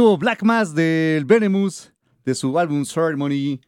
Estuvo 0.00 0.16
Black 0.16 0.42
Mass 0.44 0.74
del 0.74 1.26
Venemus, 1.26 1.92
de 2.24 2.34
su 2.34 2.58
álbum 2.58 2.86
Ceremony 2.86 3.60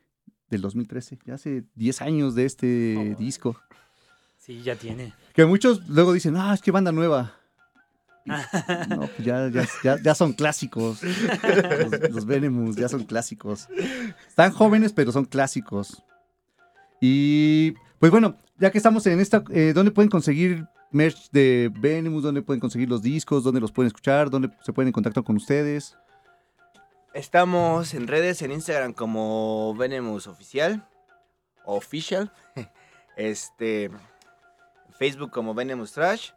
del 0.48 0.62
2013. 0.62 1.18
Ya 1.26 1.34
hace 1.34 1.64
10 1.74 2.00
años 2.00 2.34
de 2.34 2.46
este 2.46 3.14
disco. 3.18 3.54
Sí, 4.38 4.62
ya 4.62 4.74
tiene. 4.76 5.12
Que 5.34 5.44
muchos 5.44 5.86
luego 5.90 6.14
dicen, 6.14 6.34
ah, 6.38 6.54
es 6.54 6.62
que 6.62 6.70
banda 6.70 6.90
nueva. 6.90 7.34
No, 8.88 9.00
pues 9.00 9.18
ya, 9.18 9.50
ya, 9.50 9.66
ya- 9.84 10.00
ya 10.02 10.14
son 10.14 10.32
clásicos. 10.32 11.02
Los, 11.02 12.10
los 12.10 12.24
Venemus 12.24 12.76
ya 12.76 12.88
son 12.88 13.04
clásicos. 13.04 13.68
Están 14.26 14.52
jóvenes, 14.52 14.94
pero 14.94 15.12
son 15.12 15.26
clásicos. 15.26 16.02
Y 16.98 17.72
pues 17.98 18.10
bueno, 18.10 18.38
ya 18.58 18.70
que 18.70 18.78
estamos 18.78 19.06
en 19.06 19.20
esta, 19.20 19.44
eh, 19.50 19.72
¿dónde 19.74 19.90
pueden 19.90 20.08
conseguir 20.08 20.64
merch 20.92 21.30
de 21.30 21.70
Venemus? 21.78 22.22
¿Dónde 22.22 22.40
pueden 22.40 22.60
conseguir 22.60 22.88
los 22.88 23.02
discos? 23.02 23.44
¿Dónde 23.44 23.60
los 23.60 23.70
pueden 23.70 23.88
escuchar? 23.88 24.30
¿Dónde 24.30 24.48
se 24.64 24.72
pueden 24.72 24.88
en 24.88 24.92
contacto 24.92 25.22
con 25.22 25.36
ustedes? 25.36 25.94
Estamos 27.14 27.92
en 27.92 28.08
redes, 28.08 28.40
en 28.40 28.52
Instagram 28.52 28.94
como 28.94 29.74
Venemus 29.74 30.26
Oficial. 30.26 30.88
Official. 31.64 32.32
Este. 33.16 33.90
Facebook 34.98 35.30
como 35.30 35.52
Venemus 35.52 35.92
Trash. 35.92 36.30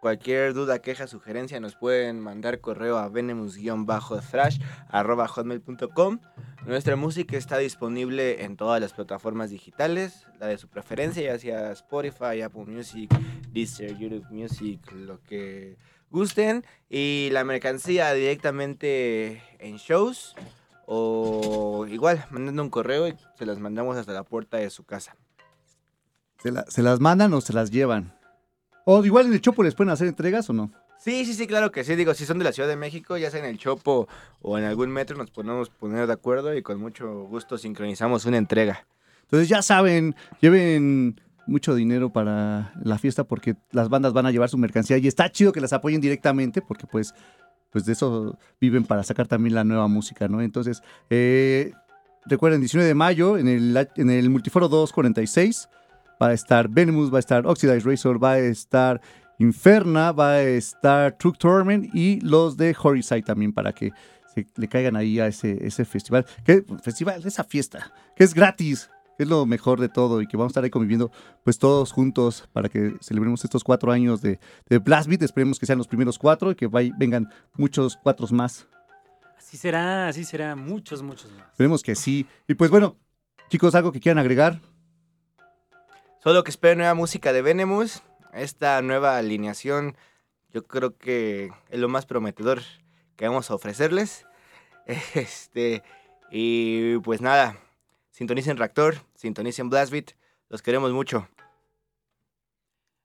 Cualquier 0.00 0.52
duda, 0.52 0.80
queja, 0.80 1.06
sugerencia 1.06 1.60
nos 1.60 1.76
pueden 1.76 2.20
mandar 2.20 2.60
correo 2.60 2.98
a 2.98 3.08
venemus-thrash 3.08 4.58
arroba 4.88 5.28
hotmail.com. 5.28 6.18
Nuestra 6.66 6.96
música 6.96 7.36
está 7.36 7.58
disponible 7.58 8.44
en 8.44 8.56
todas 8.56 8.80
las 8.80 8.92
plataformas 8.92 9.50
digitales, 9.50 10.26
la 10.38 10.48
de 10.48 10.58
su 10.58 10.68
preferencia, 10.68 11.22
ya 11.22 11.38
sea 11.38 11.72
Spotify, 11.72 12.42
Apple 12.42 12.66
Music, 12.66 13.10
Deezer, 13.52 13.96
YouTube 13.96 14.26
Music, 14.30 14.80
lo 14.92 15.22
que 15.22 15.76
gusten. 16.10 16.64
Y 16.88 17.28
la 17.32 17.44
mercancía 17.44 18.12
directamente 18.14 19.42
en 19.58 19.76
shows 19.76 20.34
o 20.86 21.86
igual 21.90 22.24
mandando 22.30 22.62
un 22.62 22.70
correo 22.70 23.08
y 23.08 23.14
se 23.36 23.44
las 23.46 23.58
mandamos 23.58 23.96
hasta 23.96 24.12
la 24.12 24.22
puerta 24.22 24.56
de 24.56 24.70
su 24.70 24.84
casa. 24.84 25.16
¿Se, 26.38 26.52
la- 26.52 26.64
se 26.68 26.82
las 26.82 27.00
mandan 27.00 27.32
o 27.34 27.40
se 27.40 27.52
las 27.52 27.70
llevan? 27.70 28.14
O 28.84 29.04
igual 29.04 29.26
en 29.26 29.32
el 29.32 29.40
Chopo 29.40 29.62
les 29.64 29.74
pueden 29.74 29.90
hacer 29.90 30.06
entregas 30.06 30.48
o 30.48 30.52
no. 30.52 30.70
Sí, 30.98 31.24
sí, 31.24 31.34
sí, 31.34 31.46
claro 31.46 31.72
que 31.72 31.82
sí. 31.84 31.96
Digo, 31.96 32.14
si 32.14 32.24
son 32.24 32.38
de 32.38 32.44
la 32.44 32.52
Ciudad 32.52 32.68
de 32.68 32.76
México, 32.76 33.16
ya 33.16 33.30
sea 33.30 33.40
en 33.40 33.46
el 33.46 33.58
Chopo 33.58 34.06
o 34.40 34.56
en 34.58 34.64
algún 34.64 34.90
metro, 34.90 35.16
nos 35.16 35.30
podemos 35.30 35.70
poner 35.70 36.06
de 36.06 36.12
acuerdo 36.12 36.54
y 36.54 36.62
con 36.62 36.78
mucho 36.80 37.24
gusto 37.24 37.58
sincronizamos 37.58 38.24
una 38.26 38.38
entrega. 38.38 38.86
Entonces 39.22 39.48
ya 39.48 39.60
saben, 39.60 40.14
lleven 40.40 41.20
mucho 41.46 41.74
dinero 41.74 42.12
para 42.12 42.72
la 42.82 42.98
fiesta 42.98 43.24
porque 43.24 43.56
las 43.72 43.88
bandas 43.88 44.12
van 44.12 44.26
a 44.26 44.30
llevar 44.30 44.48
su 44.48 44.58
mercancía 44.58 44.98
y 44.98 45.06
está 45.06 45.30
chido 45.30 45.52
que 45.52 45.60
las 45.60 45.72
apoyen 45.72 46.00
directamente 46.00 46.62
porque 46.62 46.86
pues, 46.86 47.14
pues 47.70 47.84
de 47.84 47.92
eso 47.92 48.38
viven 48.60 48.84
para 48.84 49.02
sacar 49.02 49.26
también 49.26 49.54
la 49.54 49.64
nueva 49.64 49.88
música, 49.88 50.28
¿no? 50.28 50.42
Entonces, 50.42 50.82
eh, 51.10 51.72
recuerden, 52.24 52.60
19 52.60 52.86
de 52.86 52.94
mayo 52.94 53.38
en 53.38 53.48
el, 53.48 53.88
en 53.96 54.10
el 54.10 54.30
Multiforo 54.30 54.68
246 54.68 55.68
va 56.20 56.28
a 56.28 56.32
estar 56.32 56.68
Venemus, 56.68 57.12
va 57.12 57.18
a 57.18 57.20
estar 57.20 57.46
Oxidized 57.46 57.86
Razor, 57.86 58.22
va 58.22 58.32
a 58.32 58.38
estar 58.38 59.00
Inferna, 59.38 60.12
va 60.12 60.32
a 60.32 60.42
estar 60.42 61.16
Truck 61.18 61.38
Torment 61.38 61.94
y 61.94 62.20
los 62.20 62.56
de 62.56 62.74
Horiside 62.80 63.22
también 63.22 63.52
para 63.52 63.72
que 63.72 63.92
se 64.34 64.46
le 64.56 64.68
caigan 64.68 64.96
ahí 64.96 65.20
a 65.20 65.26
ese, 65.26 65.66
ese 65.66 65.84
festival. 65.84 66.24
¿Qué 66.44 66.64
festival? 66.82 67.22
Esa 67.24 67.44
fiesta, 67.44 67.92
que 68.14 68.24
es 68.24 68.32
gratis, 68.32 68.88
es 69.18 69.28
lo 69.28 69.46
mejor 69.46 69.80
de 69.80 69.88
todo 69.88 70.20
y 70.22 70.26
que 70.26 70.36
vamos 70.36 70.50
a 70.50 70.52
estar 70.52 70.64
ahí 70.64 70.70
conviviendo 70.70 71.10
pues 71.44 71.58
todos 71.58 71.92
juntos 71.92 72.48
para 72.52 72.68
que 72.68 72.94
celebremos 73.00 73.44
estos 73.44 73.64
cuatro 73.64 73.92
años 73.92 74.20
de, 74.22 74.38
de 74.68 74.78
Blast 74.78 75.08
Beat. 75.08 75.22
Esperemos 75.22 75.58
que 75.58 75.66
sean 75.66 75.78
los 75.78 75.88
primeros 75.88 76.18
cuatro 76.18 76.50
y 76.50 76.54
que 76.54 76.68
vay- 76.68 76.92
vengan 76.98 77.28
muchos 77.54 77.96
cuatros 77.96 78.32
más. 78.32 78.66
Así 79.38 79.56
será, 79.56 80.08
así 80.08 80.24
será. 80.24 80.56
Muchos, 80.56 81.02
muchos 81.02 81.30
más. 81.32 81.48
Esperemos 81.52 81.82
que 81.82 81.94
sí. 81.94 82.26
Y 82.48 82.54
pues 82.54 82.70
bueno, 82.70 82.96
chicos, 83.48 83.74
algo 83.74 83.92
que 83.92 84.00
quieran 84.00 84.18
agregar. 84.18 84.60
Solo 86.22 86.42
que 86.44 86.50
espero 86.50 86.76
nueva 86.76 86.94
música 86.94 87.32
de 87.32 87.42
Venemus. 87.42 88.02
Esta 88.32 88.82
nueva 88.82 89.16
alineación, 89.16 89.96
yo 90.52 90.66
creo 90.66 90.96
que 90.98 91.50
es 91.70 91.78
lo 91.78 91.88
más 91.88 92.04
prometedor 92.06 92.60
que 93.16 93.26
vamos 93.28 93.50
a 93.50 93.54
ofrecerles. 93.54 94.26
Este, 95.14 95.82
y 96.30 96.98
pues 96.98 97.20
nada, 97.20 97.56
sintonicen 98.16 98.56
Reactor, 98.56 98.96
sintonicen 99.14 99.68
Blastbeat. 99.68 100.12
Los 100.48 100.62
queremos 100.62 100.90
mucho. 100.90 101.28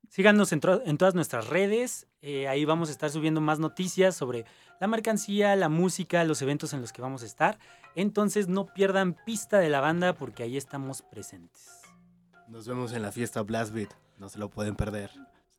Síganos 0.08 0.54
en, 0.54 0.62
todas 0.62 1.16
nuestras 1.16 1.48
redes. 1.48 2.08
eh, 2.22 2.48
ahí 2.48 2.64
vamos 2.64 2.90
a 2.90 2.92
estar 2.94 3.10
subiendo 3.10 3.42
más 3.42 3.60
noticias 3.60 4.16
sobre 4.16 4.46
la 4.80 4.88
mercancía, 4.88 5.56
la 5.56 5.68
música, 5.68 6.24
los 6.24 6.42
eventos 6.42 6.74
en 6.74 6.82
los 6.82 6.94
que 6.94 7.02
vamos 7.02 7.24
a 7.24 7.26
estar. 7.26 7.60
Entonces 7.96 8.48
no 8.48 8.68
pierdan 8.68 9.18
pista 9.26 9.60
de 9.60 9.70
la 9.70 9.82
banda 9.82 10.14
porque 10.14 10.44
ahí 10.44 10.56
estamos 10.56 11.02
presentes. 11.02 11.82
Nos 12.48 12.66
vemos 12.66 12.94
en 12.94 13.02
la 13.02 13.12
fiesta 13.12 13.42
Blast 13.42 13.74
Beat. 13.74 13.90
No 14.18 14.30
se 14.30 14.40
lo 14.40 14.50
pueden 14.50 14.76
perder. 14.76 15.12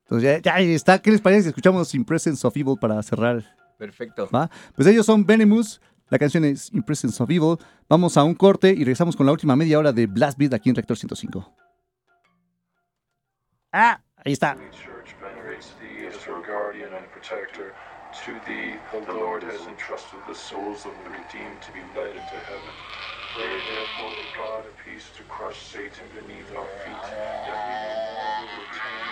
Entonces 0.05 0.41
ya, 0.43 0.59
ya 0.59 0.59
está. 0.61 1.01
¿Qué 1.01 1.11
les 1.11 1.21
parece 1.21 1.43
si 1.43 1.49
escuchamos 1.49 1.95
In 1.95 2.07
Presence 2.07 2.47
of 2.47 2.57
Evil 2.57 2.77
para 2.81 3.03
cerrar? 3.03 3.45
Perfecto. 3.77 4.29
¿Va? 4.35 4.51
Pues 4.75 4.89
ellos 4.89 5.05
son 5.05 5.27
Venemus. 5.27 5.81
La 6.13 6.19
canción 6.19 6.45
es 6.45 6.71
In 6.75 6.83
Presence 6.83 7.23
of 7.23 7.31
Evil. 7.31 7.57
Vamos 7.89 8.19
a 8.19 8.23
un 8.23 8.35
corte 8.35 8.69
y 8.69 8.85
regresamos 8.85 9.17
con 9.17 9.25
la 9.25 9.33
última 9.33 9.57
media 9.57 9.79
hora 9.79 9.93
de 9.93 10.07
Blast 10.07 10.37
Beat 10.37 10.53
aquí 10.53 10.69
en 10.69 10.77
Rector 10.77 10.95
105. 10.99 11.57
Ah, 13.73 13.99
ahí 14.23 14.35
está. 14.35 14.55
To 18.27 18.33
thee 18.45 18.77
the 18.93 19.15
Lord 19.15 19.43
has 19.43 19.67
entrusted 19.67 20.21
the 20.29 20.35
souls 20.35 20.85
of 20.85 20.93
the 21.03 21.09
redeemed 21.09 21.63
to 21.63 21.73
be 21.73 21.81
led 21.97 22.13
into 22.13 22.37
heaven. 22.45 22.75
Pray 23.35 23.57
therefore 23.73 24.13
the 24.13 24.29
God 24.37 24.67
of 24.69 24.77
peace 24.85 25.09
to 25.17 25.23
crush 25.33 25.57
Satan 25.57 26.05
beneath 26.13 26.55
our 26.55 26.69
feet, 26.85 27.03
that 27.09 27.57
we 27.57 27.73
may 27.73 27.97
all 28.21 28.45
return 28.61 29.12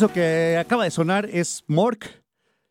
Eso 0.00 0.10
que 0.10 0.56
acaba 0.56 0.84
de 0.84 0.90
sonar 0.90 1.28
es 1.30 1.62
Mork. 1.66 2.24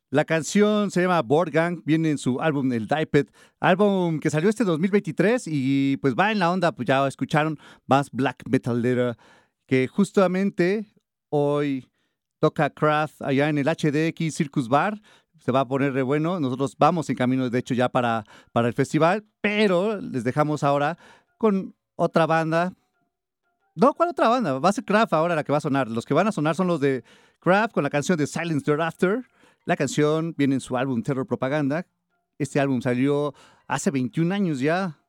La 0.10 0.26
canción 0.26 0.90
se 0.90 1.04
llama 1.04 1.22
Board 1.22 1.52
Gang, 1.52 1.84
viene 1.86 2.10
en 2.10 2.18
su 2.18 2.42
álbum 2.42 2.74
El 2.74 2.88
Diped, 2.88 3.28
álbum 3.60 4.20
que 4.20 4.32
salió 4.32 4.50
este 4.50 4.64
2023 4.64 5.44
y 5.46 5.98
pues 5.98 6.16
va 6.16 6.32
en 6.32 6.40
la 6.40 6.50
onda, 6.50 6.72
pues 6.72 6.88
ya 6.88 7.08
escucharon 7.08 7.60
más 7.86 8.10
black 8.10 8.42
metalera, 8.50 9.16
que 9.68 9.88
justamente 9.88 10.88
hoy 11.30 11.86
toca 12.40 12.72
Craft 12.72 13.22
allá 13.22 13.48
en 13.48 13.60
el 13.60 13.68
HDX 13.68 14.34
Circus 14.34 14.68
Bar, 14.68 15.00
se 15.38 15.52
va 15.52 15.60
a 15.60 15.68
poner 15.68 15.94
re 15.94 16.02
bueno, 16.02 16.40
nosotros 16.40 16.76
vamos 16.80 17.12
en 17.12 17.16
camino 17.16 17.48
de 17.48 17.60
hecho 17.60 17.76
ya 17.76 17.90
para, 17.90 18.24
para 18.52 18.70
el 18.70 18.74
festival, 18.74 19.24
pero 19.40 20.02
les 20.02 20.24
dejamos 20.24 20.64
ahora 20.64 20.98
con 21.38 21.76
otra 21.96 22.26
banda. 22.26 22.74
No, 23.80 23.94
¿cuál 23.94 24.10
otra 24.10 24.28
banda? 24.28 24.60
Va 24.60 24.70
a 24.70 24.74
ser 24.74 24.84
Craft 24.84 25.14
ahora 25.14 25.36
la 25.36 25.44
que 25.44 25.52
va 25.52 25.60
a 25.60 25.62
sonar. 25.62 25.90
Los 25.90 26.06
que 26.06 26.14
van 26.14 26.28
a 26.28 26.32
sonar 26.32 26.56
son 26.56 26.68
los 26.68 26.80
de 26.82 27.04
Craft 27.40 27.74
con 27.74 27.84
la 27.84 27.90
canción 27.90 28.18
de 28.18 28.28
Silence 28.28 28.66
Thereafter. 28.66 29.26
La 29.66 29.76
canción 29.78 30.34
viene 30.38 30.56
en 30.56 30.62
su 30.62 30.76
álbum 30.78 31.02
Terror 31.02 31.26
Propaganda. 31.26 31.86
Este 32.38 32.60
álbum 32.60 32.82
salió 32.82 33.34
hace 33.68 33.92
21 33.92 34.34
años 34.34 34.60
ya 34.60 35.00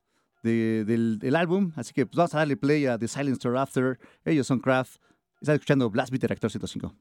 de- 0.43 0.85
del, 0.85 1.37
álbum, 1.37 1.73
así 1.77 1.93
que 1.93 2.07
pues 2.07 2.17
vamos 2.17 2.35
a 2.35 2.39
darle 2.39 2.57
play 2.57 2.87
a 2.87 2.99
The 2.99 3.09
Silence 3.09 3.41
Thereafter. 3.41 3.99
Ellos 4.25 4.47
son 4.47 4.61
Craft. 4.61 4.97
Están 5.41 5.55
escuchando 5.57 5.91
Blast 5.91 6.11
Beat 6.13 6.25
Reactor 6.25 6.51
105. 6.51 6.95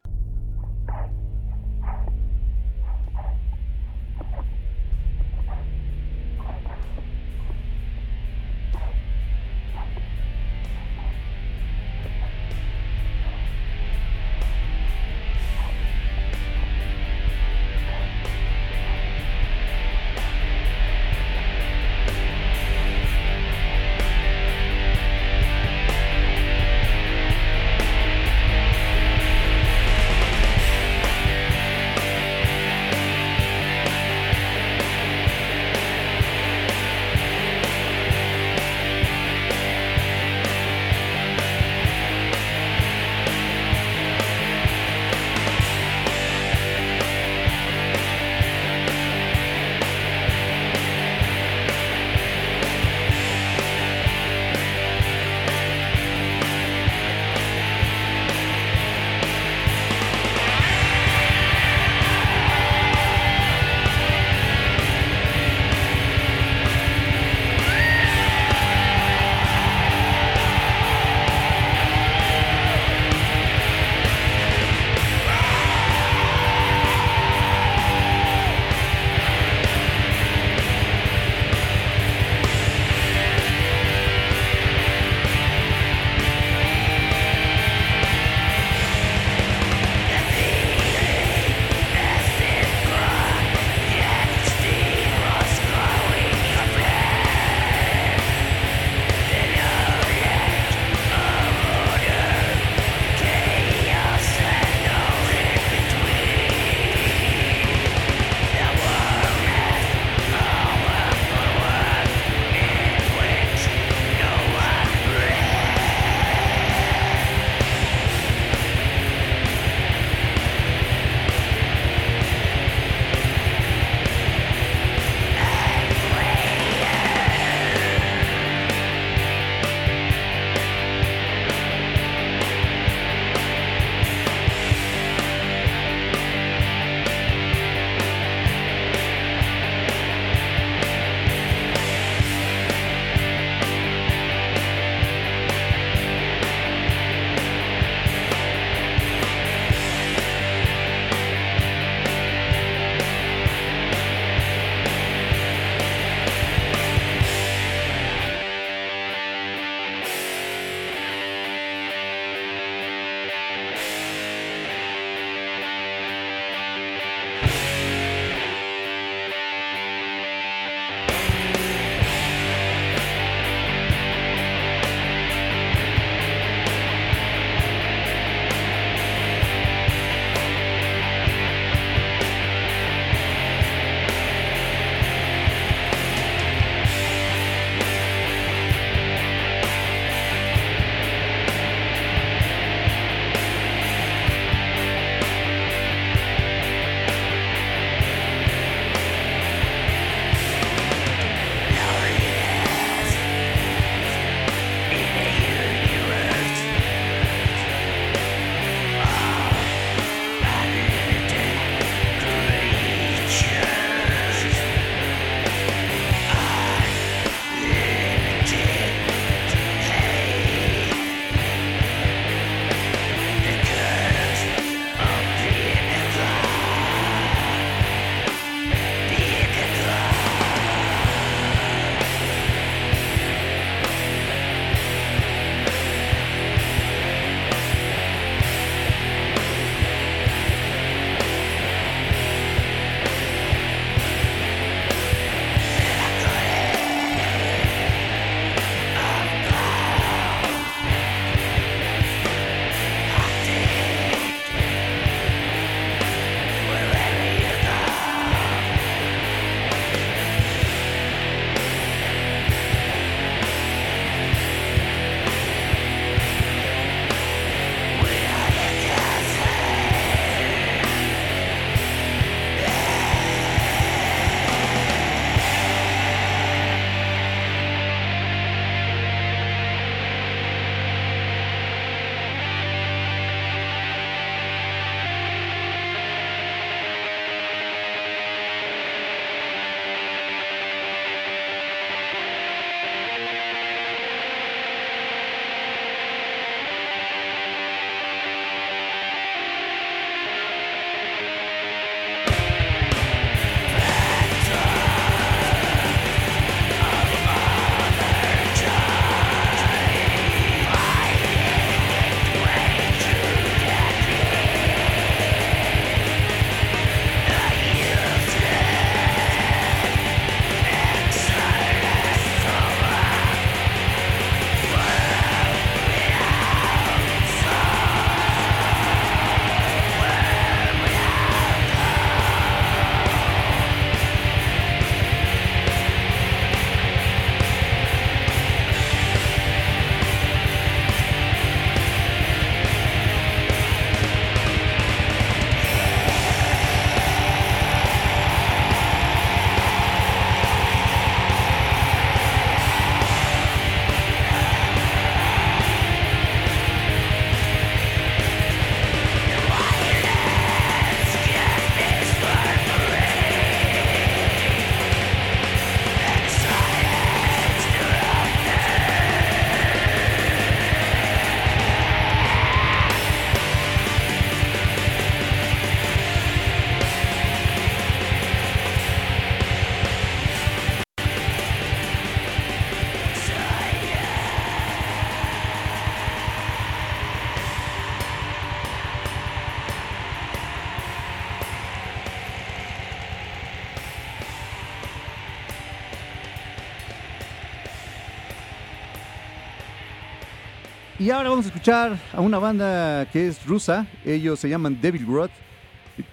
Y 401.00 401.12
ahora 401.12 401.30
vamos 401.30 401.46
a 401.46 401.48
escuchar 401.48 401.98
a 402.12 402.20
una 402.20 402.40
banda 402.40 403.08
que 403.10 403.30
es 403.30 403.46
rusa. 403.46 403.88
Ellos 404.04 404.38
se 404.38 404.50
llaman 404.50 404.82
Devil 404.82 405.08
Road. 405.08 405.30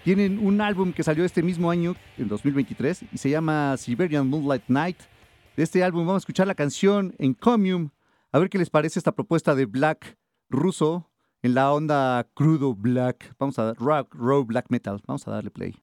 Tienen 0.05 0.39
un 0.39 0.61
álbum 0.61 0.93
que 0.93 1.03
salió 1.03 1.25
este 1.25 1.43
mismo 1.43 1.73
año, 1.73 1.97
en 2.17 2.29
2023, 2.29 3.07
y 3.13 3.19
se 3.19 3.29
llama 3.29 3.77
Siberian 3.79 4.29
Moonlight 4.29 4.63
Night. 4.69 4.99
De 5.57 5.65
este 5.65 5.83
álbum 5.83 6.07
vamos 6.07 6.21
a 6.21 6.23
escuchar 6.23 6.47
la 6.47 6.55
canción 6.55 7.17
Encomium. 7.19 7.91
A 8.31 8.39
ver 8.39 8.49
qué 8.49 8.59
les 8.59 8.71
parece 8.71 9.01
esta 9.01 9.11
propuesta 9.11 9.57
de 9.57 9.67
black 9.67 10.17
ruso 10.49 11.11
en 11.43 11.55
la 11.55 11.73
onda 11.73 12.25
crudo 12.35 12.73
black. 12.73 13.35
Vamos 13.41 13.59
a 13.59 13.75
rock, 13.75 14.15
raw 14.15 14.45
black 14.45 14.67
metal. 14.69 15.03
Vamos 15.05 15.27
a 15.27 15.33
darle 15.33 15.51
play. 15.51 15.75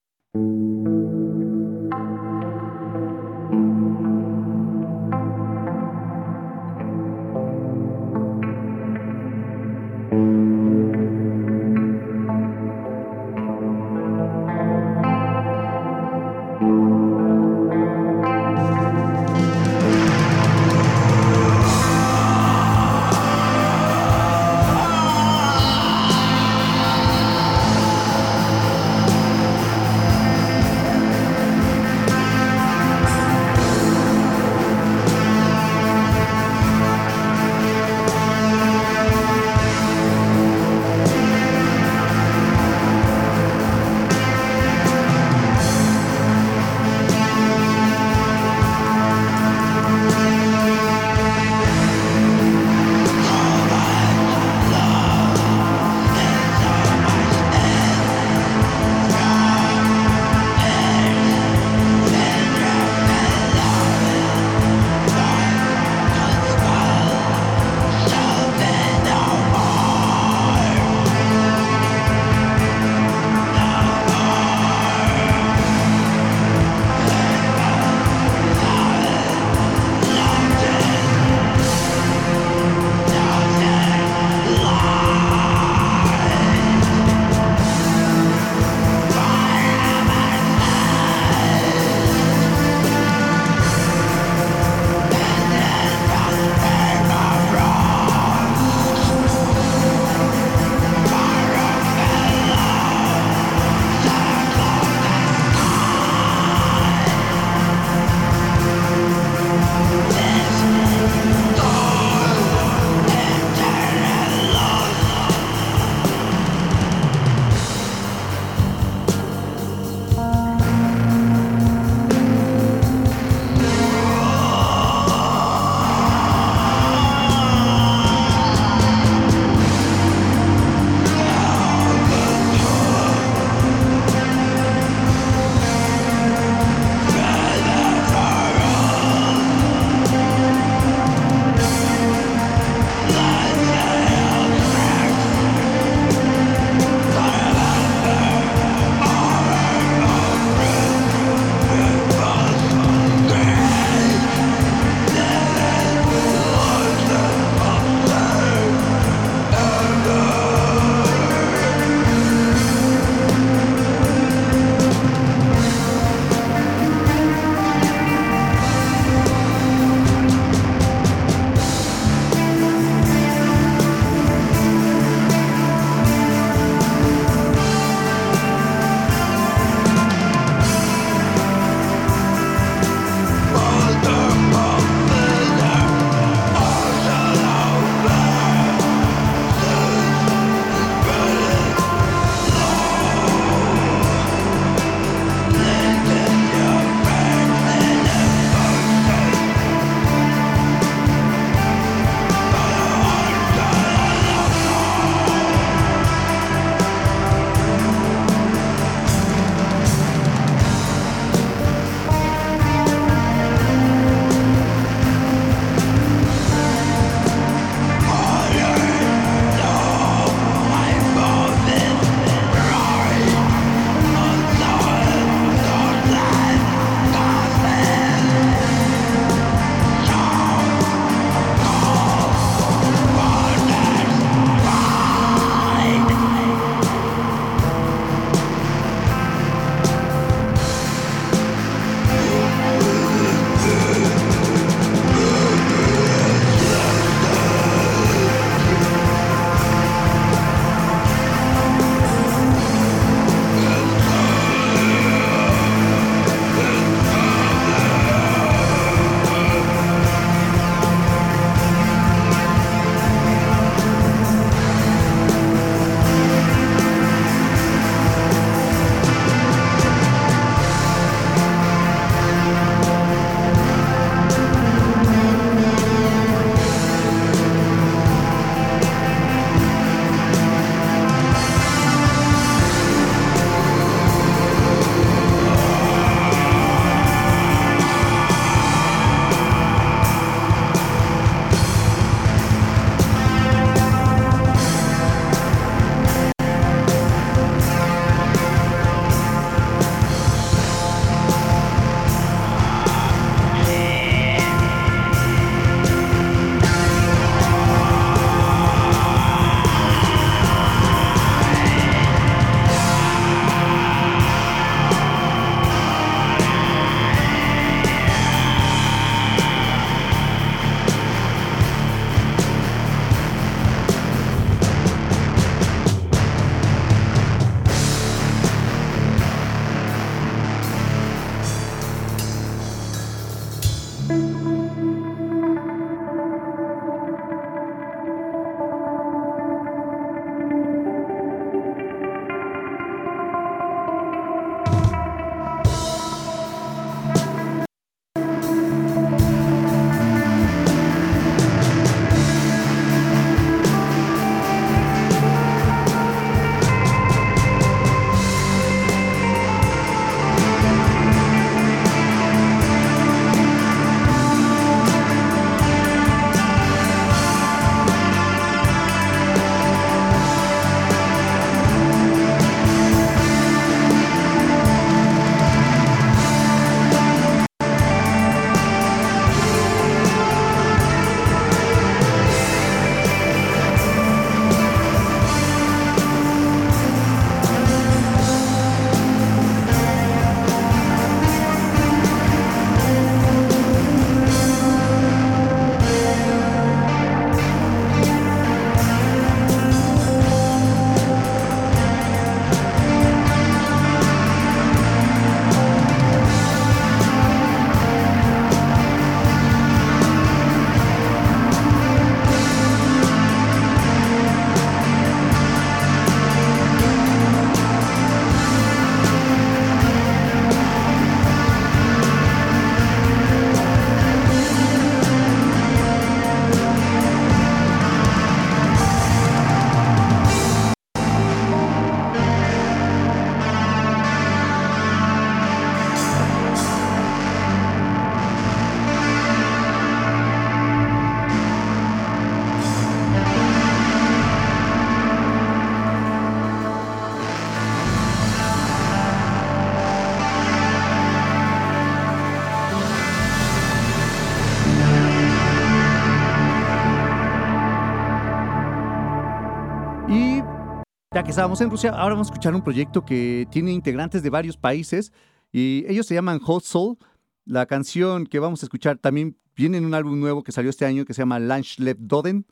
Estábamos 461.33 461.59
en 461.61 461.71
Rusia, 461.71 461.89
ahora 461.89 462.13
vamos 462.13 462.27
a 462.27 462.31
escuchar 462.31 462.53
un 462.53 462.61
proyecto 462.61 463.03
que 463.03 463.47
tiene 463.49 463.71
integrantes 463.71 464.21
de 464.21 464.29
varios 464.29 464.55
países 464.55 465.11
y 465.51 465.83
ellos 465.87 466.05
se 466.05 466.13
llaman 466.13 466.37
Hot 466.37 466.63
Soul. 466.63 466.95
La 467.43 467.65
canción 467.65 468.27
que 468.27 468.37
vamos 468.37 468.61
a 468.61 468.67
escuchar 468.67 468.99
también 468.99 469.35
viene 469.55 469.79
en 469.79 469.85
un 469.85 469.95
álbum 469.95 470.19
nuevo 470.19 470.43
que 470.43 470.51
salió 470.51 470.69
este 470.69 470.85
año 470.85 471.05
que 471.05 471.15
se 471.15 471.23
llama 471.23 471.39
Lunch 471.39 471.79
Left 471.79 472.01
Doden. 472.01 472.45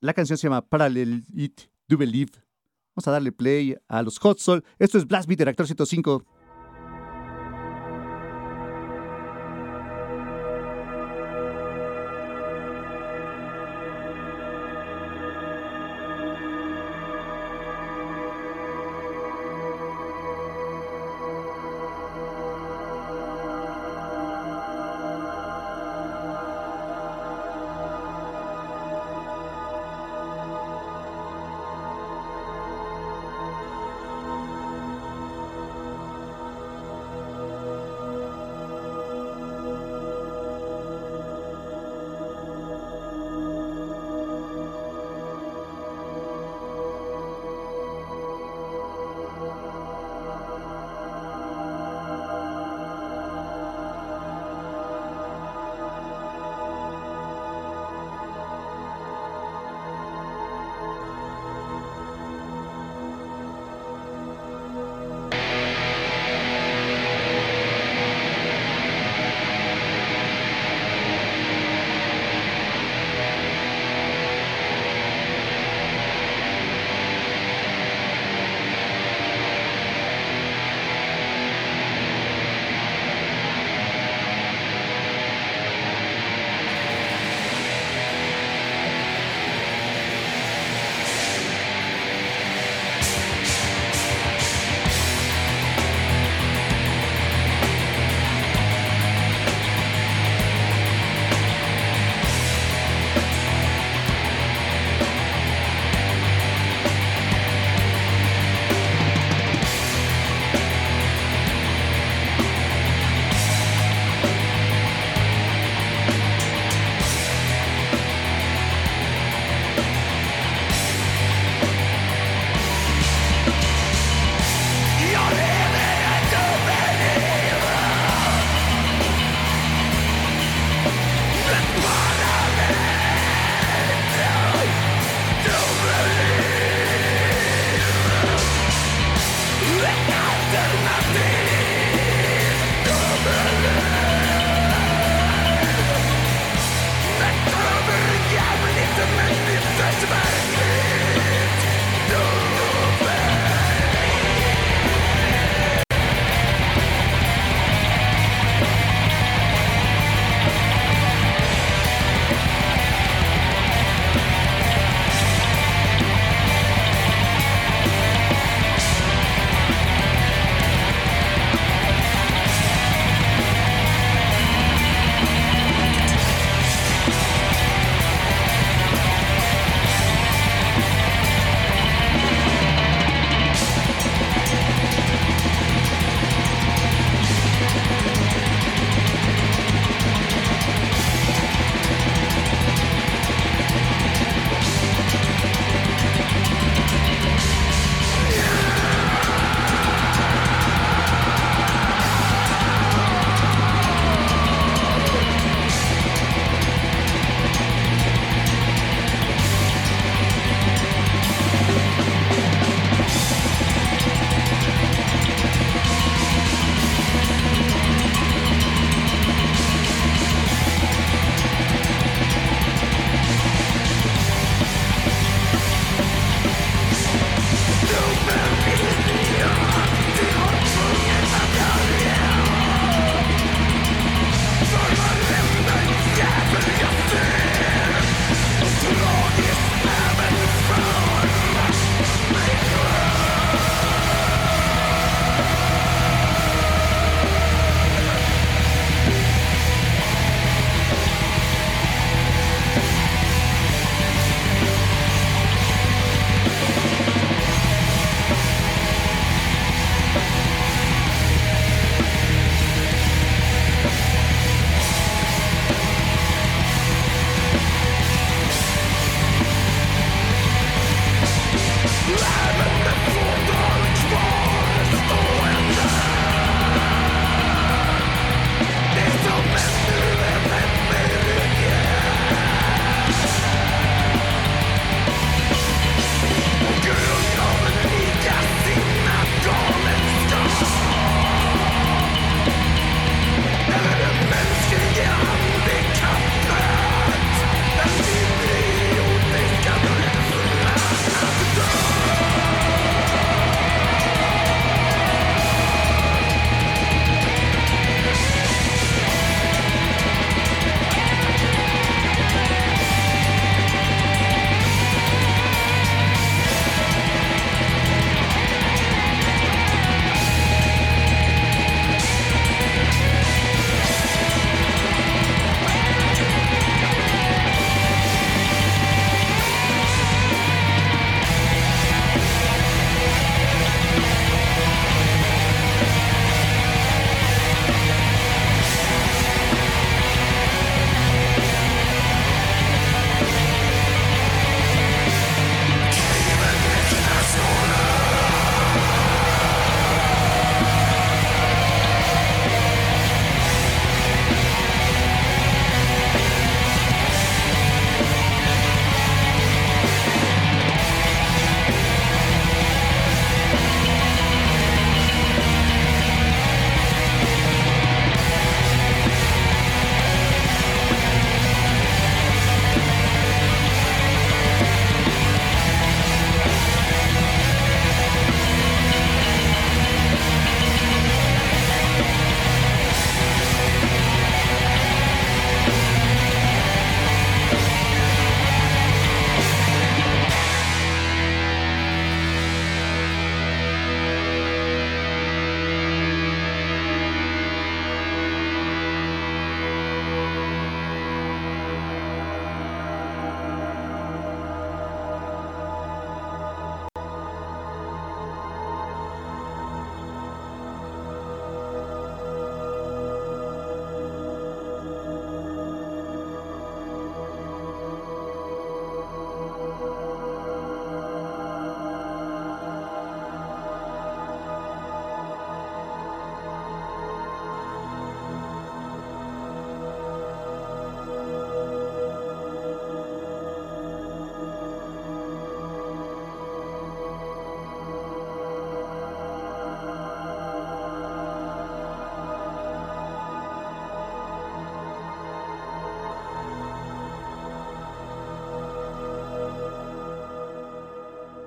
La 0.00 0.14
canción 0.14 0.36
se 0.36 0.48
llama 0.48 0.62
Parallel 0.62 1.22
It 1.32 1.60
Do 1.86 1.96
Believe. 1.96 2.32
Vamos 2.96 3.06
a 3.06 3.12
darle 3.12 3.30
play 3.30 3.76
a 3.86 4.02
los 4.02 4.18
Hot 4.18 4.40
Soul. 4.40 4.64
Esto 4.80 4.98
es 4.98 5.06
Blast 5.06 5.28
Beat 5.28 5.38
de 5.38 5.44
Reactor 5.44 5.66
105. 5.66 6.24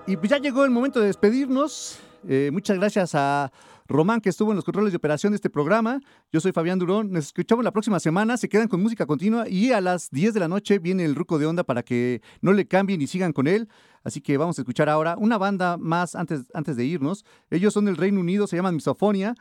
Y 0.09 0.17
pues 0.17 0.31
ya 0.31 0.39
llegó 0.39 0.65
el 0.65 0.71
momento 0.71 0.99
de 0.99 1.05
despedirnos. 1.05 1.99
Eh, 2.27 2.49
muchas 2.51 2.79
gracias 2.79 3.13
a 3.13 3.51
Román 3.87 4.21
que 4.21 4.29
estuvo 4.29 4.49
en 4.51 4.55
los 4.55 4.65
controles 4.65 4.91
de 4.91 4.97
operación 4.97 5.33
de 5.33 5.35
este 5.35 5.51
programa. 5.51 5.99
Yo 6.31 6.39
soy 6.39 6.51
Fabián 6.51 6.79
Durón. 6.79 7.11
Nos 7.11 7.27
escuchamos 7.27 7.63
la 7.63 7.69
próxima 7.69 7.99
semana. 7.99 8.35
Se 8.35 8.49
quedan 8.49 8.67
con 8.67 8.81
música 8.81 9.05
continua 9.05 9.47
y 9.47 9.71
a 9.71 9.81
las 9.81 10.09
10 10.09 10.33
de 10.33 10.39
la 10.39 10.47
noche 10.47 10.79
viene 10.79 11.05
el 11.05 11.13
Ruco 11.13 11.37
de 11.37 11.45
Onda 11.45 11.63
para 11.63 11.83
que 11.83 12.23
no 12.41 12.53
le 12.53 12.67
cambien 12.67 12.99
y 13.03 13.05
sigan 13.05 13.33
con 13.33 13.45
él. 13.45 13.69
Así 14.03 14.19
que 14.19 14.35
vamos 14.37 14.57
a 14.57 14.63
escuchar 14.63 14.89
ahora 14.89 15.15
una 15.15 15.37
banda 15.37 15.77
más 15.77 16.15
antes, 16.15 16.45
antes 16.55 16.75
de 16.75 16.85
irnos. 16.85 17.23
Ellos 17.51 17.71
son 17.71 17.85
del 17.85 17.95
Reino 17.95 18.19
Unido, 18.19 18.47
se 18.47 18.55
llaman 18.55 18.73
Misofonia. 18.73 19.35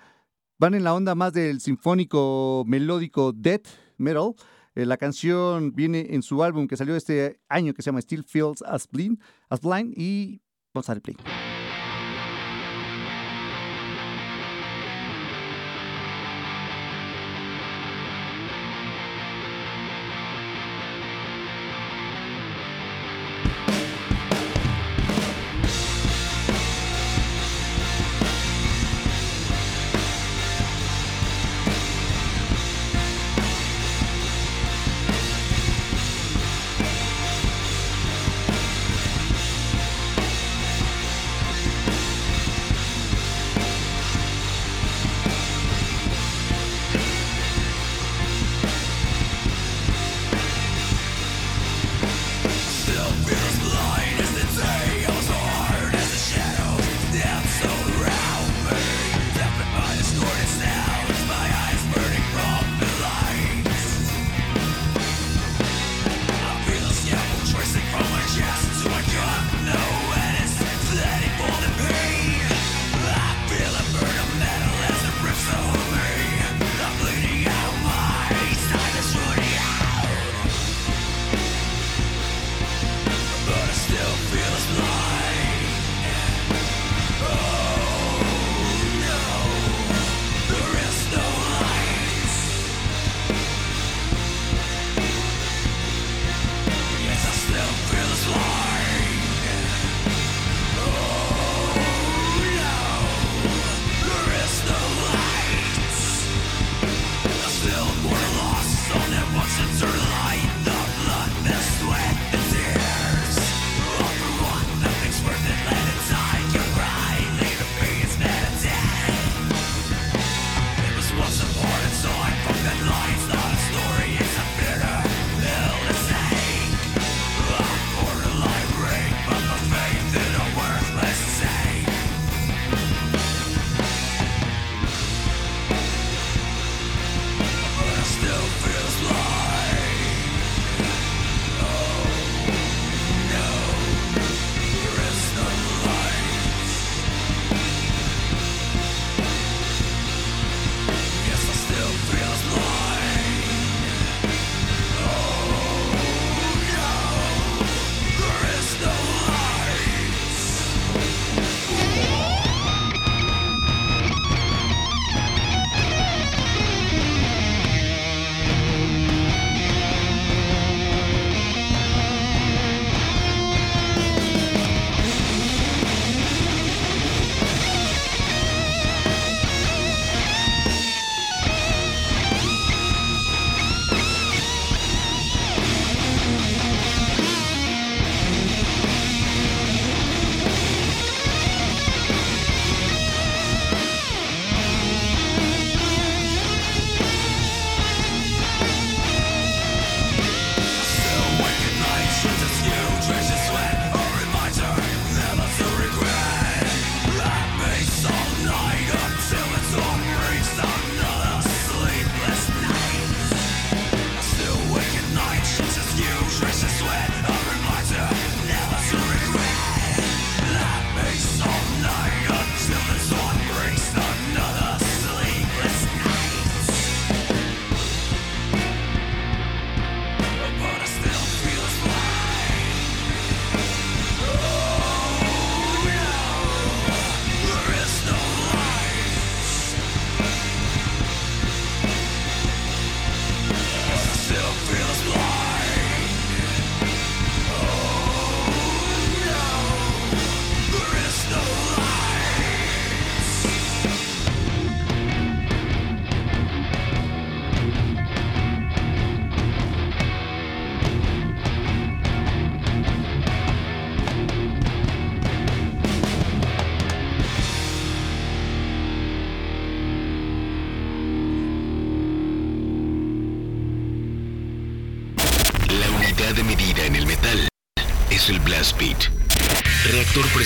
Van 0.59 0.75
en 0.75 0.85
la 0.85 0.93
onda 0.93 1.15
más 1.15 1.33
del 1.33 1.63
sinfónico 1.63 2.65
melódico 2.67 3.33
death 3.33 3.69
metal. 3.97 4.35
Eh, 4.75 4.85
la 4.85 4.99
canción 4.99 5.73
viene 5.75 6.09
en 6.11 6.23
su 6.23 6.43
álbum 6.43 6.69
que 6.69 6.77
salió 6.77 6.95
este 6.95 7.41
año 7.49 7.73
que 7.73 7.81
se 7.81 7.87
llama 7.87 8.03
Still 8.03 8.25
Feels 8.25 8.61
as 8.61 8.87
Blind, 8.87 9.19
as 9.49 9.63
Blind 9.63 9.95
vamos 10.75 10.89
a 10.89 10.95
darle 10.95 11.03
play. 11.03 11.58